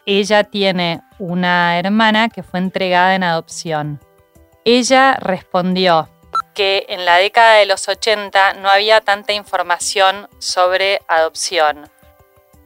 ella 0.05 0.43
tiene 0.43 1.01
una 1.19 1.79
hermana 1.79 2.29
que 2.29 2.43
fue 2.43 2.59
entregada 2.59 3.15
en 3.15 3.23
adopción. 3.23 3.99
Ella 4.65 5.17
respondió 5.19 6.09
que 6.53 6.85
en 6.89 7.05
la 7.05 7.17
década 7.17 7.55
de 7.55 7.65
los 7.65 7.87
80 7.87 8.53
no 8.55 8.69
había 8.69 9.01
tanta 9.01 9.33
información 9.33 10.29
sobre 10.39 10.99
adopción. 11.07 11.89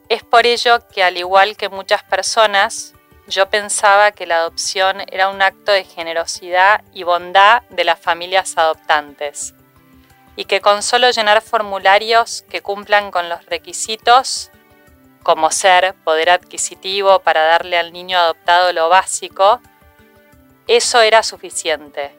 Es 0.09 0.23
por 0.23 0.45
ello 0.45 0.87
que 0.87 1.03
al 1.03 1.17
igual 1.17 1.57
que 1.57 1.69
muchas 1.69 2.03
personas, 2.03 2.93
yo 3.27 3.49
pensaba 3.49 4.11
que 4.11 4.25
la 4.25 4.37
adopción 4.37 5.01
era 5.11 5.29
un 5.29 5.41
acto 5.41 5.71
de 5.71 5.83
generosidad 5.83 6.83
y 6.93 7.03
bondad 7.03 7.63
de 7.69 7.83
las 7.83 7.99
familias 7.99 8.57
adoptantes. 8.57 9.53
Y 10.37 10.45
que 10.45 10.61
con 10.61 10.81
solo 10.81 11.09
llenar 11.11 11.41
formularios 11.41 12.45
que 12.49 12.61
cumplan 12.61 13.11
con 13.11 13.27
los 13.27 13.45
requisitos, 13.47 14.51
como 15.23 15.51
ser 15.51 15.93
poder 16.05 16.29
adquisitivo 16.29 17.19
para 17.19 17.43
darle 17.43 17.77
al 17.77 17.91
niño 17.91 18.17
adoptado 18.17 18.71
lo 18.71 18.87
básico, 18.87 19.59
eso 20.67 21.01
era 21.01 21.23
suficiente 21.23 22.15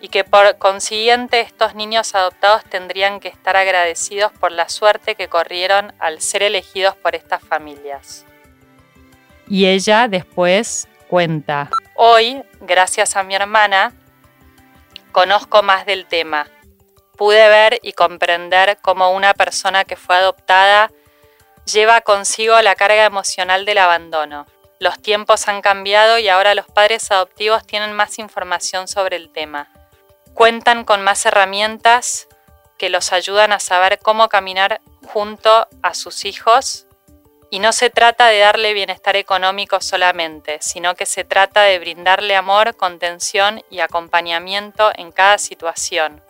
y 0.00 0.08
que 0.08 0.24
por 0.24 0.58
consiguiente 0.58 1.40
estos 1.40 1.74
niños 1.74 2.14
adoptados 2.14 2.64
tendrían 2.64 3.20
que 3.20 3.28
estar 3.28 3.56
agradecidos 3.56 4.32
por 4.32 4.52
la 4.52 4.68
suerte 4.68 5.14
que 5.14 5.28
corrieron 5.28 5.92
al 5.98 6.20
ser 6.20 6.42
elegidos 6.42 6.96
por 6.96 7.14
estas 7.14 7.42
familias. 7.42 8.24
Y 9.48 9.66
ella 9.66 10.08
después 10.08 10.88
cuenta, 11.08 11.70
hoy, 11.94 12.42
gracias 12.60 13.16
a 13.16 13.22
mi 13.22 13.34
hermana, 13.34 13.92
conozco 15.10 15.62
más 15.62 15.86
del 15.86 16.06
tema. 16.06 16.46
Pude 17.18 17.46
ver 17.48 17.78
y 17.82 17.92
comprender 17.92 18.78
cómo 18.80 19.10
una 19.10 19.34
persona 19.34 19.84
que 19.84 19.96
fue 19.96 20.16
adoptada 20.16 20.90
lleva 21.66 22.00
consigo 22.00 22.58
la 22.62 22.74
carga 22.74 23.04
emocional 23.04 23.66
del 23.66 23.76
abandono. 23.76 24.46
Los 24.80 25.02
tiempos 25.02 25.48
han 25.48 25.60
cambiado 25.60 26.18
y 26.18 26.30
ahora 26.30 26.54
los 26.54 26.66
padres 26.66 27.10
adoptivos 27.10 27.66
tienen 27.66 27.92
más 27.92 28.18
información 28.18 28.88
sobre 28.88 29.16
el 29.16 29.30
tema 29.30 29.68
cuentan 30.38 30.84
con 30.84 31.02
más 31.02 31.26
herramientas 31.26 32.28
que 32.78 32.90
los 32.90 33.12
ayudan 33.12 33.52
a 33.52 33.58
saber 33.58 33.98
cómo 33.98 34.28
caminar 34.28 34.80
junto 35.12 35.66
a 35.82 35.94
sus 35.94 36.24
hijos 36.24 36.86
y 37.50 37.58
no 37.58 37.72
se 37.72 37.90
trata 37.90 38.28
de 38.28 38.38
darle 38.38 38.72
bienestar 38.72 39.16
económico 39.16 39.80
solamente, 39.80 40.58
sino 40.60 40.94
que 40.94 41.06
se 41.06 41.24
trata 41.24 41.62
de 41.62 41.80
brindarle 41.80 42.36
amor, 42.36 42.76
contención 42.76 43.64
y 43.68 43.80
acompañamiento 43.80 44.92
en 44.94 45.10
cada 45.10 45.38
situación. 45.38 46.22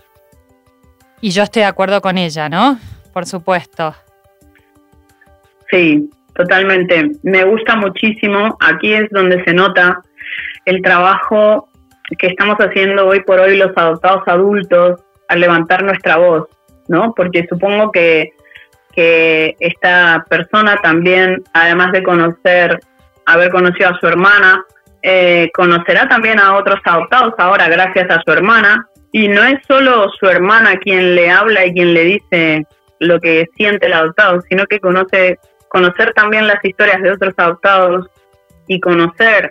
Y 1.20 1.31
yo 1.31 1.42
estoy 1.42 1.62
de 1.62 1.68
acuerdo 1.68 2.00
con 2.00 2.18
ella, 2.18 2.48
¿no? 2.48 2.78
Por 3.12 3.26
supuesto. 3.26 3.94
Sí, 5.70 6.09
totalmente. 6.35 7.11
Me 7.22 7.44
gusta 7.44 7.76
muchísimo. 7.76 8.57
Aquí 8.61 8.92
es 8.94 9.09
donde 9.11 9.42
se 9.44 9.52
nota 9.52 10.00
el 10.64 10.83
trabajo 10.83 11.68
que 12.18 12.28
estamos 12.28 12.57
haciendo 12.59 13.07
hoy 13.07 13.20
por 13.20 13.40
hoy 13.40 13.57
los 13.57 13.76
adoptados 13.76 14.22
adultos 14.26 15.00
al 15.28 15.40
levantar 15.40 15.83
nuestra 15.83 16.16
voz, 16.16 16.48
¿no? 16.88 17.12
Porque 17.14 17.46
supongo 17.48 17.92
que, 17.92 18.33
que 18.94 19.57
esta 19.61 20.24
persona 20.28 20.76
también, 20.83 21.42
además 21.52 21.92
de 21.92 22.02
conocer, 22.02 22.81
haber 23.26 23.50
conocido 23.50 23.90
a 23.90 23.98
su 23.98 24.07
hermana, 24.07 24.64
eh, 25.02 25.50
conocerá 25.54 26.09
también 26.09 26.40
a 26.40 26.57
otros 26.57 26.81
adoptados 26.85 27.35
ahora 27.38 27.68
gracias 27.68 28.11
a 28.11 28.22
su 28.24 28.33
hermana. 28.33 28.88
Y 29.12 29.29
no 29.29 29.42
es 29.44 29.59
solo 29.66 30.11
su 30.18 30.27
hermana 30.27 30.77
quien 30.77 31.14
le 31.14 31.31
habla 31.31 31.66
y 31.66 31.73
quien 31.73 31.94
le 31.94 32.05
dice 32.05 32.66
lo 33.01 33.21
que 33.21 33.47
siente 33.57 33.87
el 33.87 33.92
adoptado, 33.92 34.42
sino 34.49 34.66
que 34.66 34.81
conoce, 34.81 35.38
conocer 35.68 36.12
también 36.14 36.47
las 36.47 36.62
historias 36.64 37.03
de 37.03 37.12
otros 37.12 37.35
adoptados 37.37 38.07
y 38.66 38.81
conocer 38.81 39.51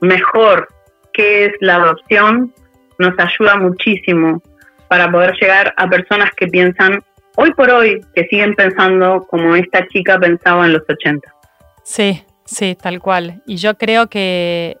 mejor 0.00 0.68
qué 1.12 1.46
es 1.46 1.52
la 1.60 1.76
adopción 1.76 2.52
nos 2.98 3.14
ayuda 3.18 3.56
muchísimo 3.56 4.42
para 4.88 5.10
poder 5.10 5.34
llegar 5.40 5.74
a 5.76 5.88
personas 5.88 6.30
que 6.36 6.46
piensan 6.46 7.02
hoy 7.36 7.52
por 7.54 7.70
hoy, 7.70 8.00
que 8.14 8.26
siguen 8.26 8.54
pensando 8.54 9.26
como 9.28 9.54
esta 9.54 9.86
chica 9.88 10.18
pensaba 10.18 10.66
en 10.66 10.72
los 10.72 10.82
80. 10.88 11.32
Sí, 11.82 12.24
sí, 12.44 12.76
tal 12.80 13.00
cual. 13.00 13.42
Y 13.46 13.56
yo 13.56 13.76
creo 13.76 14.08
que 14.08 14.78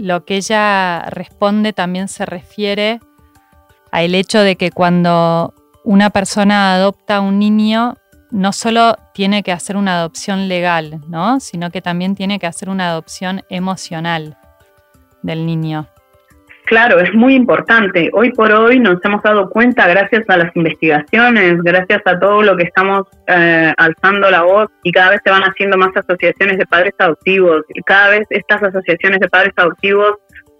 lo 0.00 0.24
que 0.24 0.36
ella 0.36 1.02
responde 1.10 1.72
también 1.72 2.08
se 2.08 2.26
refiere 2.26 3.00
al 3.92 4.14
hecho 4.14 4.40
de 4.40 4.56
que 4.56 4.70
cuando 4.70 5.54
una 5.84 6.10
persona 6.10 6.74
adopta 6.74 7.16
a 7.16 7.20
un 7.20 7.38
niño, 7.38 7.96
no 8.30 8.52
solo 8.52 8.96
tiene 9.12 9.42
que 9.42 9.52
hacer 9.52 9.76
una 9.76 9.98
adopción 9.98 10.48
legal, 10.48 11.00
¿no? 11.08 11.40
sino 11.40 11.70
que 11.70 11.82
también 11.82 12.14
tiene 12.14 12.38
que 12.38 12.46
hacer 12.46 12.68
una 12.68 12.90
adopción 12.90 13.42
emocional 13.50 14.38
del 15.22 15.46
niño. 15.46 15.88
Claro, 16.70 17.00
es 17.00 17.12
muy 17.12 17.34
importante. 17.34 18.10
Hoy 18.12 18.30
por 18.30 18.52
hoy 18.52 18.78
nos 18.78 19.04
hemos 19.04 19.20
dado 19.24 19.50
cuenta, 19.50 19.88
gracias 19.88 20.22
a 20.28 20.36
las 20.36 20.54
investigaciones, 20.54 21.60
gracias 21.64 22.00
a 22.04 22.16
todo 22.16 22.42
lo 22.42 22.56
que 22.56 22.62
estamos 22.62 23.08
eh, 23.26 23.74
alzando 23.76 24.30
la 24.30 24.42
voz 24.42 24.68
y 24.84 24.92
cada 24.92 25.10
vez 25.10 25.20
se 25.24 25.32
van 25.32 25.42
haciendo 25.42 25.76
más 25.76 25.90
asociaciones 25.96 26.58
de 26.58 26.66
padres 26.66 26.94
adoptivos 26.98 27.64
y 27.74 27.82
cada 27.82 28.10
vez 28.10 28.24
estas 28.30 28.62
asociaciones 28.62 29.18
de 29.18 29.28
padres 29.28 29.52
adoptivos 29.56 30.12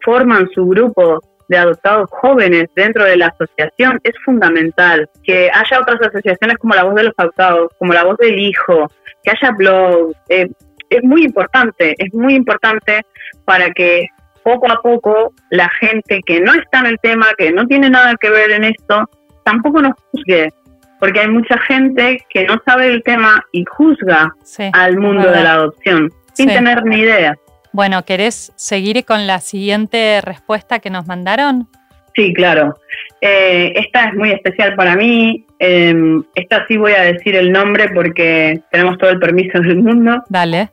forman 0.05 0.49
su 0.53 0.66
grupo 0.66 1.20
de 1.49 1.59
adoptados 1.59 2.11
jóvenes 2.11 2.68
dentro 2.75 3.05
de 3.05 3.16
la 3.16 3.29
asociación. 3.29 4.01
Es 4.03 4.14
fundamental 4.25 5.09
que 5.23 5.49
haya 5.49 5.81
otras 5.81 6.01
asociaciones 6.01 6.59
como 6.59 6.75
la 6.75 6.83
voz 6.83 6.96
de 6.96 7.05
los 7.05 7.14
adoptados, 7.18 7.70
como 7.79 7.92
la 7.92 8.03
voz 8.03 8.16
del 8.16 8.37
hijo, 8.37 8.90
que 9.23 9.31
haya 9.31 9.53
blogs. 9.53 10.16
Eh, 10.29 10.51
es 10.88 11.05
muy 11.05 11.23
importante, 11.23 11.94
es 11.96 12.12
muy 12.12 12.35
importante 12.35 13.03
para 13.44 13.70
que 13.70 14.09
poco 14.42 14.70
a 14.70 14.81
poco 14.83 15.33
la 15.50 15.68
gente 15.81 16.20
que 16.24 16.40
no 16.40 16.55
está 16.55 16.81
en 16.81 16.87
el 16.87 16.98
tema, 17.00 17.26
que 17.37 17.53
no 17.53 17.66
tiene 17.66 17.90
nada 17.90 18.14
que 18.20 18.31
ver 18.31 18.50
en 18.53 18.64
esto, 18.64 19.09
tampoco 19.44 19.83
nos 19.83 19.94
juzgue, 20.11 20.53
porque 20.98 21.20
hay 21.20 21.29
mucha 21.29 21.59
gente 21.59 22.18
que 22.29 22.44
no 22.44 22.61
sabe 22.64 22.88
el 22.88 23.03
tema 23.03 23.44
y 23.53 23.64
juzga 23.64 24.35
al 24.72 24.98
mundo 24.98 25.31
de 25.31 25.42
la 25.42 25.53
adopción 25.55 26.11
sin 26.33 26.48
tener 26.48 26.85
ni 26.85 26.96
idea. 26.96 27.37
Bueno, 27.72 28.05
¿querés 28.05 28.53
seguir 28.57 29.05
con 29.05 29.26
la 29.26 29.38
siguiente 29.38 30.20
respuesta 30.22 30.81
que 30.81 30.90
nos 30.90 31.07
mandaron? 31.07 31.68
Sí, 32.14 32.33
claro. 32.35 32.76
Eh, 33.20 33.72
esta 33.76 34.09
es 34.09 34.14
muy 34.14 34.33
especial 34.33 34.74
para 34.74 34.96
mí. 34.96 35.46
Em, 35.59 36.24
esta 36.35 36.66
sí 36.66 36.76
voy 36.76 36.92
a 36.92 37.03
decir 37.03 37.37
el 37.37 37.53
nombre 37.53 37.88
porque 37.94 38.61
tenemos 38.70 38.98
todo 38.98 39.11
el 39.11 39.18
permiso 39.18 39.61
del 39.61 39.76
mundo. 39.76 40.22
Dale. 40.29 40.70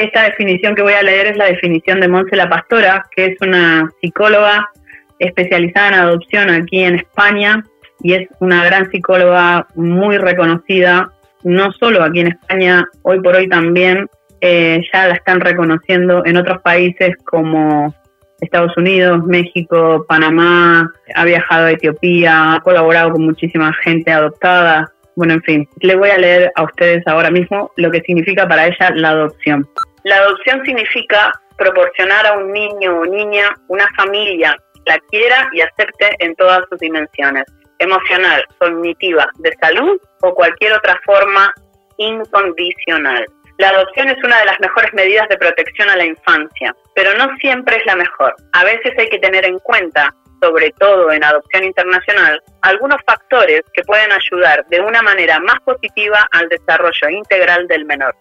Esta 0.00 0.22
definición 0.22 0.74
que 0.74 0.80
voy 0.80 0.94
a 0.94 1.02
leer 1.02 1.26
es 1.26 1.36
la 1.36 1.44
definición 1.44 2.00
de 2.00 2.08
Monse 2.08 2.34
La 2.34 2.48
Pastora, 2.48 3.04
que 3.14 3.26
es 3.26 3.36
una 3.42 3.86
psicóloga 4.00 4.70
especializada 5.18 5.88
en 5.88 5.94
adopción 5.94 6.48
aquí 6.48 6.82
en 6.82 6.94
España 6.94 7.62
y 8.02 8.14
es 8.14 8.26
una 8.38 8.64
gran 8.64 8.90
psicóloga 8.90 9.66
muy 9.74 10.16
reconocida, 10.16 11.10
no 11.44 11.70
solo 11.72 12.02
aquí 12.02 12.20
en 12.20 12.28
España, 12.28 12.86
hoy 13.02 13.20
por 13.20 13.36
hoy 13.36 13.46
también 13.50 14.08
eh, 14.40 14.80
ya 14.90 15.08
la 15.08 15.16
están 15.16 15.38
reconociendo 15.38 16.24
en 16.24 16.38
otros 16.38 16.62
países 16.62 17.14
como 17.24 17.94
Estados 18.40 18.74
Unidos, 18.78 19.22
México, 19.26 20.06
Panamá, 20.08 20.90
ha 21.14 21.24
viajado 21.26 21.66
a 21.66 21.72
Etiopía, 21.72 22.54
ha 22.54 22.60
colaborado 22.60 23.12
con 23.12 23.26
muchísima 23.26 23.70
gente 23.84 24.10
adoptada. 24.10 24.90
Bueno, 25.14 25.34
en 25.34 25.42
fin, 25.42 25.68
le 25.80 25.94
voy 25.94 26.08
a 26.08 26.16
leer 26.16 26.50
a 26.54 26.62
ustedes 26.62 27.06
ahora 27.06 27.30
mismo 27.30 27.70
lo 27.76 27.90
que 27.90 28.00
significa 28.00 28.48
para 28.48 28.66
ella 28.66 28.92
la 28.94 29.10
adopción. 29.10 29.68
La 30.04 30.16
adopción 30.16 30.64
significa 30.64 31.32
proporcionar 31.58 32.26
a 32.26 32.32
un 32.32 32.52
niño 32.52 33.00
o 33.00 33.04
niña 33.04 33.54
una 33.68 33.86
familia 33.96 34.56
que 34.74 34.92
la 34.92 34.98
quiera 35.10 35.48
y 35.52 35.60
acepte 35.60 36.16
en 36.20 36.34
todas 36.36 36.60
sus 36.70 36.78
dimensiones, 36.78 37.44
emocional, 37.78 38.42
cognitiva, 38.58 39.28
de 39.38 39.54
salud 39.60 40.00
o 40.22 40.34
cualquier 40.34 40.72
otra 40.72 40.98
forma 41.04 41.52
incondicional. 41.98 43.26
La 43.58 43.68
adopción 43.68 44.08
es 44.08 44.16
una 44.24 44.38
de 44.38 44.46
las 44.46 44.58
mejores 44.60 44.90
medidas 44.94 45.28
de 45.28 45.36
protección 45.36 45.90
a 45.90 45.96
la 45.96 46.06
infancia, 46.06 46.74
pero 46.94 47.12
no 47.18 47.28
siempre 47.36 47.76
es 47.76 47.84
la 47.84 47.94
mejor. 47.94 48.34
A 48.52 48.64
veces 48.64 48.94
hay 48.96 49.10
que 49.10 49.18
tener 49.18 49.44
en 49.44 49.58
cuenta, 49.58 50.14
sobre 50.40 50.70
todo 50.78 51.12
en 51.12 51.22
adopción 51.22 51.64
internacional, 51.64 52.42
algunos 52.62 53.02
factores 53.06 53.60
que 53.74 53.82
pueden 53.82 54.12
ayudar 54.12 54.64
de 54.68 54.80
una 54.80 55.02
manera 55.02 55.38
más 55.40 55.60
positiva 55.60 56.26
al 56.32 56.48
desarrollo 56.48 57.10
integral 57.10 57.68
del 57.68 57.84
menor. 57.84 58.14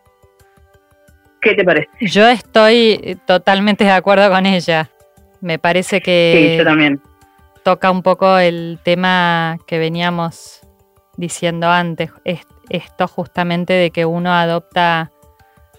¿Qué 1.42 1.56
te 1.56 1.64
parece? 1.64 1.90
Yo 2.02 2.28
estoy 2.28 3.18
totalmente 3.26 3.84
de 3.84 3.92
acuerdo 3.92 4.30
con 4.30 4.46
ella. 4.46 4.90
Me 5.42 5.58
parece 5.58 6.02
que 6.02 6.50
sí, 6.52 6.58
yo 6.58 6.64
también. 6.66 7.02
toca 7.64 7.92
un 7.92 8.04
poco 8.04 8.38
el 8.38 8.80
tema 8.84 9.58
que 9.66 9.80
veníamos 9.80 10.62
diciendo 11.16 11.70
antes, 11.70 12.12
esto 12.70 13.08
justamente 13.08 13.74
de 13.74 13.92
que 13.92 14.06
uno 14.06 14.34
adopta 14.34 15.12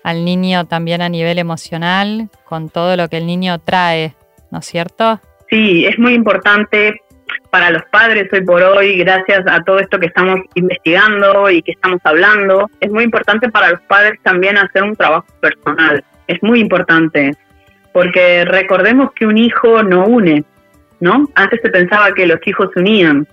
al 0.03 0.25
niño 0.25 0.67
también 0.67 1.03
a 1.03 1.09
nivel 1.09 1.39
emocional, 1.39 2.31
con 2.45 2.69
todo 2.71 2.97
lo 2.97 3.09
que 3.09 3.19
el 3.19 3.27
niño 3.27 3.59
trae, 3.59 4.15
¿no 4.51 4.59
es 4.61 4.67
cierto? 4.67 5.21
Sí, 5.51 5.85
es 5.85 5.99
muy 5.99 6.15
importante 6.15 7.03
para 7.51 7.71
los 7.71 7.83
padres 7.91 8.29
hoy 8.33 8.43
por 8.43 8.63
hoy, 8.63 8.97
gracias 8.99 9.45
a 9.47 9.63
todo 9.63 9.81
esto 9.81 9.99
que 9.99 10.07
estamos 10.07 10.41
investigando 10.55 11.51
y 11.51 11.63
que 11.63 11.73
estamos 11.73 12.01
hablando, 12.05 12.71
es 12.81 12.91
muy 12.91 13.05
importante 13.05 13.49
para 13.51 13.71
los 13.71 13.81
padres 13.83 14.19
también 14.23 14.57
hacer 14.57 14.83
un 14.83 14.95
trabajo 14.95 15.27
personal. 15.41 16.05
Es 16.29 16.41
muy 16.43 16.61
importante, 16.61 17.33
porque 17.93 18.45
recordemos 18.45 19.13
que 19.13 19.27
un 19.27 19.37
hijo 19.37 19.83
no 19.83 20.07
une, 20.07 20.45
¿no? 21.01 21.29
Antes 21.35 21.61
se 21.63 21.71
pensaba 21.71 22.13
que 22.13 22.27
los 22.27 22.39
hijos 22.47 22.71
unían, 22.77 23.27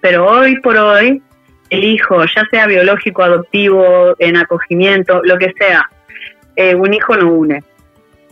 pero 0.00 0.26
hoy 0.26 0.60
por 0.60 0.76
hoy 0.76 1.22
el 1.70 1.84
hijo, 1.84 2.22
ya 2.24 2.44
sea 2.50 2.66
biológico, 2.66 3.22
adoptivo, 3.22 4.14
en 4.18 4.36
acogimiento, 4.36 5.22
lo 5.24 5.38
que 5.38 5.52
sea, 5.58 5.88
eh, 6.56 6.74
un 6.74 6.92
hijo 6.92 7.16
no 7.16 7.32
une. 7.32 7.64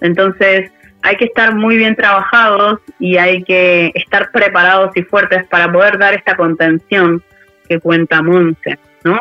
Entonces, 0.02 0.70
hay 1.02 1.16
que 1.16 1.24
estar 1.24 1.54
muy 1.54 1.76
bien 1.76 1.96
trabajados 1.96 2.80
y 2.98 3.16
hay 3.16 3.42
que 3.42 3.90
estar 3.94 4.30
preparados 4.30 4.96
y 4.96 5.02
fuertes 5.02 5.44
para 5.48 5.70
poder 5.70 5.98
dar 5.98 6.14
esta 6.14 6.36
contención 6.36 7.22
que 7.68 7.80
cuenta 7.80 8.22
Monse, 8.22 8.78
¿no? 9.04 9.18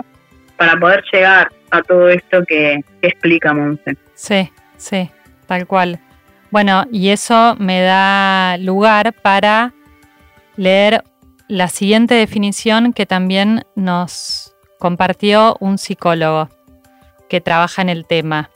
Para 0.57 0.79
poder 0.79 1.03
llegar 1.11 1.51
a 1.71 1.81
todo 1.81 2.09
esto 2.09 2.45
que, 2.45 2.83
explica 3.01 3.53
Monse. 3.53 3.97
Sí, 4.13 4.51
sí, 4.77 5.09
tal 5.47 5.65
cual. 5.65 5.99
Bueno, 6.51 6.85
y 6.91 7.09
eso 7.09 7.55
me 7.57 7.81
da 7.81 8.57
lugar 8.57 9.13
para 9.13 9.73
leer 10.55 11.03
la 11.47 11.67
siguiente 11.67 12.13
definición 12.13 12.93
que 12.93 13.05
también 13.05 13.63
nos 13.75 14.55
compartió 14.77 15.57
un 15.59 15.77
psicólogo 15.77 16.49
que 17.29 17.41
trabaja 17.41 17.81
en 17.81 17.89
el 17.89 18.05
tema. 18.05 18.50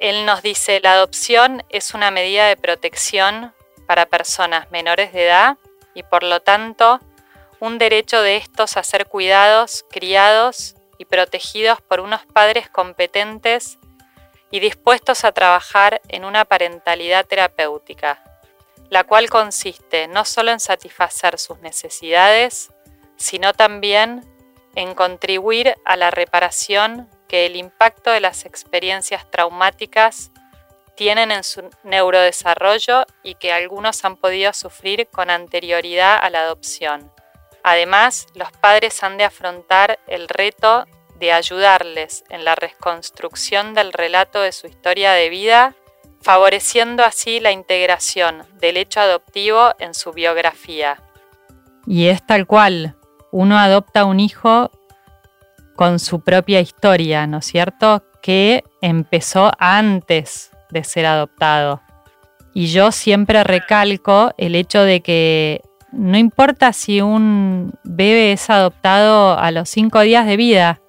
Él 0.00 0.24
nos 0.24 0.42
dice, 0.42 0.80
la 0.80 0.94
adopción 0.94 1.62
es 1.68 1.92
una 1.92 2.10
medida 2.10 2.48
de 2.48 2.56
protección 2.56 3.54
para 3.86 4.06
personas 4.06 4.70
menores 4.70 5.12
de 5.12 5.26
edad 5.26 5.58
y 5.94 6.02
por 6.02 6.22
lo 6.22 6.40
tanto 6.40 7.00
un 7.60 7.76
derecho 7.76 8.22
de 8.22 8.36
estos 8.38 8.78
a 8.78 8.82
ser 8.82 9.06
cuidados, 9.06 9.84
criados 9.90 10.74
y 10.96 11.04
protegidos 11.04 11.82
por 11.82 12.00
unos 12.00 12.24
padres 12.24 12.70
competentes 12.70 13.78
y 14.50 14.60
dispuestos 14.60 15.24
a 15.24 15.32
trabajar 15.32 16.00
en 16.08 16.24
una 16.24 16.46
parentalidad 16.46 17.26
terapéutica, 17.26 18.24
la 18.88 19.04
cual 19.04 19.28
consiste 19.28 20.08
no 20.08 20.24
solo 20.24 20.50
en 20.50 20.60
satisfacer 20.60 21.38
sus 21.38 21.58
necesidades, 21.60 22.70
sino 23.16 23.52
también 23.52 24.24
en 24.74 24.94
contribuir 24.94 25.74
a 25.84 25.96
la 25.96 26.10
reparación 26.10 27.06
que 27.30 27.46
el 27.46 27.54
impacto 27.54 28.10
de 28.10 28.18
las 28.18 28.44
experiencias 28.44 29.24
traumáticas 29.30 30.32
tienen 30.96 31.30
en 31.30 31.44
su 31.44 31.70
neurodesarrollo 31.84 33.06
y 33.22 33.36
que 33.36 33.52
algunos 33.52 34.04
han 34.04 34.16
podido 34.16 34.52
sufrir 34.52 35.06
con 35.06 35.30
anterioridad 35.30 36.18
a 36.20 36.28
la 36.28 36.40
adopción. 36.40 37.12
Además, 37.62 38.26
los 38.34 38.50
padres 38.50 39.00
han 39.04 39.16
de 39.16 39.22
afrontar 39.22 40.00
el 40.08 40.26
reto 40.26 40.86
de 41.20 41.30
ayudarles 41.30 42.24
en 42.30 42.44
la 42.44 42.56
reconstrucción 42.56 43.74
del 43.74 43.92
relato 43.92 44.40
de 44.40 44.50
su 44.50 44.66
historia 44.66 45.12
de 45.12 45.28
vida, 45.28 45.76
favoreciendo 46.22 47.04
así 47.04 47.38
la 47.38 47.52
integración 47.52 48.42
del 48.54 48.76
hecho 48.76 48.98
adoptivo 48.98 49.70
en 49.78 49.94
su 49.94 50.10
biografía. 50.10 51.00
Y 51.86 52.08
es 52.08 52.26
tal 52.26 52.48
cual, 52.48 52.96
uno 53.30 53.56
adopta 53.56 54.04
un 54.04 54.18
hijo 54.18 54.72
con 55.80 55.98
su 55.98 56.20
propia 56.20 56.60
historia, 56.60 57.26
¿no 57.26 57.38
es 57.38 57.46
cierto? 57.46 58.04
Que 58.20 58.64
empezó 58.82 59.50
antes 59.58 60.50
de 60.70 60.84
ser 60.84 61.06
adoptado. 61.06 61.80
Y 62.52 62.66
yo 62.66 62.92
siempre 62.92 63.42
recalco 63.44 64.30
el 64.36 64.56
hecho 64.56 64.82
de 64.82 65.00
que 65.00 65.62
no 65.90 66.18
importa 66.18 66.74
si 66.74 67.00
un 67.00 67.72
bebé 67.82 68.32
es 68.32 68.50
adoptado 68.50 69.38
a 69.38 69.50
los 69.52 69.70
cinco 69.70 70.00
días 70.00 70.26
de 70.26 70.36
vida, 70.36 70.82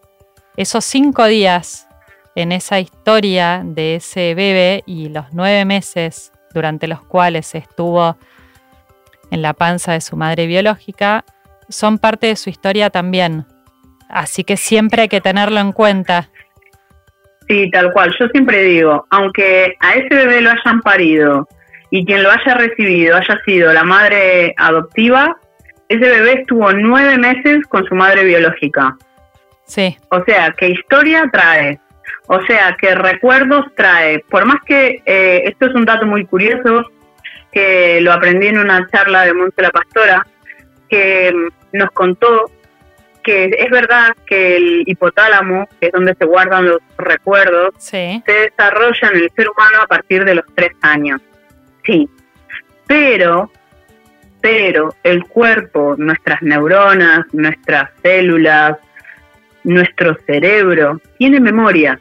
esos 0.58 0.84
cinco 0.84 1.24
días 1.24 1.88
en 2.36 2.52
esa 2.52 2.82
historia 2.82 3.62
de 3.64 3.96
ese 3.96 4.36
bebé 4.36 4.84
y 4.86 5.08
los 5.08 5.28
nueve 5.32 5.64
meses 5.64 6.34
durante 6.54 6.88
los 6.88 7.02
cuales 7.02 7.56
estuvo 7.56 8.18
en 9.30 9.42
la 9.42 9.54
panza 9.54 9.94
de 9.94 10.02
su 10.02 10.18
madre 10.18 10.48
biológica, 10.48 11.24
son 11.70 11.98
parte 11.98 12.28
de 12.28 12.36
su 12.36 12.50
historia 12.50 12.90
también. 12.90 13.46
Así 14.12 14.44
que 14.44 14.58
siempre 14.58 15.04
hay 15.04 15.08
que 15.08 15.22
tenerlo 15.22 15.60
en 15.60 15.72
cuenta. 15.72 16.30
Sí, 17.48 17.70
tal 17.72 17.92
cual. 17.92 18.16
Yo 18.20 18.28
siempre 18.28 18.64
digo, 18.64 19.06
aunque 19.10 19.76
a 19.80 19.94
ese 19.94 20.16
bebé 20.16 20.42
lo 20.42 20.52
hayan 20.52 20.82
parido 20.82 21.48
y 21.90 22.06
quien 22.06 22.24
lo 22.24 22.32
haya 22.32 22.54
recibido 22.56 23.18
haya 23.18 23.40
sido 23.46 23.74
la 23.74 23.84
madre 23.84 24.54
adoptiva, 24.58 25.36
ese 25.90 26.10
bebé 26.10 26.42
estuvo 26.42 26.72
nueve 26.72 27.18
meses 27.18 27.66
con 27.68 27.86
su 27.86 27.96
madre 27.96 28.24
biológica. 28.24 28.96
Sí. 29.66 29.98
O 30.10 30.24
sea, 30.24 30.54
¿qué 30.58 30.70
historia 30.70 31.30
trae? 31.32 31.80
O 32.28 32.42
sea, 32.46 32.76
¿qué 32.80 32.96
recuerdos 32.96 33.66
trae? 33.76 34.20
Por 34.30 34.46
más 34.46 34.62
que 34.66 35.02
eh, 35.06 35.44
esto 35.46 35.66
es 35.66 35.76
un 35.76 35.84
dato 35.84 36.06
muy 36.06 36.26
curioso, 36.26 36.86
que 37.52 38.00
lo 38.02 38.14
aprendí 38.14 38.48
en 38.48 38.60
una 38.60 38.88
charla 38.88 39.26
de 39.26 39.34
Monte 39.34 39.62
la 39.62 39.72
Pastora, 39.72 40.26
que 40.90 41.34
nos 41.74 41.92
contó 41.92 42.50
que 43.24 43.46
es 43.46 43.70
verdad 43.70 44.16
que 44.26 44.58
el 44.58 44.84
hipotálamo, 44.86 45.68
que 45.80 45.88
es 45.88 45.92
donde 45.92 46.16
se 46.16 46.26
guardan 46.26 46.68
los 46.68 46.80
recuerdos, 46.98 47.74
se 47.78 48.22
desarrolla 48.26 49.10
en 49.14 49.18
el 49.18 49.32
ser 49.36 49.50
humano 49.50 49.78
a 49.84 49.88
partir 49.88 50.26
de 50.26 50.36
los 50.36 50.46
tres 50.56 50.72
años. 50.82 51.22
Sí, 51.86 52.10
pero, 52.88 53.52
pero 54.42 54.94
el 55.04 55.24
cuerpo, 55.26 55.96
nuestras 55.98 56.42
neuronas, 56.42 57.26
nuestras 57.34 57.90
células, 58.02 58.78
nuestro 59.64 60.16
cerebro, 60.26 61.00
tiene 61.18 61.40
memoria, 61.40 62.00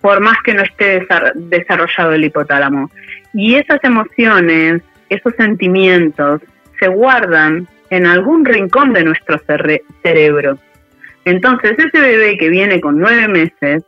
por 0.00 0.20
más 0.20 0.36
que 0.44 0.54
no 0.54 0.62
esté 0.62 1.06
desarrollado 1.34 2.12
el 2.12 2.24
hipotálamo. 2.24 2.90
Y 3.32 3.56
esas 3.56 3.82
emociones, 3.82 4.82
esos 5.08 5.34
sentimientos, 5.36 6.40
se 6.78 6.88
guardan 6.88 7.68
en 7.94 8.06
algún 8.06 8.44
rincón 8.44 8.92
de 8.92 9.04
nuestro 9.04 9.40
cerebro. 10.02 10.58
Entonces 11.24 11.76
ese 11.78 12.00
bebé 12.00 12.36
que 12.36 12.48
viene 12.48 12.80
con 12.80 12.98
nueve 12.98 13.28
meses 13.28 13.84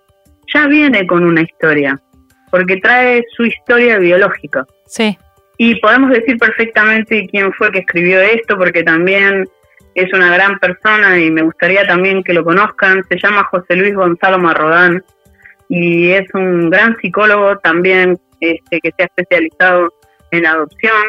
ya 0.54 0.68
viene 0.68 1.06
con 1.06 1.24
una 1.24 1.42
historia, 1.42 2.00
porque 2.50 2.76
trae 2.76 3.24
su 3.36 3.44
historia 3.44 3.98
biológica. 3.98 4.64
Sí. 4.86 5.18
Y 5.58 5.80
podemos 5.80 6.10
decir 6.10 6.36
perfectamente 6.38 7.26
quién 7.30 7.52
fue 7.54 7.72
que 7.72 7.80
escribió 7.80 8.20
esto, 8.20 8.56
porque 8.56 8.84
también 8.84 9.48
es 9.96 10.12
una 10.12 10.32
gran 10.32 10.58
persona 10.60 11.18
y 11.18 11.30
me 11.30 11.42
gustaría 11.42 11.84
también 11.86 12.22
que 12.22 12.32
lo 12.32 12.44
conozcan. 12.44 13.02
Se 13.08 13.18
llama 13.18 13.44
José 13.50 13.74
Luis 13.74 13.94
Gonzalo 13.94 14.38
Marrodán 14.38 15.02
y 15.68 16.10
es 16.10 16.32
un 16.34 16.70
gran 16.70 16.96
psicólogo 17.00 17.58
también 17.58 18.16
este, 18.40 18.80
que 18.80 18.92
se 18.96 19.02
ha 19.02 19.06
especializado 19.06 19.92
en 20.30 20.46
adopción 20.46 21.02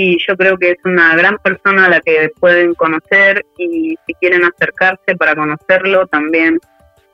y 0.00 0.16
yo 0.24 0.36
creo 0.36 0.56
que 0.56 0.70
es 0.70 0.78
una 0.84 1.16
gran 1.16 1.38
persona 1.38 1.86
a 1.86 1.88
la 1.88 2.00
que 2.00 2.30
pueden 2.38 2.72
conocer 2.74 3.44
y 3.58 3.96
si 4.06 4.14
quieren 4.20 4.44
acercarse 4.44 5.16
para 5.18 5.34
conocerlo 5.34 6.06
también 6.06 6.60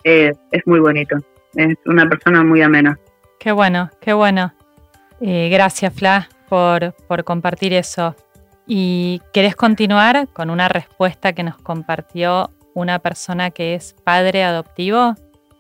es 0.05 0.37
muy 0.67 0.81
bonito. 0.81 1.17
Es 1.55 1.79
una 1.87 2.07
persona 2.07 2.45
muy 2.45 2.61
amena. 2.61 2.99
Qué 3.41 3.53
bueno, 3.53 3.89
qué 4.03 4.13
bueno. 4.13 4.53
Eh, 5.19 5.49
gracias, 5.51 5.95
Fla, 5.95 6.29
por, 6.51 6.93
por 7.09 7.25
compartir 7.25 7.73
eso. 7.73 8.15
¿Y 8.67 9.23
querés 9.33 9.57
continuar 9.57 10.29
con 10.35 10.51
una 10.51 10.69
respuesta 10.69 11.33
que 11.33 11.43
nos 11.43 11.57
compartió 11.57 12.51
una 12.75 12.99
persona 12.99 13.51
que 13.51 13.75
es 13.75 13.95
padre 14.05 14.45
adoptivo? 14.45 15.15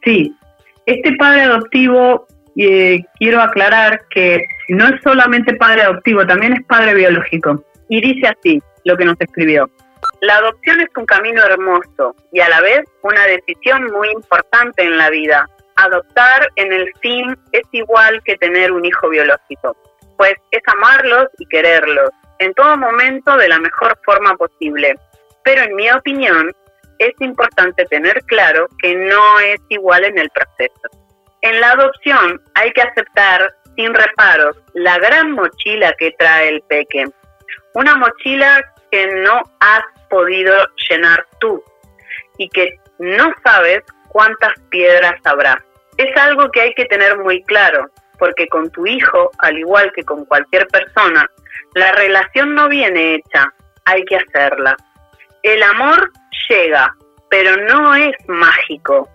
Sí, 0.04 0.36
este 0.84 1.16
padre 1.16 1.44
adoptivo 1.44 2.26
eh, 2.54 3.02
quiero 3.18 3.40
aclarar 3.40 4.02
que 4.10 4.44
no 4.68 4.88
es 4.88 5.00
solamente 5.02 5.54
padre 5.56 5.82
adoptivo, 5.82 6.26
también 6.26 6.54
es 6.54 6.64
padre 6.66 6.94
biológico. 6.94 7.64
Y 7.88 8.00
dice 8.00 8.28
así 8.28 8.62
lo 8.84 8.96
que 8.96 9.04
nos 9.04 9.20
escribió. 9.20 9.68
La 10.20 10.36
adopción 10.36 10.80
es 10.80 10.88
un 10.96 11.06
camino 11.06 11.42
hermoso 11.42 12.14
y 12.32 12.40
a 12.40 12.48
la 12.48 12.60
vez 12.60 12.84
una 13.02 13.26
decisión 13.26 13.84
muy 13.92 14.08
importante 14.10 14.82
en 14.82 14.96
la 14.96 15.10
vida. 15.10 15.48
Adoptar 15.76 16.48
en 16.56 16.72
el 16.72 16.90
fin 17.00 17.36
es 17.52 17.64
igual 17.72 18.22
que 18.24 18.36
tener 18.36 18.72
un 18.72 18.84
hijo 18.84 19.08
biológico, 19.08 19.76
pues 20.16 20.34
es 20.50 20.62
amarlos 20.66 21.26
y 21.38 21.46
quererlos 21.46 22.10
en 22.38 22.54
todo 22.54 22.76
momento 22.76 23.36
de 23.36 23.48
la 23.48 23.58
mejor 23.58 23.98
forma 24.04 24.36
posible. 24.36 24.94
Pero 25.44 25.62
en 25.62 25.74
mi 25.74 25.90
opinión 25.90 26.52
es 26.98 27.14
importante 27.20 27.84
tener 27.86 28.22
claro 28.24 28.68
que 28.80 28.94
no 28.94 29.40
es 29.40 29.60
igual 29.68 30.04
en 30.04 30.18
el 30.18 30.30
proceso. 30.30 30.88
En 31.42 31.60
la 31.60 31.72
adopción 31.72 32.40
hay 32.54 32.72
que 32.72 32.82
aceptar 32.82 33.54
sin 33.76 33.94
reparos 33.94 34.56
la 34.74 34.98
gran 34.98 35.32
mochila 35.32 35.92
que 35.98 36.12
trae 36.18 36.48
el 36.48 36.62
peque. 36.62 37.06
Una 37.74 37.96
mochila 37.96 38.62
que 38.90 39.06
no 39.22 39.42
has 39.60 39.82
podido 40.08 40.54
llenar 40.88 41.26
tú 41.40 41.62
y 42.38 42.48
que 42.48 42.78
no 42.98 43.32
sabes 43.44 43.82
cuántas 44.08 44.52
piedras 44.70 45.14
habrá. 45.24 45.64
Es 45.96 46.16
algo 46.16 46.50
que 46.50 46.60
hay 46.60 46.74
que 46.74 46.84
tener 46.86 47.18
muy 47.18 47.42
claro, 47.44 47.88
porque 48.18 48.46
con 48.48 48.70
tu 48.70 48.86
hijo, 48.86 49.30
al 49.38 49.58
igual 49.58 49.92
que 49.94 50.04
con 50.04 50.24
cualquier 50.24 50.66
persona, 50.68 51.28
la 51.74 51.92
relación 51.92 52.54
no 52.54 52.68
viene 52.68 53.16
hecha, 53.16 53.52
hay 53.84 54.04
que 54.04 54.16
hacerla. 54.16 54.76
El 55.42 55.62
amor 55.62 56.12
llega, 56.48 56.94
pero 57.28 57.56
no 57.56 57.94
es 57.94 58.14
mágico 58.28 59.08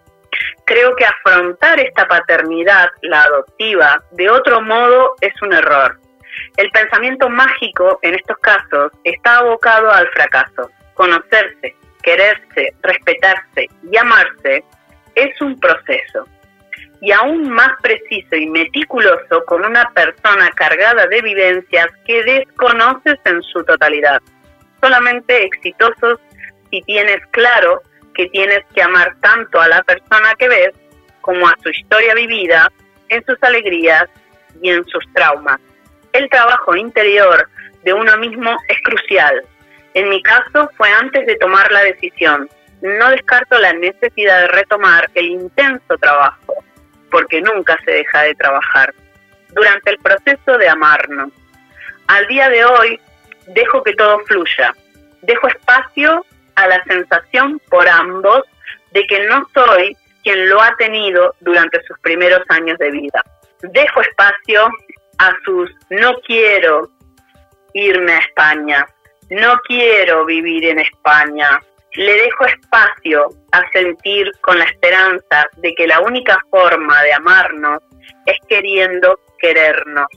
creo 0.65 0.95
que 0.95 1.05
afrontar 1.05 1.79
esta 1.79 2.07
paternidad, 2.07 2.89
la 3.01 3.23
adoptiva, 3.23 4.01
de 4.11 4.29
otro 4.29 4.61
modo 4.61 5.15
es 5.21 5.33
un 5.41 5.53
error. 5.53 5.99
El 6.57 6.69
pensamiento 6.71 7.29
mágico 7.29 7.99
en 8.01 8.15
estos 8.15 8.37
casos 8.39 8.91
está 9.03 9.37
abocado 9.37 9.91
al 9.91 10.07
fracaso. 10.09 10.69
Conocerse, 10.93 11.75
quererse, 12.03 12.73
respetarse 12.81 13.67
y 13.91 13.97
amarse 13.97 14.63
es 15.15 15.41
un 15.41 15.59
proceso. 15.59 16.25
y 17.01 17.13
aún 17.13 17.49
más 17.49 17.71
preciso 17.81 18.35
y 18.35 18.45
meticuloso 18.45 19.45
con 19.45 19.63
una 19.63 19.89
persona 19.91 20.49
cargada 20.53 21.07
de 21.07 21.21
vivencias 21.21 21.87
que 22.05 22.21
desconoces 22.23 23.17
en 23.23 23.41
su 23.41 23.63
totalidad. 23.63 24.21
Solamente 24.81 25.45
exitosos 25.45 26.19
si 26.69 26.81
tienes 26.81 27.25
claro 27.31 27.81
que 28.19 28.27
tienes 28.27 28.65
que 28.75 28.81
amar 28.81 29.15
tanto 29.21 29.61
a 29.61 29.69
la 29.69 29.81
persona 29.83 30.35
que 30.37 30.49
ves 30.49 30.71
como 31.21 31.47
a 31.47 31.55
su 31.63 31.69
historia 31.69 32.13
vivida, 32.13 32.69
en 33.07 33.23
sus 33.25 33.41
alegrías 33.41 34.09
y 34.61 34.71
en 34.71 34.85
sus 34.87 35.05
traumas. 35.13 35.57
El 36.11 36.29
trabajo 36.29 36.75
interior 36.75 37.47
de 37.85 37.93
uno 37.93 38.17
mismo 38.17 38.57
es 38.67 38.77
crucial. 38.83 39.41
En 39.93 40.09
mi 40.09 40.21
caso 40.21 40.69
fue 40.75 40.91
antes 40.91 41.25
de 41.27 41.37
tomar 41.37 41.71
la 41.71 41.81
decisión. 41.83 42.49
No 42.81 43.09
descarto 43.09 43.57
la 43.57 43.71
necesidad 43.71 44.41
de 44.41 44.47
retomar 44.47 45.09
el 45.15 45.27
intenso 45.27 45.97
trabajo, 45.97 46.55
porque 47.09 47.39
nunca 47.39 47.77
se 47.85 47.91
deja 47.91 48.23
de 48.23 48.35
trabajar, 48.35 48.93
durante 49.53 49.91
el 49.91 49.97
proceso 49.99 50.57
de 50.57 50.67
amarnos. 50.67 51.29
Al 52.07 52.27
día 52.27 52.49
de 52.49 52.65
hoy 52.65 52.99
dejo 53.47 53.81
que 53.81 53.93
todo 53.93 54.19
fluya, 54.25 54.75
dejo 55.21 55.47
espacio 55.47 56.25
a 56.59 56.67
la 56.67 56.83
sensación 56.83 57.61
por 57.69 57.87
ambos 57.87 58.41
de 58.91 59.03
que 59.03 59.25
no 59.27 59.47
soy 59.53 59.95
quien 60.23 60.49
lo 60.49 60.61
ha 60.61 60.75
tenido 60.77 61.33
durante 61.39 61.81
sus 61.83 61.97
primeros 61.99 62.41
años 62.49 62.77
de 62.77 62.91
vida. 62.91 63.23
Dejo 63.61 64.01
espacio 64.01 64.69
a 65.19 65.33
sus 65.45 65.69
no 65.89 66.13
quiero 66.25 66.89
irme 67.73 68.13
a 68.13 68.19
España, 68.19 68.85
no 69.29 69.57
quiero 69.67 70.25
vivir 70.25 70.65
en 70.65 70.79
España. 70.79 71.61
Le 71.93 72.13
dejo 72.13 72.45
espacio 72.45 73.29
a 73.51 73.61
sentir 73.71 74.29
con 74.41 74.59
la 74.59 74.65
esperanza 74.65 75.47
de 75.57 75.73
que 75.75 75.87
la 75.87 76.01
única 76.01 76.37
forma 76.51 77.01
de 77.03 77.13
amarnos 77.13 77.79
es 78.25 78.37
queriendo 78.47 79.19
querernos. 79.39 80.07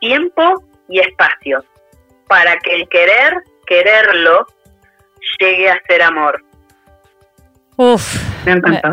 Tiempo 0.00 0.62
y 0.88 1.00
espacio 1.00 1.64
para 2.28 2.56
que 2.58 2.74
el 2.74 2.88
querer, 2.88 3.34
quererlo, 3.66 4.46
llegue 5.38 5.70
a 5.70 5.80
ser 5.88 6.02
amor. 6.02 6.42
Uf, 7.76 8.22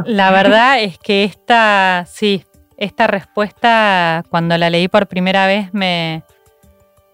la 0.06 0.32
verdad 0.32 0.82
es 0.82 0.98
que 0.98 1.24
esta, 1.24 2.06
sí, 2.06 2.44
esta 2.78 3.08
respuesta 3.08 4.24
cuando 4.30 4.58
la 4.58 4.70
leí 4.70 4.90
por 4.90 5.08
primera 5.08 5.48
vez 5.48 5.74
me, 5.74 6.24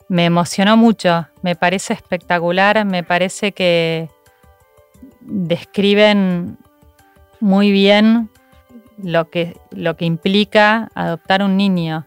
me 0.07 0.25
emocionó 0.25 0.77
mucho, 0.77 1.27
me 1.43 1.55
parece 1.55 1.93
espectacular, 1.93 2.83
me 2.85 3.03
parece 3.03 3.51
que 3.51 4.09
describen 5.21 6.57
muy 7.39 7.71
bien 7.71 8.29
lo 9.01 9.29
que, 9.29 9.55
lo 9.71 9.95
que 9.95 10.05
implica 10.05 10.89
adoptar 10.95 11.43
un 11.43 11.55
niño. 11.55 12.05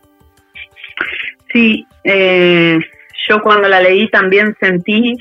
Sí, 1.52 1.86
eh, 2.04 2.78
yo 3.28 3.42
cuando 3.42 3.68
la 3.68 3.80
leí 3.80 4.10
también 4.10 4.56
sentí 4.58 5.16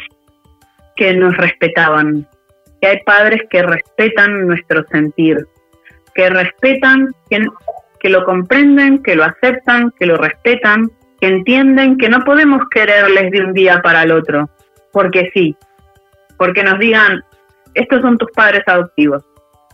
que 1.02 1.16
nos 1.16 1.36
respetaban, 1.36 2.28
que 2.80 2.88
hay 2.90 3.00
padres 3.04 3.42
que 3.50 3.64
respetan 3.64 4.46
nuestro 4.46 4.86
sentir, 4.92 5.48
que 6.14 6.30
respetan, 6.30 7.10
que, 7.28 7.44
que 8.00 8.10
lo 8.10 8.24
comprenden, 8.24 9.02
que 9.02 9.16
lo 9.16 9.24
aceptan, 9.24 9.92
que 9.98 10.06
lo 10.06 10.18
respetan, 10.18 10.92
que 11.20 11.26
entienden 11.26 11.98
que 11.98 12.08
no 12.08 12.20
podemos 12.20 12.62
quererles 12.70 13.32
de 13.32 13.42
un 13.44 13.54
día 13.54 13.82
para 13.82 14.04
el 14.04 14.12
otro, 14.12 14.48
porque 14.92 15.32
sí, 15.34 15.56
porque 16.38 16.62
nos 16.62 16.78
digan, 16.78 17.24
estos 17.74 18.00
son 18.02 18.20
tus 18.20 18.30
padres 18.34 18.62
adoptivos, 18.68 19.24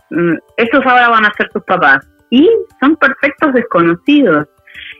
mm, 0.08 0.32
estos 0.56 0.86
ahora 0.86 1.10
van 1.10 1.26
a 1.26 1.34
ser 1.34 1.50
tus 1.50 1.62
papás, 1.64 2.08
y 2.30 2.48
son 2.80 2.96
perfectos 2.96 3.52
desconocidos. 3.52 4.48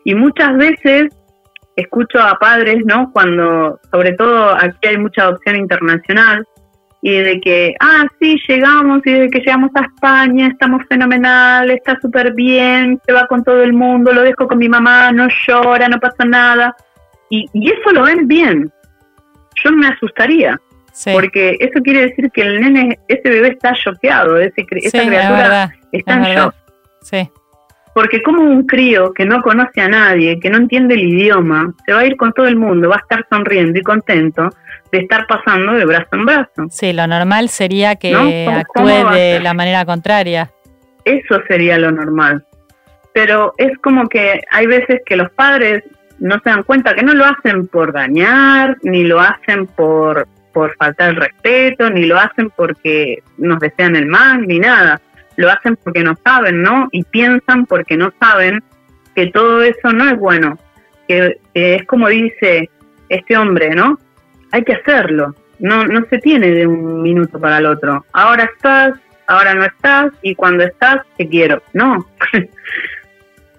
Y 0.04 0.14
muchas 0.14 0.58
veces 0.58 1.08
escucho 1.80 2.20
a 2.20 2.38
padres, 2.38 2.84
¿no? 2.84 3.10
Cuando, 3.12 3.80
sobre 3.90 4.12
todo 4.12 4.54
aquí 4.54 4.88
hay 4.88 4.98
mucha 4.98 5.22
adopción 5.22 5.56
internacional, 5.56 6.44
y 7.00 7.16
de 7.16 7.40
que, 7.40 7.74
ah, 7.80 8.06
sí, 8.20 8.36
llegamos 8.48 9.00
y 9.04 9.12
de 9.12 9.30
que 9.30 9.38
llegamos 9.38 9.70
a 9.74 9.82
España, 9.82 10.48
estamos 10.48 10.82
fenomenal, 10.88 11.70
está 11.70 11.98
súper 12.00 12.34
bien, 12.34 13.00
se 13.06 13.12
va 13.12 13.26
con 13.28 13.44
todo 13.44 13.62
el 13.62 13.72
mundo, 13.72 14.12
lo 14.12 14.22
dejo 14.22 14.48
con 14.48 14.58
mi 14.58 14.68
mamá, 14.68 15.12
no 15.12 15.28
llora, 15.46 15.88
no 15.88 16.00
pasa 16.00 16.24
nada. 16.24 16.74
Y, 17.30 17.46
y 17.52 17.70
eso 17.70 17.92
lo 17.92 18.02
ven 18.02 18.26
bien. 18.26 18.72
Yo 19.62 19.72
me 19.72 19.86
asustaría, 19.86 20.60
porque 21.12 21.56
eso 21.60 21.80
quiere 21.82 22.08
decir 22.08 22.30
que 22.32 22.42
el 22.42 22.60
nene, 22.60 22.98
ese 23.06 23.28
bebé 23.28 23.48
está 23.48 23.74
choqueado, 23.74 24.38
ese, 24.38 24.66
esa 24.70 25.06
criatura 25.06 25.74
está 25.92 26.14
en 26.14 26.36
shock. 26.36 26.54
Sí. 27.02 27.30
Porque 27.94 28.22
como 28.22 28.42
un 28.42 28.66
crío 28.66 29.12
que 29.12 29.24
no 29.24 29.42
conoce 29.42 29.80
a 29.80 29.88
nadie, 29.88 30.38
que 30.40 30.50
no 30.50 30.58
entiende 30.58 30.94
el 30.94 31.02
idioma, 31.02 31.72
se 31.84 31.92
va 31.92 32.00
a 32.00 32.06
ir 32.06 32.16
con 32.16 32.32
todo 32.32 32.46
el 32.46 32.56
mundo, 32.56 32.88
va 32.88 32.96
a 32.96 33.00
estar 33.00 33.26
sonriendo 33.30 33.78
y 33.78 33.82
contento 33.82 34.50
de 34.92 34.98
estar 34.98 35.26
pasando 35.26 35.72
de 35.72 35.84
brazo 35.84 36.08
en 36.12 36.24
brazo. 36.24 36.66
Sí, 36.70 36.92
lo 36.92 37.06
normal 37.06 37.48
sería 37.48 37.96
que 37.96 38.14
actúe 38.48 39.10
de 39.12 39.40
la 39.40 39.54
manera 39.54 39.84
contraria. 39.84 40.50
Eso 41.04 41.40
sería 41.48 41.78
lo 41.78 41.90
normal. 41.90 42.44
Pero 43.12 43.54
es 43.58 43.76
como 43.78 44.08
que 44.08 44.42
hay 44.50 44.66
veces 44.66 45.00
que 45.04 45.16
los 45.16 45.30
padres 45.30 45.82
no 46.18 46.38
se 46.42 46.50
dan 46.50 46.62
cuenta 46.62 46.94
que 46.94 47.02
no 47.02 47.14
lo 47.14 47.24
hacen 47.24 47.66
por 47.66 47.92
dañar, 47.92 48.76
ni 48.82 49.04
lo 49.04 49.20
hacen 49.20 49.66
por, 49.66 50.26
por 50.52 50.76
faltar 50.76 51.10
el 51.10 51.16
respeto, 51.16 51.90
ni 51.90 52.06
lo 52.06 52.18
hacen 52.18 52.50
porque 52.50 53.22
nos 53.38 53.58
desean 53.60 53.96
el 53.96 54.06
mal, 54.06 54.46
ni 54.46 54.58
nada 54.58 55.00
lo 55.38 55.48
hacen 55.50 55.76
porque 55.76 56.02
no 56.02 56.16
saben, 56.24 56.62
¿no? 56.62 56.88
Y 56.90 57.04
piensan 57.04 57.64
porque 57.64 57.96
no 57.96 58.12
saben 58.20 58.60
que 59.14 59.28
todo 59.28 59.62
eso 59.62 59.92
no 59.92 60.10
es 60.10 60.18
bueno, 60.18 60.58
que, 61.06 61.38
es 61.54 61.86
como 61.86 62.08
dice 62.08 62.68
este 63.08 63.36
hombre, 63.36 63.70
¿no? 63.70 64.00
Hay 64.50 64.64
que 64.64 64.74
hacerlo, 64.74 65.36
no, 65.60 65.86
no 65.86 66.04
se 66.10 66.18
tiene 66.18 66.50
de 66.50 66.66
un 66.66 67.02
minuto 67.02 67.38
para 67.38 67.58
el 67.58 67.66
otro. 67.66 68.04
Ahora 68.12 68.50
estás, 68.52 68.98
ahora 69.28 69.54
no 69.54 69.64
estás, 69.64 70.10
y 70.22 70.34
cuando 70.34 70.64
estás, 70.64 71.02
te 71.16 71.28
quiero. 71.28 71.62
No. 71.72 72.04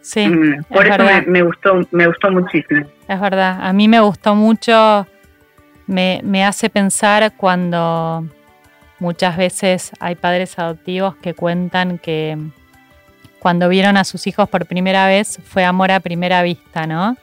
Sí, 0.02 0.28
mm, 0.28 0.64
por 0.70 0.88
eso 0.88 1.04
me, 1.28 1.44
gustó, 1.44 1.82
me 1.92 2.08
gustó 2.08 2.32
muchísimo. 2.32 2.84
Es 3.08 3.22
verdad, 3.22 3.60
a 3.62 3.74
mí 3.74 3.88
me 3.88 4.00
gustó 4.00 4.34
mucho, 4.34 5.06
me, 5.86 6.22
me 6.24 6.44
hace 6.44 6.72
pensar 6.72 7.34
cuando 7.38 8.26
Muchas 9.00 9.38
veces 9.38 9.92
hay 10.00 10.16
padres 10.16 10.60
adoptivos 10.60 11.16
que 11.16 11.34
cuentan 11.34 11.98
que 11.98 12.38
cuando 13.40 13.70
vieron 13.70 13.98
a 13.98 14.04
sus 14.04 14.28
hijos 14.28 14.50
por 14.50 14.66
primera 14.66 15.08
vez 15.08 15.40
fue 15.44 15.64
amor 15.64 15.92
a 15.92 16.02
primera 16.02 16.44
vista, 16.44 16.86
¿no? 16.86 17.16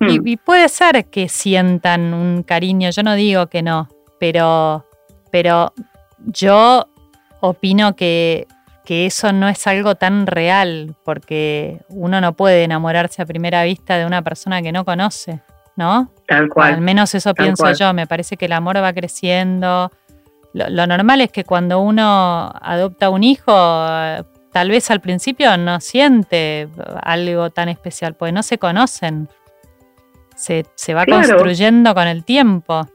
Y, 0.00 0.18
hmm. 0.18 0.38
puede 0.44 0.68
ser 0.68 1.04
que 1.06 1.28
sientan 1.28 2.14
un 2.14 2.42
cariño, 2.42 2.90
yo 2.90 3.02
no 3.02 3.14
digo 3.14 3.46
que 3.46 3.62
no, 3.62 3.88
pero, 4.18 4.86
pero 5.30 5.72
yo 6.18 6.88
opino 7.40 7.94
que, 7.94 8.46
que 8.84 9.06
eso 9.06 9.32
no 9.32 9.48
es 9.48 9.66
algo 9.66 9.94
tan 9.94 10.26
real, 10.26 10.96
porque 11.04 11.80
uno 11.88 12.20
no 12.20 12.32
puede 12.32 12.64
enamorarse 12.64 13.22
a 13.22 13.26
primera 13.26 13.62
vista 13.64 13.96
de 13.96 14.06
una 14.06 14.22
persona 14.22 14.62
que 14.62 14.72
no 14.72 14.84
conoce, 14.84 15.40
¿no? 15.76 16.10
Tal 16.26 16.48
cual. 16.48 16.74
Al 16.74 16.80
menos 16.80 17.14
eso 17.14 17.34
pienso 17.34 17.70
yo, 17.72 17.92
me 17.92 18.06
parece 18.06 18.36
que 18.36 18.46
el 18.46 18.52
amor 18.52 18.82
va 18.82 18.92
creciendo, 18.92 19.92
lo, 20.52 20.86
normal 20.86 21.20
es 21.20 21.30
que 21.30 21.44
cuando 21.44 21.80
uno 21.80 22.52
adopta 22.60 23.10
un 23.10 23.24
hijo, 23.24 23.52
tal 24.52 24.68
vez 24.68 24.90
al 24.90 25.00
principio 25.00 25.56
no 25.56 25.80
siente 25.80 26.68
algo 27.02 27.50
tan 27.50 27.68
especial, 27.68 28.14
porque 28.14 28.32
no 28.32 28.42
se 28.42 28.58
conocen. 28.58 29.28
Se, 30.34 30.64
va 30.94 31.06
construyendo 31.06 31.94
con 31.94 32.08
el 32.08 32.24
tiempo. 32.24 32.86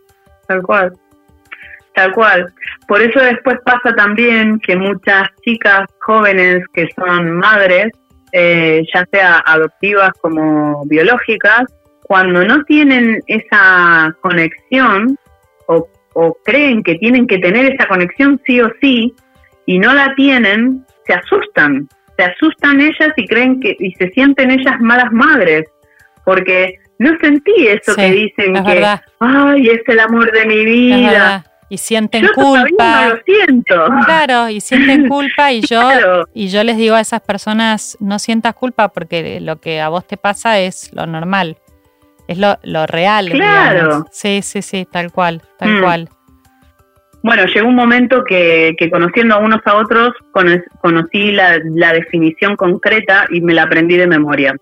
Tal 0.47 0.61
cual. 0.63 0.93
Tal 1.93 2.13
cual. 2.13 2.53
Por 2.87 3.01
eso 3.01 3.19
después 3.19 3.57
pasa 3.65 3.95
también 3.95 4.59
que 4.59 4.75
muchas 4.75 5.29
chicas 5.43 5.85
jóvenes 6.01 6.63
que 6.73 6.87
son 6.95 7.37
madres, 7.37 7.91
eh, 8.33 8.83
ya 8.93 9.05
sea 9.11 9.41
adoptivas 9.45 10.11
como 10.21 10.83
biológicas, 10.85 11.63
cuando 12.03 12.43
no 12.45 12.63
tienen 12.65 13.21
esa 13.27 14.15
conexión 14.21 15.17
o 15.67 15.87
o 16.19 16.35
creen 16.43 16.81
que 16.81 16.95
tienen 16.95 17.27
que 17.27 17.37
tener 17.37 17.71
esa 17.71 17.87
conexión 17.87 18.41
sí 18.43 18.59
o 18.59 18.71
sí 18.81 19.13
y 19.67 19.77
no 19.77 19.93
la 19.93 20.15
tienen, 20.15 20.83
se 21.05 21.13
asustan, 21.13 21.87
se 22.17 22.23
asustan 22.23 22.81
ellas 22.81 23.13
y 23.15 23.27
creen 23.27 23.59
que 23.59 23.75
y 23.77 23.91
se 23.93 24.09
sienten 24.09 24.49
ellas 24.49 24.79
malas 24.79 25.11
madres, 25.11 25.65
porque 26.25 26.79
no 26.97 27.15
sentí 27.21 27.67
eso 27.67 27.95
que 27.95 28.09
dicen 28.09 28.55
que 28.65 28.83
ay, 29.19 29.69
es 29.69 29.81
el 29.85 29.99
amor 29.99 30.31
de 30.31 30.45
mi 30.47 30.65
vida. 30.65 31.43
Y 31.69 31.77
sienten 31.77 32.25
culpa. 32.33 33.05
No 33.05 33.09
lo 33.09 33.21
siento. 33.23 33.85
Claro, 34.05 34.49
y 34.49 34.59
sienten 34.61 35.07
culpa 35.09 35.51
y 35.51 35.61
yo 35.61 35.81
y 36.33 36.47
yo 36.47 36.63
les 36.63 36.77
digo 36.77 36.95
a 36.95 37.01
esas 37.01 37.21
personas 37.21 37.95
no 37.99 38.17
sientas 38.17 38.55
culpa 38.55 38.87
porque 38.87 39.39
lo 39.39 39.57
que 39.57 39.81
a 39.81 39.89
vos 39.89 40.07
te 40.07 40.17
pasa 40.17 40.59
es 40.59 40.91
lo 40.93 41.05
normal 41.05 41.57
es 42.27 42.37
lo, 42.37 42.85
real. 42.87 43.29
Claro. 43.29 44.05
Sí, 44.11 44.41
sí, 44.41 44.61
sí, 44.61 44.87
tal 44.89 45.11
cual, 45.11 45.41
tal 45.57 45.77
mm. 45.77 45.81
cual. 45.81 46.09
bueno, 47.23 47.45
llegó 47.45 47.67
un 47.67 47.75
momento 47.75 48.23
que, 48.23 48.75
conociendo 48.91 49.35
a 49.35 49.39
unos 49.39 49.61
a 49.65 49.75
otros 49.75 50.13
conocí 50.81 51.31
la, 51.31 51.59
la 51.75 51.93
definición 51.93 52.55
concreta 52.55 53.25
y 53.29 53.41
me 53.41 53.53
la 53.53 53.63
aprendí 53.63 53.97
de 53.97 54.07
memoria. 54.07 54.53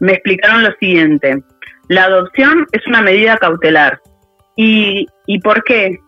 Me 0.00 0.12
explicaron 0.12 0.62
lo 0.62 0.72
siguiente, 0.80 1.42
la 1.88 2.04
adopción 2.04 2.66
es 2.72 2.86
una 2.86 3.02
medida 3.02 3.36
cautelar. 3.36 4.00
¿Y, 4.56 5.06
y 5.26 5.40
por 5.40 5.62
qué? 5.64 5.98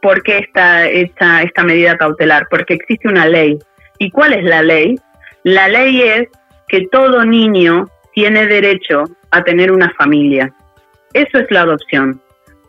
¿Por 0.00 0.22
qué 0.22 0.38
esta, 0.38 0.86
esta, 0.86 1.42
esta 1.42 1.64
medida 1.64 1.96
cautelar? 1.96 2.46
Porque 2.50 2.74
existe 2.74 3.08
una 3.08 3.26
ley. 3.26 3.58
¿Y 3.98 4.10
cuál 4.10 4.34
es 4.34 4.44
la 4.44 4.62
ley? 4.62 4.96
La 5.42 5.68
ley 5.68 6.02
es 6.02 6.28
que 6.68 6.86
todo 6.92 7.24
niño 7.24 7.88
tiene 8.14 8.46
derecho 8.46 9.04
a 9.30 9.42
tener 9.42 9.70
una 9.70 9.90
familia. 9.90 10.52
Eso 11.12 11.38
es 11.38 11.50
la 11.50 11.62
adopción. 11.62 12.20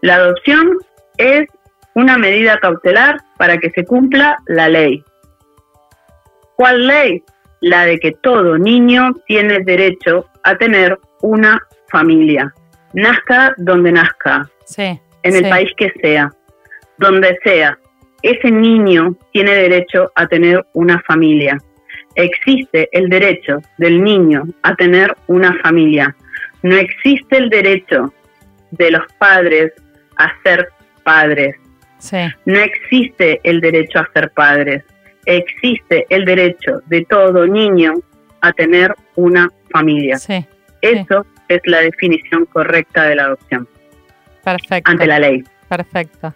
La 0.02 0.16
adopción 0.16 0.78
es 1.18 1.48
una 1.94 2.18
medida 2.18 2.60
cautelar 2.60 3.18
para 3.38 3.58
que 3.58 3.70
se 3.72 3.86
cumpla 3.86 4.38
la 4.48 4.68
ley. 4.70 5.04
¿Cuál 6.56 6.88
ley? 6.88 7.24
La 7.62 7.86
de 7.86 7.98
que 8.00 8.12
todo 8.12 8.58
niño 8.58 9.14
tiene 9.28 9.60
derecho 9.60 10.26
a 10.44 10.58
tener 10.58 11.00
una 11.22 11.60
familia. 11.90 12.54
Nazca 12.94 13.54
donde 13.58 13.92
nazca. 13.92 14.50
en 15.24 15.36
el 15.36 15.50
país 15.50 15.72
que 15.78 15.92
sea. 16.02 16.32
Donde 16.98 17.38
sea. 17.44 17.78
Ese 18.22 18.52
niño 18.52 19.16
tiene 19.32 19.54
derecho 19.56 20.12
a 20.16 20.28
tener 20.28 20.66
una 20.74 21.02
familia. 21.02 21.58
Existe 22.16 22.90
el 22.92 23.10
derecho 23.10 23.62
del 23.78 24.04
niño 24.04 24.44
a 24.64 24.76
tener 24.76 25.16
una 25.28 25.54
familia. 25.62 26.16
No 26.64 26.76
existe 26.76 27.38
el 27.38 27.50
derecho 27.50 28.14
de 28.72 28.92
los 28.92 29.04
padres 29.18 29.74
a 30.18 30.32
ser 30.44 30.70
padres. 31.04 31.56
No 32.46 32.60
existe 32.60 33.40
el 33.44 33.62
derecho 33.62 34.00
a 34.00 34.10
ser 34.14 34.30
padres, 34.32 34.84
existe 35.26 36.06
el 36.10 36.24
derecho 36.26 36.82
de 36.86 37.04
todo 37.06 37.48
niño 37.48 37.94
a 38.42 38.54
tener 38.54 38.94
una 39.16 39.50
familia. 39.72 40.18
Eso 40.82 41.26
es 41.48 41.62
la 41.66 41.80
definición 41.80 42.46
correcta 42.46 43.04
de 43.06 43.16
la 43.16 43.24
adopción. 43.24 43.68
Perfecto. 44.44 44.92
Ante 44.92 45.08
la 45.08 45.20
ley. 45.20 45.44
Perfecto. 45.68 46.34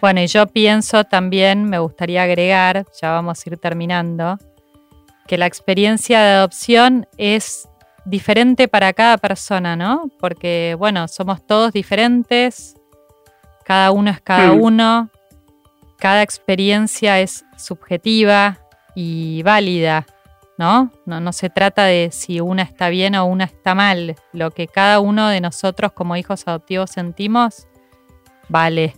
Bueno, 0.00 0.20
y 0.20 0.28
yo 0.28 0.46
pienso 0.46 1.04
también, 1.04 1.64
me 1.64 1.78
gustaría 1.78 2.22
agregar, 2.22 2.84
ya 3.00 3.10
vamos 3.10 3.44
a 3.44 3.50
ir 3.50 3.56
terminando, 3.56 4.38
que 5.26 5.38
la 5.38 5.46
experiencia 5.46 6.20
de 6.20 6.30
adopción 6.34 7.06
es 7.16 7.68
diferente 8.04 8.68
para 8.68 8.92
cada 8.92 9.18
persona, 9.18 9.76
¿no? 9.76 10.10
Porque, 10.18 10.76
bueno, 10.78 11.08
somos 11.08 11.46
todos 11.46 11.72
diferentes, 11.72 12.76
cada 13.64 13.90
uno 13.90 14.10
es 14.10 14.20
cada 14.20 14.52
uno, 14.52 15.10
cada 15.98 16.22
experiencia 16.22 17.20
es 17.20 17.44
subjetiva 17.56 18.60
y 18.94 19.42
válida, 19.42 20.06
¿no? 20.56 20.92
¿no? 21.04 21.20
No 21.20 21.32
se 21.32 21.50
trata 21.50 21.84
de 21.84 22.10
si 22.12 22.40
una 22.40 22.62
está 22.62 22.88
bien 22.88 23.16
o 23.16 23.24
una 23.26 23.44
está 23.44 23.74
mal. 23.74 24.14
Lo 24.32 24.52
que 24.52 24.68
cada 24.68 25.00
uno 25.00 25.28
de 25.28 25.40
nosotros 25.40 25.92
como 25.92 26.16
hijos 26.16 26.46
adoptivos 26.46 26.90
sentimos, 26.90 27.66
vale. 28.48 28.94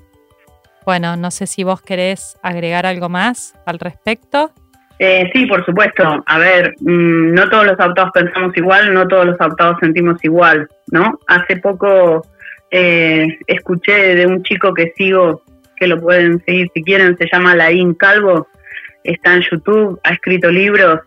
Bueno, 0.84 1.16
no 1.16 1.30
sé 1.30 1.46
si 1.46 1.64
vos 1.64 1.80
querés 1.80 2.36
agregar 2.42 2.84
algo 2.86 3.08
más 3.08 3.54
al 3.64 3.78
respecto. 3.78 4.52
Eh, 4.98 5.30
sí, 5.32 5.46
por 5.46 5.64
supuesto. 5.64 6.22
A 6.26 6.38
ver, 6.38 6.74
mm, 6.80 7.32
no 7.32 7.48
todos 7.48 7.66
los 7.66 7.78
adoptados 7.78 8.10
pensamos 8.12 8.56
igual, 8.56 8.92
no 8.92 9.06
todos 9.06 9.26
los 9.26 9.40
adoptados 9.40 9.76
sentimos 9.80 10.22
igual, 10.24 10.68
¿no? 10.90 11.18
Hace 11.28 11.56
poco 11.58 12.26
eh, 12.70 13.38
escuché 13.46 14.14
de 14.16 14.26
un 14.26 14.42
chico 14.42 14.74
que 14.74 14.92
sigo, 14.96 15.42
que 15.76 15.86
lo 15.86 16.00
pueden 16.00 16.42
seguir 16.44 16.70
si 16.74 16.82
quieren, 16.82 17.16
se 17.16 17.28
llama 17.32 17.54
Laín 17.54 17.94
Calvo, 17.94 18.48
está 19.04 19.34
en 19.34 19.42
YouTube, 19.42 20.00
ha 20.02 20.10
escrito 20.10 20.50
libros 20.50 21.00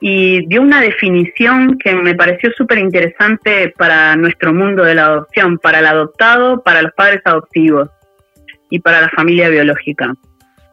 y 0.00 0.46
dio 0.46 0.60
una 0.60 0.80
definición 0.80 1.78
que 1.78 1.94
me 1.94 2.14
pareció 2.14 2.50
súper 2.52 2.78
interesante 2.78 3.72
para 3.76 4.16
nuestro 4.16 4.52
mundo 4.52 4.84
de 4.84 4.94
la 4.94 5.06
adopción, 5.06 5.58
para 5.58 5.80
el 5.80 5.86
adoptado, 5.86 6.62
para 6.62 6.82
los 6.82 6.92
padres 6.92 7.20
adoptivos 7.24 7.88
y 8.70 8.80
para 8.80 9.00
la 9.00 9.08
familia 9.08 9.48
biológica. 9.48 10.12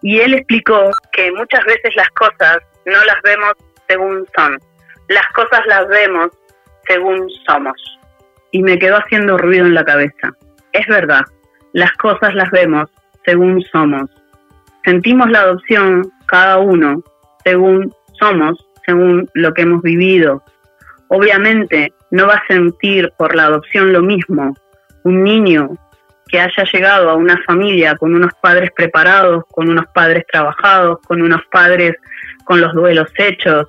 Y 0.06 0.20
él 0.20 0.36
explicó 0.36 0.92
que 1.14 1.32
muchas 1.32 1.66
veces 1.66 1.96
las 1.96 2.10
cosas 2.12 2.60
no 2.86 3.04
las 3.06 3.20
vemos 3.24 3.54
según 3.88 4.24
son, 4.38 4.60
las 5.08 5.26
cosas 5.34 5.62
las 5.66 5.88
vemos 5.88 6.30
según 6.88 7.28
somos 7.48 7.74
y 8.52 8.62
me 8.62 8.78
quedó 8.78 8.98
haciendo 8.98 9.36
ruido 9.36 9.66
en 9.66 9.74
la 9.74 9.84
cabeza. 9.84 10.32
Es 10.74 10.86
verdad, 10.86 11.22
las 11.74 11.92
cosas 11.94 12.36
las 12.36 12.52
vemos 12.52 12.88
según 13.26 13.64
somos. 13.72 14.08
Sentimos 14.84 15.28
la 15.32 15.40
adopción 15.40 16.08
cada 16.28 16.60
uno 16.60 17.04
según 17.44 17.92
somos, 18.20 18.64
según 18.86 19.28
lo 19.34 19.56
que 19.56 19.64
hemos 19.64 19.82
vivido. 19.82 20.44
Obviamente 21.08 21.92
no 22.12 22.28
va 22.28 22.36
a 22.36 22.48
sentir 22.48 23.12
por 23.18 23.34
la 23.34 23.46
adopción 23.46 23.92
lo 23.92 24.04
mismo 24.04 24.54
un 25.04 25.24
niño 25.24 25.70
que 26.36 26.42
haya 26.42 26.70
llegado 26.74 27.10
a 27.10 27.14
una 27.14 27.42
familia 27.48 27.96
con 27.96 28.14
unos 28.14 28.34
padres 28.42 28.70
preparados, 28.76 29.46
con 29.52 29.70
unos 29.70 29.86
padres 29.94 30.26
trabajados, 30.30 31.00
con 31.08 31.22
unos 31.22 31.40
padres 31.50 31.96
con 32.44 32.60
los 32.60 32.74
duelos 32.74 33.08
hechos, 33.18 33.68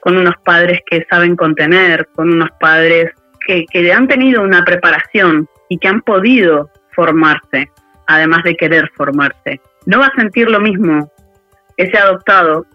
con 0.00 0.16
unos 0.16 0.34
padres 0.44 0.80
que 0.90 1.06
saben 1.08 1.36
contener, 1.36 2.08
con 2.16 2.32
unos 2.32 2.50
padres 2.58 3.12
que, 3.46 3.92
han 3.92 4.08
tenido 4.08 4.42
una 4.42 4.64
preparación 4.64 5.48
y 5.68 5.78
que 5.78 5.86
han 5.86 6.02
podido 6.02 6.68
formarse, 6.90 7.70
además 8.08 8.42
de 8.42 8.56
querer 8.56 8.90
formarse. 8.96 9.60
No 9.86 10.00
va 10.00 10.06
a 10.06 10.20
sentir 10.20 10.50
lo 10.50 10.58
mismo 10.58 11.08
ese 11.76 11.98
adoptado 11.98 12.66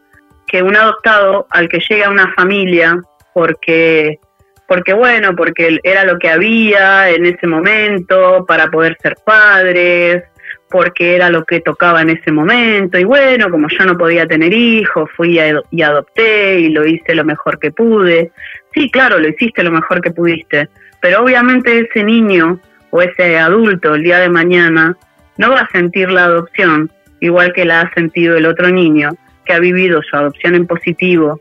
que 0.47 0.63
un 0.63 0.77
adoptado 0.77 1.47
al 1.49 1.67
que 1.67 1.81
llega 1.89 2.07
a 2.07 2.11
una 2.11 2.33
familia 2.33 2.97
porque 3.33 4.21
porque 4.67 4.93
bueno, 4.93 5.35
porque 5.35 5.79
era 5.83 6.03
lo 6.03 6.17
que 6.19 6.29
había 6.29 7.09
en 7.09 7.25
ese 7.25 7.47
momento 7.47 8.45
para 8.47 8.69
poder 8.69 8.97
ser 9.01 9.15
padres, 9.25 10.23
porque 10.69 11.15
era 11.15 11.29
lo 11.29 11.43
que 11.43 11.59
tocaba 11.59 12.01
en 12.01 12.09
ese 12.09 12.31
momento 12.31 12.97
y 12.97 13.03
bueno, 13.03 13.49
como 13.49 13.67
yo 13.69 13.85
no 13.85 13.97
podía 13.97 14.25
tener 14.25 14.53
hijos, 14.53 15.09
fui 15.15 15.39
y 15.71 15.81
adopté 15.81 16.59
y 16.59 16.69
lo 16.69 16.85
hice 16.85 17.13
lo 17.13 17.23
mejor 17.23 17.59
que 17.59 17.71
pude. 17.71 18.31
Sí, 18.73 18.89
claro, 18.89 19.19
lo 19.19 19.29
hiciste 19.29 19.63
lo 19.63 19.71
mejor 19.71 20.01
que 20.01 20.11
pudiste, 20.11 20.69
pero 20.99 21.23
obviamente 21.23 21.79
ese 21.79 22.03
niño 22.03 22.59
o 22.89 23.01
ese 23.01 23.37
adulto 23.37 23.93
el 23.93 24.03
día 24.03 24.19
de 24.19 24.29
mañana 24.29 24.97
no 25.37 25.51
va 25.51 25.61
a 25.61 25.69
sentir 25.69 26.09
la 26.09 26.25
adopción 26.25 26.91
igual 27.19 27.53
que 27.53 27.65
la 27.65 27.81
ha 27.81 27.93
sentido 27.93 28.35
el 28.35 28.45
otro 28.45 28.69
niño 28.69 29.11
que 29.45 29.53
ha 29.53 29.59
vivido 29.59 30.01
su 30.01 30.15
adopción 30.15 30.55
en 30.55 30.65
positivo, 30.65 31.39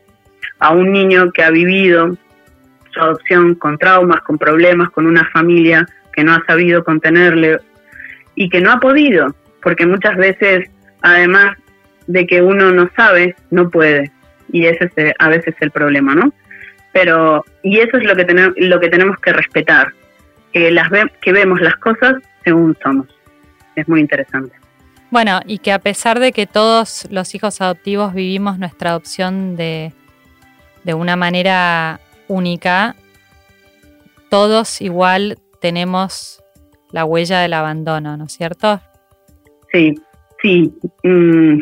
a 0.58 0.72
un 0.72 0.92
niño 0.92 1.30
que 1.32 1.42
ha 1.42 1.50
vivido 1.50 2.16
su 2.93 3.01
adopción 3.01 3.55
con 3.55 3.78
traumas, 3.78 4.20
con 4.22 4.38
problemas, 4.38 4.90
con 4.90 5.07
una 5.07 5.28
familia 5.30 5.86
que 6.12 6.24
no 6.24 6.34
ha 6.34 6.45
sabido 6.47 6.84
contenerle 6.84 7.59
y 8.34 8.49
que 8.49 8.61
no 8.61 8.72
ha 8.72 8.80
podido, 8.80 9.34
porque 9.62 9.86
muchas 9.86 10.16
veces, 10.16 10.70
además 11.01 11.57
de 12.07 12.26
que 12.26 12.43
uno 12.43 12.72
no 12.72 12.90
sabe, 12.97 13.34
no 13.51 13.70
puede. 13.70 14.11
Y 14.53 14.66
ese 14.66 14.90
es 14.95 15.14
a 15.18 15.28
veces 15.28 15.55
el 15.61 15.70
problema, 15.70 16.14
¿no? 16.14 16.32
Pero, 16.93 17.45
y 17.62 17.78
eso 17.78 17.97
es 17.97 18.05
lo 18.05 18.14
que, 18.14 18.24
tenemos, 18.24 18.55
lo 18.59 18.78
que 18.78 18.88
tenemos 18.88 19.18
que 19.20 19.32
respetar, 19.32 19.93
que, 20.53 20.70
las 20.70 20.90
que 21.22 21.32
vemos 21.32 21.61
las 21.61 21.76
cosas 21.76 22.14
según 22.45 22.76
somos. 22.82 23.09
Es 23.76 23.88
muy 23.88 24.01
interesante. 24.01 24.55
Bueno, 25.11 25.40
y 25.47 25.59
que 25.59 25.72
a 25.72 25.78
pesar 25.78 26.20
de 26.20 26.32
que 26.32 26.47
todos 26.47 27.07
los 27.11 27.34
hijos 27.34 27.61
adoptivos 27.61 28.14
vivimos 28.14 28.59
nuestra 28.59 28.90
adopción 28.90 29.57
de, 29.57 29.93
de 30.84 30.95
una 30.95 31.16
manera 31.16 32.01
única, 32.32 32.96
todos 34.30 34.80
igual 34.80 35.38
tenemos 35.60 36.42
la 36.90 37.04
huella 37.04 37.40
del 37.40 37.52
abandono, 37.52 38.16
¿no 38.16 38.24
es 38.24 38.32
cierto? 38.32 38.80
Sí, 39.72 39.94
sí. 40.40 40.72
Mm, 41.02 41.60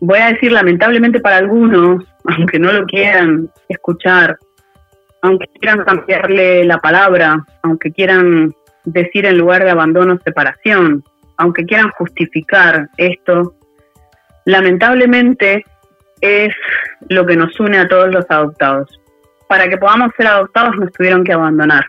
voy 0.00 0.18
a 0.18 0.32
decir 0.32 0.52
lamentablemente 0.52 1.20
para 1.20 1.38
algunos, 1.38 2.04
aunque 2.24 2.58
no 2.58 2.72
lo 2.72 2.84
quieran 2.86 3.48
escuchar, 3.68 4.38
aunque 5.22 5.46
quieran 5.58 5.84
cambiarle 5.84 6.64
la 6.64 6.78
palabra, 6.78 7.44
aunque 7.62 7.92
quieran 7.92 8.52
decir 8.84 9.24
en 9.26 9.38
lugar 9.38 9.64
de 9.64 9.70
abandono 9.70 10.18
separación, 10.24 11.04
aunque 11.36 11.64
quieran 11.64 11.90
justificar 11.90 12.88
esto, 12.96 13.54
lamentablemente 14.44 15.64
es 16.20 16.54
lo 17.08 17.24
que 17.26 17.36
nos 17.36 17.58
une 17.58 17.78
a 17.78 17.88
todos 17.88 18.12
los 18.12 18.24
adoptados. 18.28 19.01
Para 19.52 19.68
que 19.68 19.76
podamos 19.76 20.12
ser 20.16 20.28
adoptados 20.28 20.76
nos 20.76 20.90
tuvieron 20.92 21.24
que 21.24 21.32
abandonar. 21.34 21.84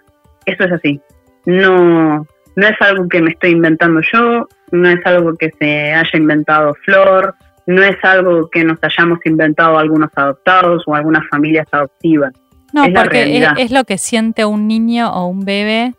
Eso 0.45 0.65
es 0.65 0.71
así. 0.73 0.99
No, 1.45 2.27
no 2.57 2.67
es 2.67 2.75
algo 2.81 3.07
que 3.07 3.21
me 3.21 3.31
estoy 3.31 3.51
inventando 3.51 4.01
yo, 4.11 4.49
no 4.73 4.89
es 4.89 4.99
algo 5.05 5.33
que 5.37 5.49
se 5.57 5.93
haya 5.93 6.19
inventado 6.19 6.75
Flor, 6.83 7.33
no 7.65 7.81
es 7.81 7.95
algo 8.03 8.49
que 8.49 8.65
nos 8.65 8.79
hayamos 8.81 9.19
inventado 9.23 9.77
algunos 9.77 10.09
adoptados 10.13 10.83
o 10.87 10.93
algunas 10.93 11.25
familias 11.29 11.65
adoptivas. 11.71 12.33
No, 12.73 12.83
porque 12.93 13.45
es, 13.57 13.71
lo 13.71 13.85
que 13.85 13.97
siente 13.97 14.43
un 14.43 14.67
niño 14.67 15.13
o 15.13 15.27
un 15.27 15.45
bebé 15.45 15.93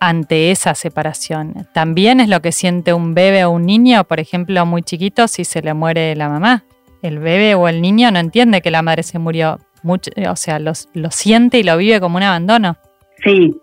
ante 0.00 0.50
esa 0.50 0.74
separación. 0.74 1.66
También 1.72 2.20
es 2.20 2.28
lo 2.28 2.42
que 2.42 2.52
siente 2.52 2.92
un 2.92 3.14
bebé 3.14 3.46
o 3.46 3.50
un 3.52 3.64
niño, 3.64 4.04
por 4.04 4.20
ejemplo, 4.20 4.66
muy 4.66 4.82
chiquito, 4.82 5.26
si 5.26 5.46
se 5.46 5.62
le 5.62 5.72
muere 5.72 6.14
la 6.16 6.28
mamá. 6.28 6.64
El 7.00 7.18
bebé 7.18 7.54
o 7.54 7.66
el 7.66 7.80
niño 7.80 8.10
no 8.10 8.18
entiende 8.18 8.60
que 8.60 8.70
la 8.70 8.82
madre 8.82 9.04
se 9.04 9.18
murió. 9.18 9.58
Mucho, 9.82 10.10
o 10.28 10.36
sea, 10.36 10.58
lo 10.58 10.74
siente 11.10 11.58
y 11.58 11.62
lo 11.62 11.76
vive 11.76 12.00
como 12.00 12.16
un 12.16 12.22
abandono. 12.22 12.76
Sí, 13.22 13.56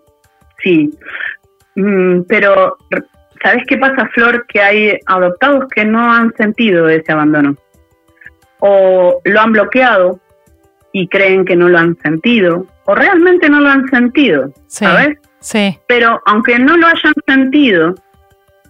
sí. 0.62 0.90
Mm, 1.74 2.22
pero, 2.28 2.76
¿sabes 3.42 3.64
qué 3.68 3.76
pasa, 3.76 4.08
Flor? 4.14 4.46
Que 4.46 4.60
hay 4.60 4.98
adoptados 5.06 5.64
que 5.74 5.84
no 5.84 6.10
han 6.10 6.34
sentido 6.36 6.88
ese 6.88 7.12
abandono. 7.12 7.56
O 8.60 9.20
lo 9.24 9.40
han 9.40 9.52
bloqueado 9.52 10.18
y 10.92 11.08
creen 11.08 11.44
que 11.44 11.56
no 11.56 11.68
lo 11.68 11.78
han 11.78 11.96
sentido. 11.98 12.66
O 12.86 12.94
realmente 12.94 13.50
no 13.50 13.60
lo 13.60 13.68
han 13.68 13.86
sentido, 13.88 14.52
¿sabes? 14.66 15.18
Sí. 15.40 15.78
Pero 15.86 16.20
aunque 16.24 16.58
no 16.58 16.76
lo 16.76 16.86
hayan 16.86 17.12
sentido, 17.26 17.94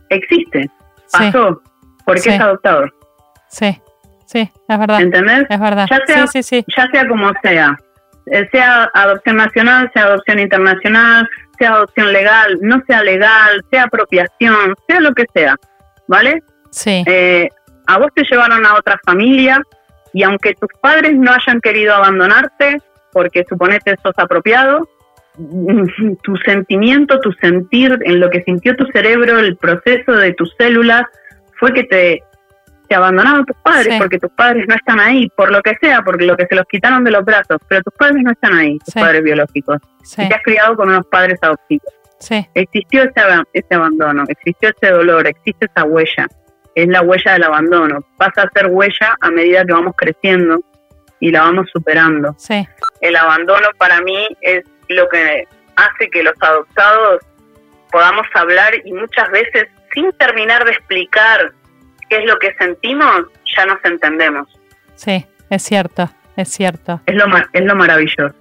existe, 0.09 0.69
pasó, 1.13 1.63
porque 2.05 2.31
es 2.31 2.41
adoptador. 2.41 2.93
Sí, 3.49 3.81
sí, 4.27 4.53
es 4.69 4.79
verdad. 4.79 5.01
¿Entendés? 5.01 5.47
Es 5.49 5.61
verdad. 5.61 5.87
Ya 5.91 6.01
sea, 6.07 6.27
sí, 6.27 6.43
sí, 6.43 6.65
ya 6.77 6.87
sea 6.93 7.09
como 7.09 7.33
sea, 7.43 7.77
eh, 8.27 8.49
sea 8.53 8.91
adopción 8.93 9.37
nacional, 9.37 9.91
sea 9.95 10.05
adopción 10.05 10.39
internacional, 10.39 11.29
sea 11.59 11.71
adopción 11.75 12.13
legal, 12.13 12.59
no 12.61 12.83
sea 12.87 13.03
legal, 13.03 13.65
sea 13.71 13.85
apropiación, 13.85 14.75
sea 14.89 15.01
lo 15.01 15.15
que 15.15 15.25
sea, 15.35 15.57
¿vale? 16.09 16.43
Sí. 16.71 17.03
Eh, 17.07 17.49
a 17.87 17.99
vos 17.99 18.09
te 18.15 18.25
llevaron 18.25 18.67
a 18.67 18.75
otra 18.75 18.99
familia 19.05 19.63
y 20.13 20.23
aunque 20.23 20.55
tus 20.55 20.71
padres 20.81 21.15
no 21.15 21.33
hayan 21.33 21.61
querido 21.61 21.95
abandonarte, 21.95 22.79
porque 23.13 23.45
suponete 23.49 23.97
sos 24.03 24.15
apropiado, 24.19 24.89
tu 26.23 26.37
sentimiento, 26.39 27.21
tu 27.21 27.33
sentir, 27.33 27.99
en 28.05 28.21
lo 28.21 28.31
que 28.31 28.43
sintió 28.43 28.75
tu 28.77 28.87
cerebro, 28.87 29.39
el 29.39 29.57
proceso 29.57 30.13
de 30.13 30.33
tus 30.33 30.55
células, 30.59 31.05
fue 31.59 31.73
que 31.73 31.85
te, 31.85 32.23
te 32.87 32.95
abandonaron 32.95 33.45
tus 33.45 33.57
padres, 33.59 33.99
porque 33.99 34.19
tus 34.19 34.31
padres 34.33 34.67
no 34.69 34.75
están 34.75 35.01
ahí, 35.01 35.29
por 35.37 35.51
lo 35.51 35.63
que 35.63 35.75
sea, 35.81 36.03
porque 36.03 36.25
lo 36.25 36.37
que 36.37 36.47
se 36.47 36.55
los 36.55 36.67
quitaron 36.67 37.05
de 37.05 37.11
los 37.11 37.25
brazos, 37.25 37.59
pero 37.69 37.83
tus 37.83 37.95
padres 37.95 38.23
no 38.23 38.31
están 38.31 38.55
ahí, 38.55 38.79
tus 38.79 38.95
padres 38.95 39.23
biológicos. 39.23 39.79
Y 40.17 40.29
te 40.29 40.35
has 40.35 40.43
criado 40.43 40.77
con 40.77 40.89
unos 40.89 41.07
padres 41.07 41.39
adoptivos. 41.43 41.93
Existió 42.55 43.03
ese, 43.03 43.21
ese 43.53 43.75
abandono, 43.75 44.25
existió 44.29 44.71
ese 44.71 44.93
dolor, 44.93 45.27
existe 45.27 45.67
esa 45.67 45.85
huella, 45.85 46.27
es 46.75 46.89
la 46.89 47.03
huella 47.03 47.33
del 47.33 47.43
abandono. 47.45 48.05
Pasa 48.17 48.43
a 48.43 48.51
ser 48.51 48.69
huella 48.69 49.17
a 49.21 49.31
medida 49.31 49.65
que 49.65 49.73
vamos 49.73 49.95
creciendo 49.97 50.61
y 51.21 51.31
la 51.31 51.43
vamos 51.43 51.69
superando. 51.73 52.35
El 53.01 53.17
abandono 53.17 53.69
para 53.79 54.01
mí 54.01 54.29
es 54.41 54.65
lo 54.89 55.09
que 55.09 55.47
hace 55.77 56.09
que 56.11 56.23
los 56.23 56.35
adoptados 56.41 57.23
podamos 57.91 58.27
hablar 58.35 58.75
y 58.85 58.93
muchas 58.93 59.31
veces 59.31 59.67
sin 59.93 60.13
terminar 60.13 60.65
de 60.65 60.73
explicar 60.73 61.53
qué 62.09 62.19
es 62.19 62.25
lo 62.27 62.39
que 62.39 62.55
sentimos, 62.55 63.27
ya 63.57 63.67
nos 63.67 63.85
entendemos. 63.85 64.49
Sí, 64.95 65.25
es 65.51 65.63
cierto, 65.63 66.09
es 66.37 66.49
cierto. 66.49 67.01
Es 67.07 67.15
lo, 67.15 67.25
es 67.53 67.65
lo 67.65 67.75
maravilloso. 67.75 68.35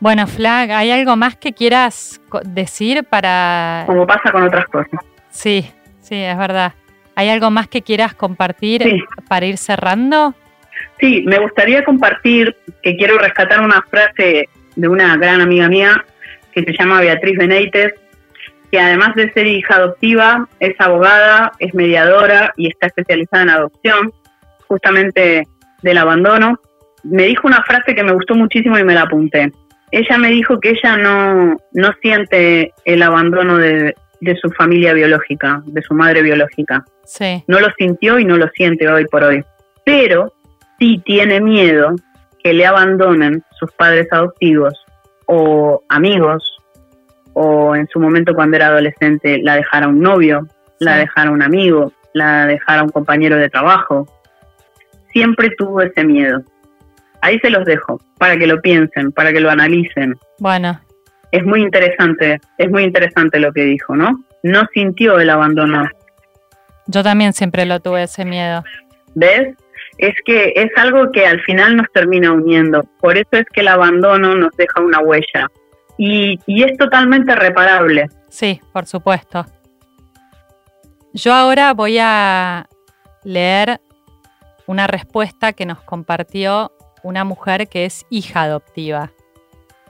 Bueno, 0.00 0.26
Flag, 0.26 0.70
¿hay 0.70 0.90
algo 0.92 1.16
más 1.16 1.36
que 1.36 1.52
quieras 1.52 2.20
decir 2.44 3.04
para...? 3.04 3.82
Como 3.86 4.06
pasa 4.06 4.30
con 4.30 4.44
otras 4.44 4.66
cosas. 4.66 5.00
Sí, 5.30 5.70
sí, 6.00 6.14
es 6.14 6.38
verdad. 6.38 6.72
¿Hay 7.16 7.28
algo 7.30 7.50
más 7.50 7.66
que 7.66 7.82
quieras 7.82 8.14
compartir 8.14 9.04
para 9.28 9.46
ir 9.46 9.58
cerrando? 9.58 10.34
Sí, 11.00 11.24
me 11.26 11.38
gustaría 11.38 11.84
compartir 11.84 12.56
que 12.80 12.96
quiero 12.96 13.18
rescatar 13.18 13.60
una 13.60 13.82
frase 13.82 14.48
de 14.76 14.88
una 14.88 15.16
gran 15.16 15.40
amiga 15.40 15.68
mía 15.68 16.04
que 16.52 16.62
se 16.62 16.72
llama 16.78 17.00
Beatriz 17.00 17.36
Benítez, 17.36 17.94
que 18.70 18.80
además 18.80 19.14
de 19.14 19.32
ser 19.32 19.46
hija 19.46 19.76
adoptiva, 19.76 20.48
es 20.60 20.74
abogada, 20.78 21.52
es 21.58 21.74
mediadora 21.74 22.52
y 22.56 22.68
está 22.68 22.88
especializada 22.88 23.42
en 23.42 23.50
adopción, 23.50 24.12
justamente 24.66 25.46
del 25.82 25.98
abandono. 25.98 26.60
Me 27.02 27.24
dijo 27.24 27.46
una 27.46 27.62
frase 27.62 27.94
que 27.94 28.02
me 28.02 28.12
gustó 28.12 28.34
muchísimo 28.34 28.78
y 28.78 28.84
me 28.84 28.94
la 28.94 29.02
apunté. 29.02 29.52
Ella 29.90 30.18
me 30.18 30.28
dijo 30.28 30.60
que 30.60 30.70
ella 30.70 30.96
no, 30.96 31.56
no 31.72 31.92
siente 32.02 32.74
el 32.84 33.02
abandono 33.02 33.56
de, 33.56 33.94
de 34.20 34.36
su 34.36 34.50
familia 34.50 34.92
biológica, 34.92 35.62
de 35.64 35.82
su 35.82 35.94
madre 35.94 36.22
biológica. 36.22 36.84
Sí. 37.04 37.42
No 37.46 37.60
lo 37.60 37.68
sintió 37.78 38.18
y 38.18 38.24
no 38.24 38.36
lo 38.36 38.48
siente 38.48 38.88
hoy 38.88 39.06
por 39.06 39.24
hoy. 39.24 39.42
Pero 39.84 40.34
sí 40.78 41.00
tiene 41.04 41.40
miedo 41.40 41.94
que 42.42 42.52
le 42.52 42.66
abandonen 42.66 43.42
sus 43.58 43.72
padres 43.72 44.08
adoptivos 44.10 44.74
o 45.26 45.82
amigos 45.88 46.58
o 47.40 47.76
en 47.76 47.86
su 47.86 48.00
momento 48.00 48.34
cuando 48.34 48.56
era 48.56 48.66
adolescente 48.66 49.38
la 49.42 49.54
dejara 49.54 49.86
un 49.86 50.00
novio, 50.00 50.48
la 50.80 50.96
dejara 50.96 51.30
un 51.30 51.40
amigo, 51.40 51.92
la 52.12 52.46
dejara 52.46 52.82
un 52.82 52.88
compañero 52.88 53.36
de 53.36 53.48
trabajo. 53.48 54.06
Siempre 55.12 55.50
tuvo 55.56 55.82
ese 55.82 56.04
miedo. 56.04 56.42
Ahí 57.20 57.38
se 57.38 57.50
los 57.50 57.64
dejo, 57.64 58.00
para 58.18 58.36
que 58.36 58.46
lo 58.46 58.60
piensen, 58.60 59.12
para 59.12 59.32
que 59.32 59.40
lo 59.40 59.50
analicen. 59.50 60.16
Bueno. 60.38 60.80
Es 61.30 61.44
muy 61.44 61.62
interesante, 61.62 62.40
es 62.56 62.70
muy 62.70 62.82
interesante 62.82 63.38
lo 63.38 63.52
que 63.52 63.62
dijo, 63.62 63.94
¿no? 63.94 64.24
No 64.42 64.66
sintió 64.72 65.20
el 65.20 65.30
abandono. 65.30 65.88
Yo 66.86 67.02
también 67.04 67.32
siempre 67.32 67.66
lo 67.66 67.78
tuve 67.80 68.04
ese 68.04 68.24
miedo. 68.24 68.64
¿Ves? 69.14 69.54
es 69.98 70.14
que 70.24 70.52
es 70.54 70.70
algo 70.76 71.10
que 71.12 71.26
al 71.26 71.40
final 71.42 71.76
nos 71.76 71.86
termina 71.92 72.32
uniendo. 72.32 72.84
Por 73.00 73.18
eso 73.18 73.28
es 73.32 73.44
que 73.52 73.60
el 73.60 73.68
abandono 73.68 74.34
nos 74.36 74.56
deja 74.56 74.80
una 74.80 75.00
huella. 75.00 75.48
Y, 75.98 76.38
es 76.46 76.78
totalmente 76.78 77.34
reparable. 77.34 78.08
Sí, 78.28 78.60
por 78.72 78.86
supuesto. 78.86 79.44
Yo 81.12 81.34
ahora 81.34 81.74
voy 81.74 81.98
a 82.00 82.68
leer 83.24 83.80
una 84.66 84.86
respuesta 84.86 85.52
que 85.52 85.66
nos 85.66 85.82
compartió 85.82 86.72
una 87.02 87.24
mujer 87.24 87.68
que 87.68 87.84
es 87.84 88.06
hija 88.10 88.42
adoptiva. 88.42 89.10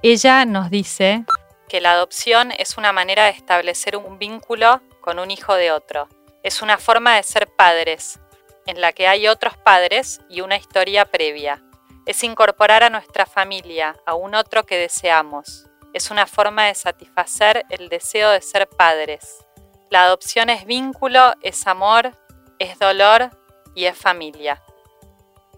Ella 0.02 0.46
nos 0.46 0.70
dice 0.70 1.24
que 1.68 1.80
la 1.82 1.92
adopción 1.92 2.52
es 2.52 2.78
una 2.78 2.92
manera 2.92 3.24
de 3.24 3.30
establecer 3.30 3.96
un 3.96 4.18
vínculo 4.18 4.80
con 5.02 5.18
un 5.18 5.30
hijo 5.30 5.54
de 5.54 5.72
otro. 5.72 6.08
Es 6.42 6.62
una 6.62 6.78
forma 6.78 7.16
de 7.16 7.22
ser 7.22 7.48
padres, 7.48 8.18
en 8.66 8.80
la 8.80 8.92
que 8.92 9.08
hay 9.08 9.28
otros 9.28 9.56
padres 9.58 10.22
y 10.30 10.40
una 10.40 10.56
historia 10.56 11.04
previa. 11.04 11.62
Es 12.06 12.24
incorporar 12.24 12.84
a 12.84 12.90
nuestra 12.90 13.26
familia 13.26 13.96
a 14.06 14.14
un 14.14 14.34
otro 14.34 14.64
que 14.64 14.78
deseamos. 14.78 15.67
Es 15.92 16.10
una 16.10 16.26
forma 16.26 16.66
de 16.66 16.74
satisfacer 16.74 17.64
el 17.70 17.88
deseo 17.88 18.30
de 18.30 18.40
ser 18.40 18.68
padres. 18.68 19.44
La 19.90 20.04
adopción 20.04 20.50
es 20.50 20.66
vínculo, 20.66 21.32
es 21.42 21.66
amor, 21.66 22.12
es 22.58 22.78
dolor 22.78 23.30
y 23.74 23.84
es 23.86 23.96
familia. 23.96 24.62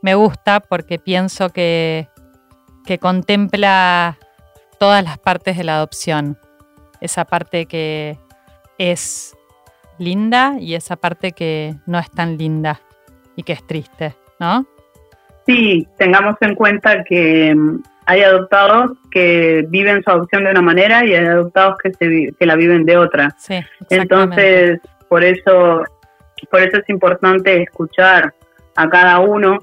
Me 0.02 0.14
gusta 0.14 0.60
porque 0.60 0.98
pienso 0.98 1.50
que, 1.50 2.08
que 2.86 2.98
contempla 2.98 4.18
todas 4.78 5.04
las 5.04 5.18
partes 5.18 5.56
de 5.56 5.64
la 5.64 5.76
adopción. 5.76 6.38
Esa 7.00 7.24
parte 7.24 7.66
que 7.66 8.18
es 8.78 9.36
linda 9.98 10.56
y 10.58 10.74
esa 10.74 10.96
parte 10.96 11.32
que 11.32 11.74
no 11.86 11.98
es 11.98 12.10
tan 12.10 12.38
linda 12.38 12.80
y 13.36 13.42
que 13.42 13.52
es 13.52 13.66
triste, 13.66 14.16
¿no? 14.38 14.66
Sí, 15.46 15.86
tengamos 15.98 16.36
en 16.40 16.54
cuenta 16.54 17.04
que 17.04 17.54
hay 18.06 18.22
adoptados 18.22 18.92
que 19.10 19.64
viven 19.68 20.02
su 20.02 20.10
adopción 20.10 20.44
de 20.44 20.50
una 20.50 20.62
manera 20.62 21.04
y 21.04 21.14
hay 21.14 21.26
adoptados 21.26 21.76
que, 21.82 21.92
se, 21.92 22.34
que 22.38 22.46
la 22.46 22.56
viven 22.56 22.84
de 22.84 22.96
otra. 22.96 23.34
Sí, 23.38 23.60
Entonces, 23.88 24.80
por 25.08 25.24
eso, 25.24 25.84
por 26.50 26.60
eso 26.62 26.78
es 26.78 26.88
importante 26.88 27.62
escuchar 27.62 28.34
a 28.76 28.88
cada 28.88 29.18
uno 29.20 29.58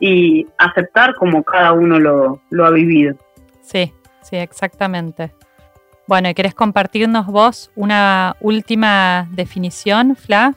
y 0.00 0.46
aceptar 0.58 1.14
como 1.14 1.42
cada 1.42 1.72
uno 1.72 1.98
lo, 1.98 2.40
lo 2.50 2.66
ha 2.66 2.70
vivido. 2.70 3.16
Sí, 3.60 3.92
sí, 4.22 4.36
exactamente. 4.36 5.32
Bueno, 6.06 6.28
¿y 6.28 6.34
querés 6.34 6.54
compartirnos 6.54 7.26
vos 7.26 7.70
una 7.74 8.36
última 8.40 9.26
definición, 9.30 10.16
Fla? 10.16 10.54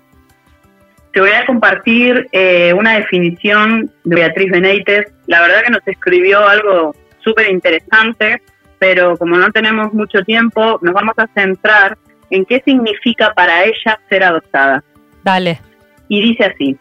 Te 1.13 1.21
voy 1.21 1.31
a 1.31 1.45
compartir 1.45 2.27
eh, 2.31 2.73
una 2.73 2.97
definición 2.97 3.91
de 4.03 4.15
Beatriz 4.15 4.51
Benítez. 4.51 5.05
La 5.25 5.41
verdad 5.41 5.63
que 5.63 5.71
nos 5.71 5.87
escribió 5.87 6.45
algo 6.47 6.93
súper 7.27 7.49
interesante, 7.49 8.41
pero 8.79 9.17
como 9.17 9.35
no 9.35 9.51
tenemos 9.51 9.93
mucho 9.93 10.21
tiempo, 10.23 10.79
nos 10.81 10.93
vamos 10.93 11.15
a 11.17 11.27
centrar 11.27 11.97
en 12.29 12.45
qué 12.45 12.61
significa 12.63 13.33
para 13.33 13.65
ella 13.65 13.99
ser 14.09 14.23
adoptada. 14.23 14.83
Dale. 15.23 15.59
Y 16.07 16.21
dice 16.21 16.45
así. 16.45 16.77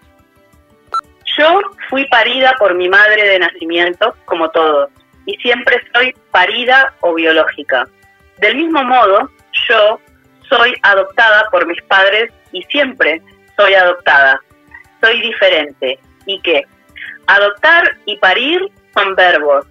Yo 1.36 1.60
fui 1.90 2.06
parida 2.06 2.54
por 2.58 2.74
mi 2.74 2.88
madre 2.88 3.28
de 3.28 3.38
nacimiento, 3.40 4.14
como 4.24 4.48
todos, 4.50 4.90
y 5.26 5.34
siempre 5.38 5.82
soy 5.92 6.14
parida 6.30 6.94
o 7.00 7.14
biológica. 7.14 7.86
Del 8.38 8.56
mismo 8.56 8.84
modo, 8.84 9.30
yo 9.68 10.00
soy 10.48 10.74
adoptada 10.82 11.48
por 11.50 11.66
mis 11.66 11.82
padres 11.82 12.32
y 12.52 12.62
siempre 12.64 13.20
soy 13.56 13.74
adoptada, 13.74 14.40
soy 15.02 15.20
diferente. 15.20 15.98
¿Y 16.24 16.40
qué? 16.42 16.62
Adoptar 17.26 17.96
y 18.06 18.16
parir 18.18 18.60
son 18.94 19.14
verbos 19.16 19.66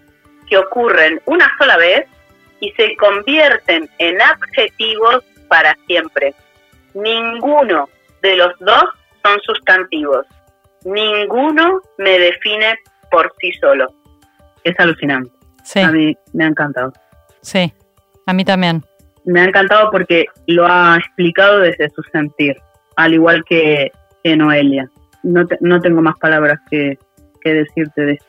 que 0.50 0.58
ocurren 0.58 1.22
una 1.26 1.50
sola 1.58 1.78
vez 1.78 2.06
y 2.60 2.72
se 2.72 2.96
convierten 2.98 3.90
en 4.00 4.22
adjetivos 4.22 5.24
para 5.48 5.76
siempre. 5.88 6.34
Ninguno 6.94 7.90
de 8.22 8.36
los 8.38 8.52
dos 8.60 8.84
son 9.24 9.40
sustantivos. 9.42 10.26
Ninguno 10.84 11.82
me 11.98 12.20
define 12.20 12.76
por 13.12 13.34
sí 13.40 13.52
solo. 13.54 13.94
Es 14.64 14.80
alucinante. 14.80 15.32
Sí, 15.64 15.80
A 15.80 15.92
mí 15.92 16.16
me 16.34 16.46
ha 16.46 16.48
encantado. 16.48 16.94
sí, 17.42 17.74
a 18.28 18.34
mí 18.34 18.46
también. 18.46 18.84
Me 19.26 19.42
ha 19.42 19.46
encantado 19.46 19.90
porque 19.92 20.26
lo 20.48 20.66
ha 20.68 20.98
explicado 20.98 21.60
desde 21.60 21.90
su 21.90 22.04
sentir, 22.12 22.56
al 22.96 23.14
igual 23.16 23.44
que, 23.46 23.92
que 24.24 24.36
Noelia. 24.38 24.90
No, 25.24 25.46
te- 25.48 25.58
no 25.62 25.80
tengo 25.82 26.02
más 26.04 26.16
palabras 26.20 26.60
que, 26.70 27.00
que 27.42 27.54
decirte 27.56 28.02
de 28.06 28.12
esto, 28.14 28.26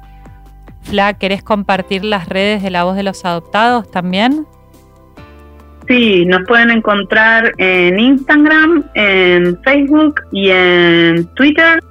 Fla, 0.86 1.14
¿querés 1.14 1.42
compartir 1.42 2.04
las 2.04 2.28
redes 2.28 2.62
de 2.62 2.70
La 2.70 2.84
Voz 2.84 2.96
de 2.96 3.02
los 3.02 3.24
Adoptados 3.24 3.90
también? 3.90 4.46
Sí, 5.88 6.24
nos 6.26 6.44
pueden 6.46 6.70
encontrar 6.70 7.52
en 7.58 7.98
Instagram, 7.98 8.84
en 8.94 9.60
Facebook 9.62 10.20
y 10.32 10.50
en 10.50 11.26
Twitter. 11.34 11.82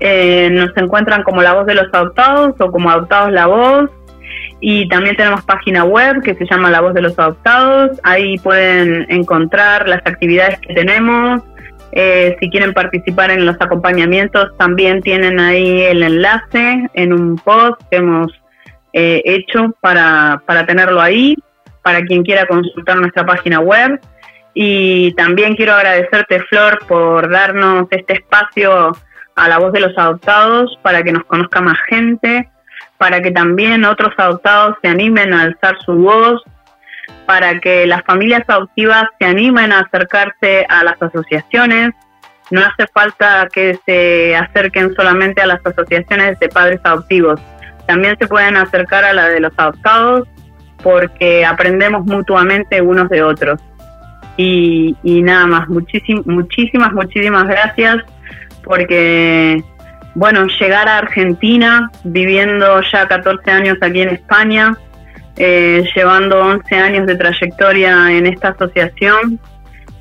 Eh, 0.00 0.48
nos 0.50 0.74
encuentran 0.76 1.22
como 1.22 1.42
La 1.42 1.54
Voz 1.54 1.66
de 1.66 1.74
los 1.74 1.86
Adoptados 1.92 2.54
o 2.58 2.70
como 2.70 2.90
Adoptados 2.90 3.32
La 3.32 3.46
Voz. 3.46 3.90
Y 4.60 4.88
también 4.88 5.16
tenemos 5.16 5.42
página 5.44 5.84
web 5.84 6.22
que 6.22 6.34
se 6.34 6.44
llama 6.44 6.70
La 6.70 6.82
Voz 6.82 6.92
de 6.92 7.02
los 7.02 7.18
Adoptados. 7.18 7.98
Ahí 8.02 8.38
pueden 8.38 9.06
encontrar 9.08 9.88
las 9.88 10.00
actividades 10.06 10.60
que 10.60 10.74
tenemos. 10.74 11.42
Eh, 11.92 12.36
si 12.40 12.50
quieren 12.50 12.72
participar 12.72 13.30
en 13.30 13.44
los 13.46 13.56
acompañamientos, 13.60 14.56
también 14.58 15.02
tienen 15.02 15.40
ahí 15.40 15.82
el 15.82 16.02
enlace 16.02 16.88
en 16.94 17.12
un 17.12 17.36
post 17.36 17.80
que 17.90 17.96
hemos 17.96 18.32
eh, 18.92 19.22
hecho 19.24 19.74
para, 19.80 20.42
para 20.46 20.66
tenerlo 20.66 21.00
ahí 21.00 21.36
para 21.82 22.02
quien 22.02 22.22
quiera 22.22 22.46
consultar 22.46 22.98
nuestra 22.98 23.24
página 23.24 23.60
web. 23.60 24.00
Y 24.54 25.12
también 25.14 25.54
quiero 25.54 25.74
agradecerte, 25.74 26.40
Flor, 26.48 26.78
por 26.86 27.30
darnos 27.30 27.86
este 27.90 28.14
espacio 28.14 28.92
a 29.36 29.48
la 29.48 29.58
voz 29.58 29.72
de 29.72 29.80
los 29.80 29.96
adoptados 29.96 30.78
para 30.82 31.02
que 31.02 31.12
nos 31.12 31.24
conozca 31.24 31.60
más 31.60 31.78
gente, 31.88 32.48
para 32.98 33.22
que 33.22 33.30
también 33.30 33.84
otros 33.84 34.12
adoptados 34.18 34.76
se 34.82 34.88
animen 34.88 35.32
a 35.32 35.42
alzar 35.42 35.76
su 35.84 35.94
voz, 35.94 36.42
para 37.30 37.60
que 37.60 37.86
las 37.86 38.02
familias 38.02 38.42
adoptivas 38.48 39.04
se 39.20 39.24
animen 39.24 39.70
a 39.70 39.82
acercarse 39.82 40.66
a 40.68 40.82
las 40.82 41.00
asociaciones. 41.00 41.92
No 42.50 42.60
hace 42.60 42.88
falta 42.92 43.46
que 43.52 43.78
se 43.86 44.34
acerquen 44.34 44.92
solamente 44.96 45.40
a 45.40 45.46
las 45.46 45.64
asociaciones 45.64 46.40
de 46.40 46.48
padres 46.48 46.80
adoptivos, 46.82 47.40
también 47.86 48.16
se 48.18 48.26
pueden 48.26 48.56
acercar 48.56 49.04
a 49.04 49.12
la 49.12 49.28
de 49.28 49.38
los 49.38 49.52
adoptados 49.56 50.26
porque 50.82 51.46
aprendemos 51.46 52.04
mutuamente 52.04 52.82
unos 52.82 53.08
de 53.08 53.22
otros. 53.22 53.60
Y, 54.36 54.96
y 55.04 55.22
nada 55.22 55.46
más, 55.46 55.68
muchísim, 55.68 56.24
muchísimas, 56.26 56.92
muchísimas 56.92 57.46
gracias 57.46 57.98
porque, 58.64 59.62
bueno, 60.16 60.48
llegar 60.58 60.88
a 60.88 60.98
Argentina, 60.98 61.92
viviendo 62.02 62.80
ya 62.92 63.06
14 63.06 63.48
años 63.52 63.78
aquí 63.80 64.00
en 64.00 64.08
España, 64.08 64.76
eh, 65.42 65.82
llevando 65.96 66.38
11 66.38 66.76
años 66.76 67.06
de 67.06 67.16
trayectoria 67.16 68.10
en 68.10 68.26
esta 68.26 68.48
asociación 68.48 69.40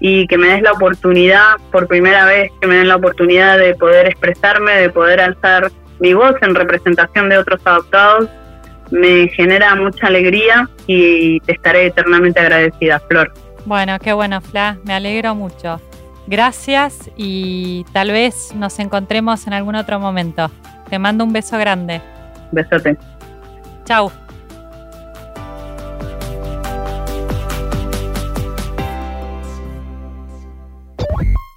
y 0.01 0.27
que 0.27 0.37
me 0.37 0.47
des 0.47 0.61
la 0.61 0.73
oportunidad, 0.73 1.55
por 1.71 1.87
primera 1.87 2.25
vez 2.25 2.51
que 2.59 2.67
me 2.67 2.75
den 2.75 2.89
la 2.89 2.97
oportunidad 2.97 3.57
de 3.57 3.73
poder 3.75 4.07
expresarme, 4.07 4.73
de 4.73 4.89
poder 4.89 5.21
alzar 5.21 5.71
mi 6.01 6.13
voz 6.13 6.35
en 6.41 6.55
representación 6.55 7.29
de 7.29 7.37
otros 7.37 7.61
adoptados, 7.63 8.27
me 8.91 9.29
genera 9.29 9.75
mucha 9.75 10.07
alegría 10.07 10.67
y 10.87 11.39
te 11.41 11.53
estaré 11.53 11.85
eternamente 11.85 12.41
agradecida, 12.41 12.99
Flor. 13.07 13.31
Bueno, 13.63 13.97
qué 13.99 14.11
bueno, 14.11 14.41
Fla, 14.41 14.77
me 14.83 14.93
alegro 14.93 15.35
mucho. 15.35 15.79
Gracias 16.27 17.09
y 17.15 17.85
tal 17.93 18.11
vez 18.11 18.53
nos 18.55 18.77
encontremos 18.79 19.47
en 19.47 19.53
algún 19.53 19.75
otro 19.75 20.01
momento. 20.01 20.51
Te 20.89 20.99
mando 20.99 21.23
un 21.23 21.31
beso 21.31 21.57
grande. 21.57 22.01
Besote. 22.51 22.97
Chau. 23.85 24.11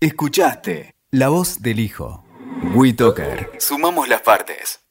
Escuchaste 0.02 0.96
La 1.12 1.28
Voz 1.28 1.62
del 1.62 1.78
Hijo. 1.78 2.24
WeToker. 2.74 3.52
Sumamos 3.60 4.08
las 4.08 4.22
partes. 4.22 4.81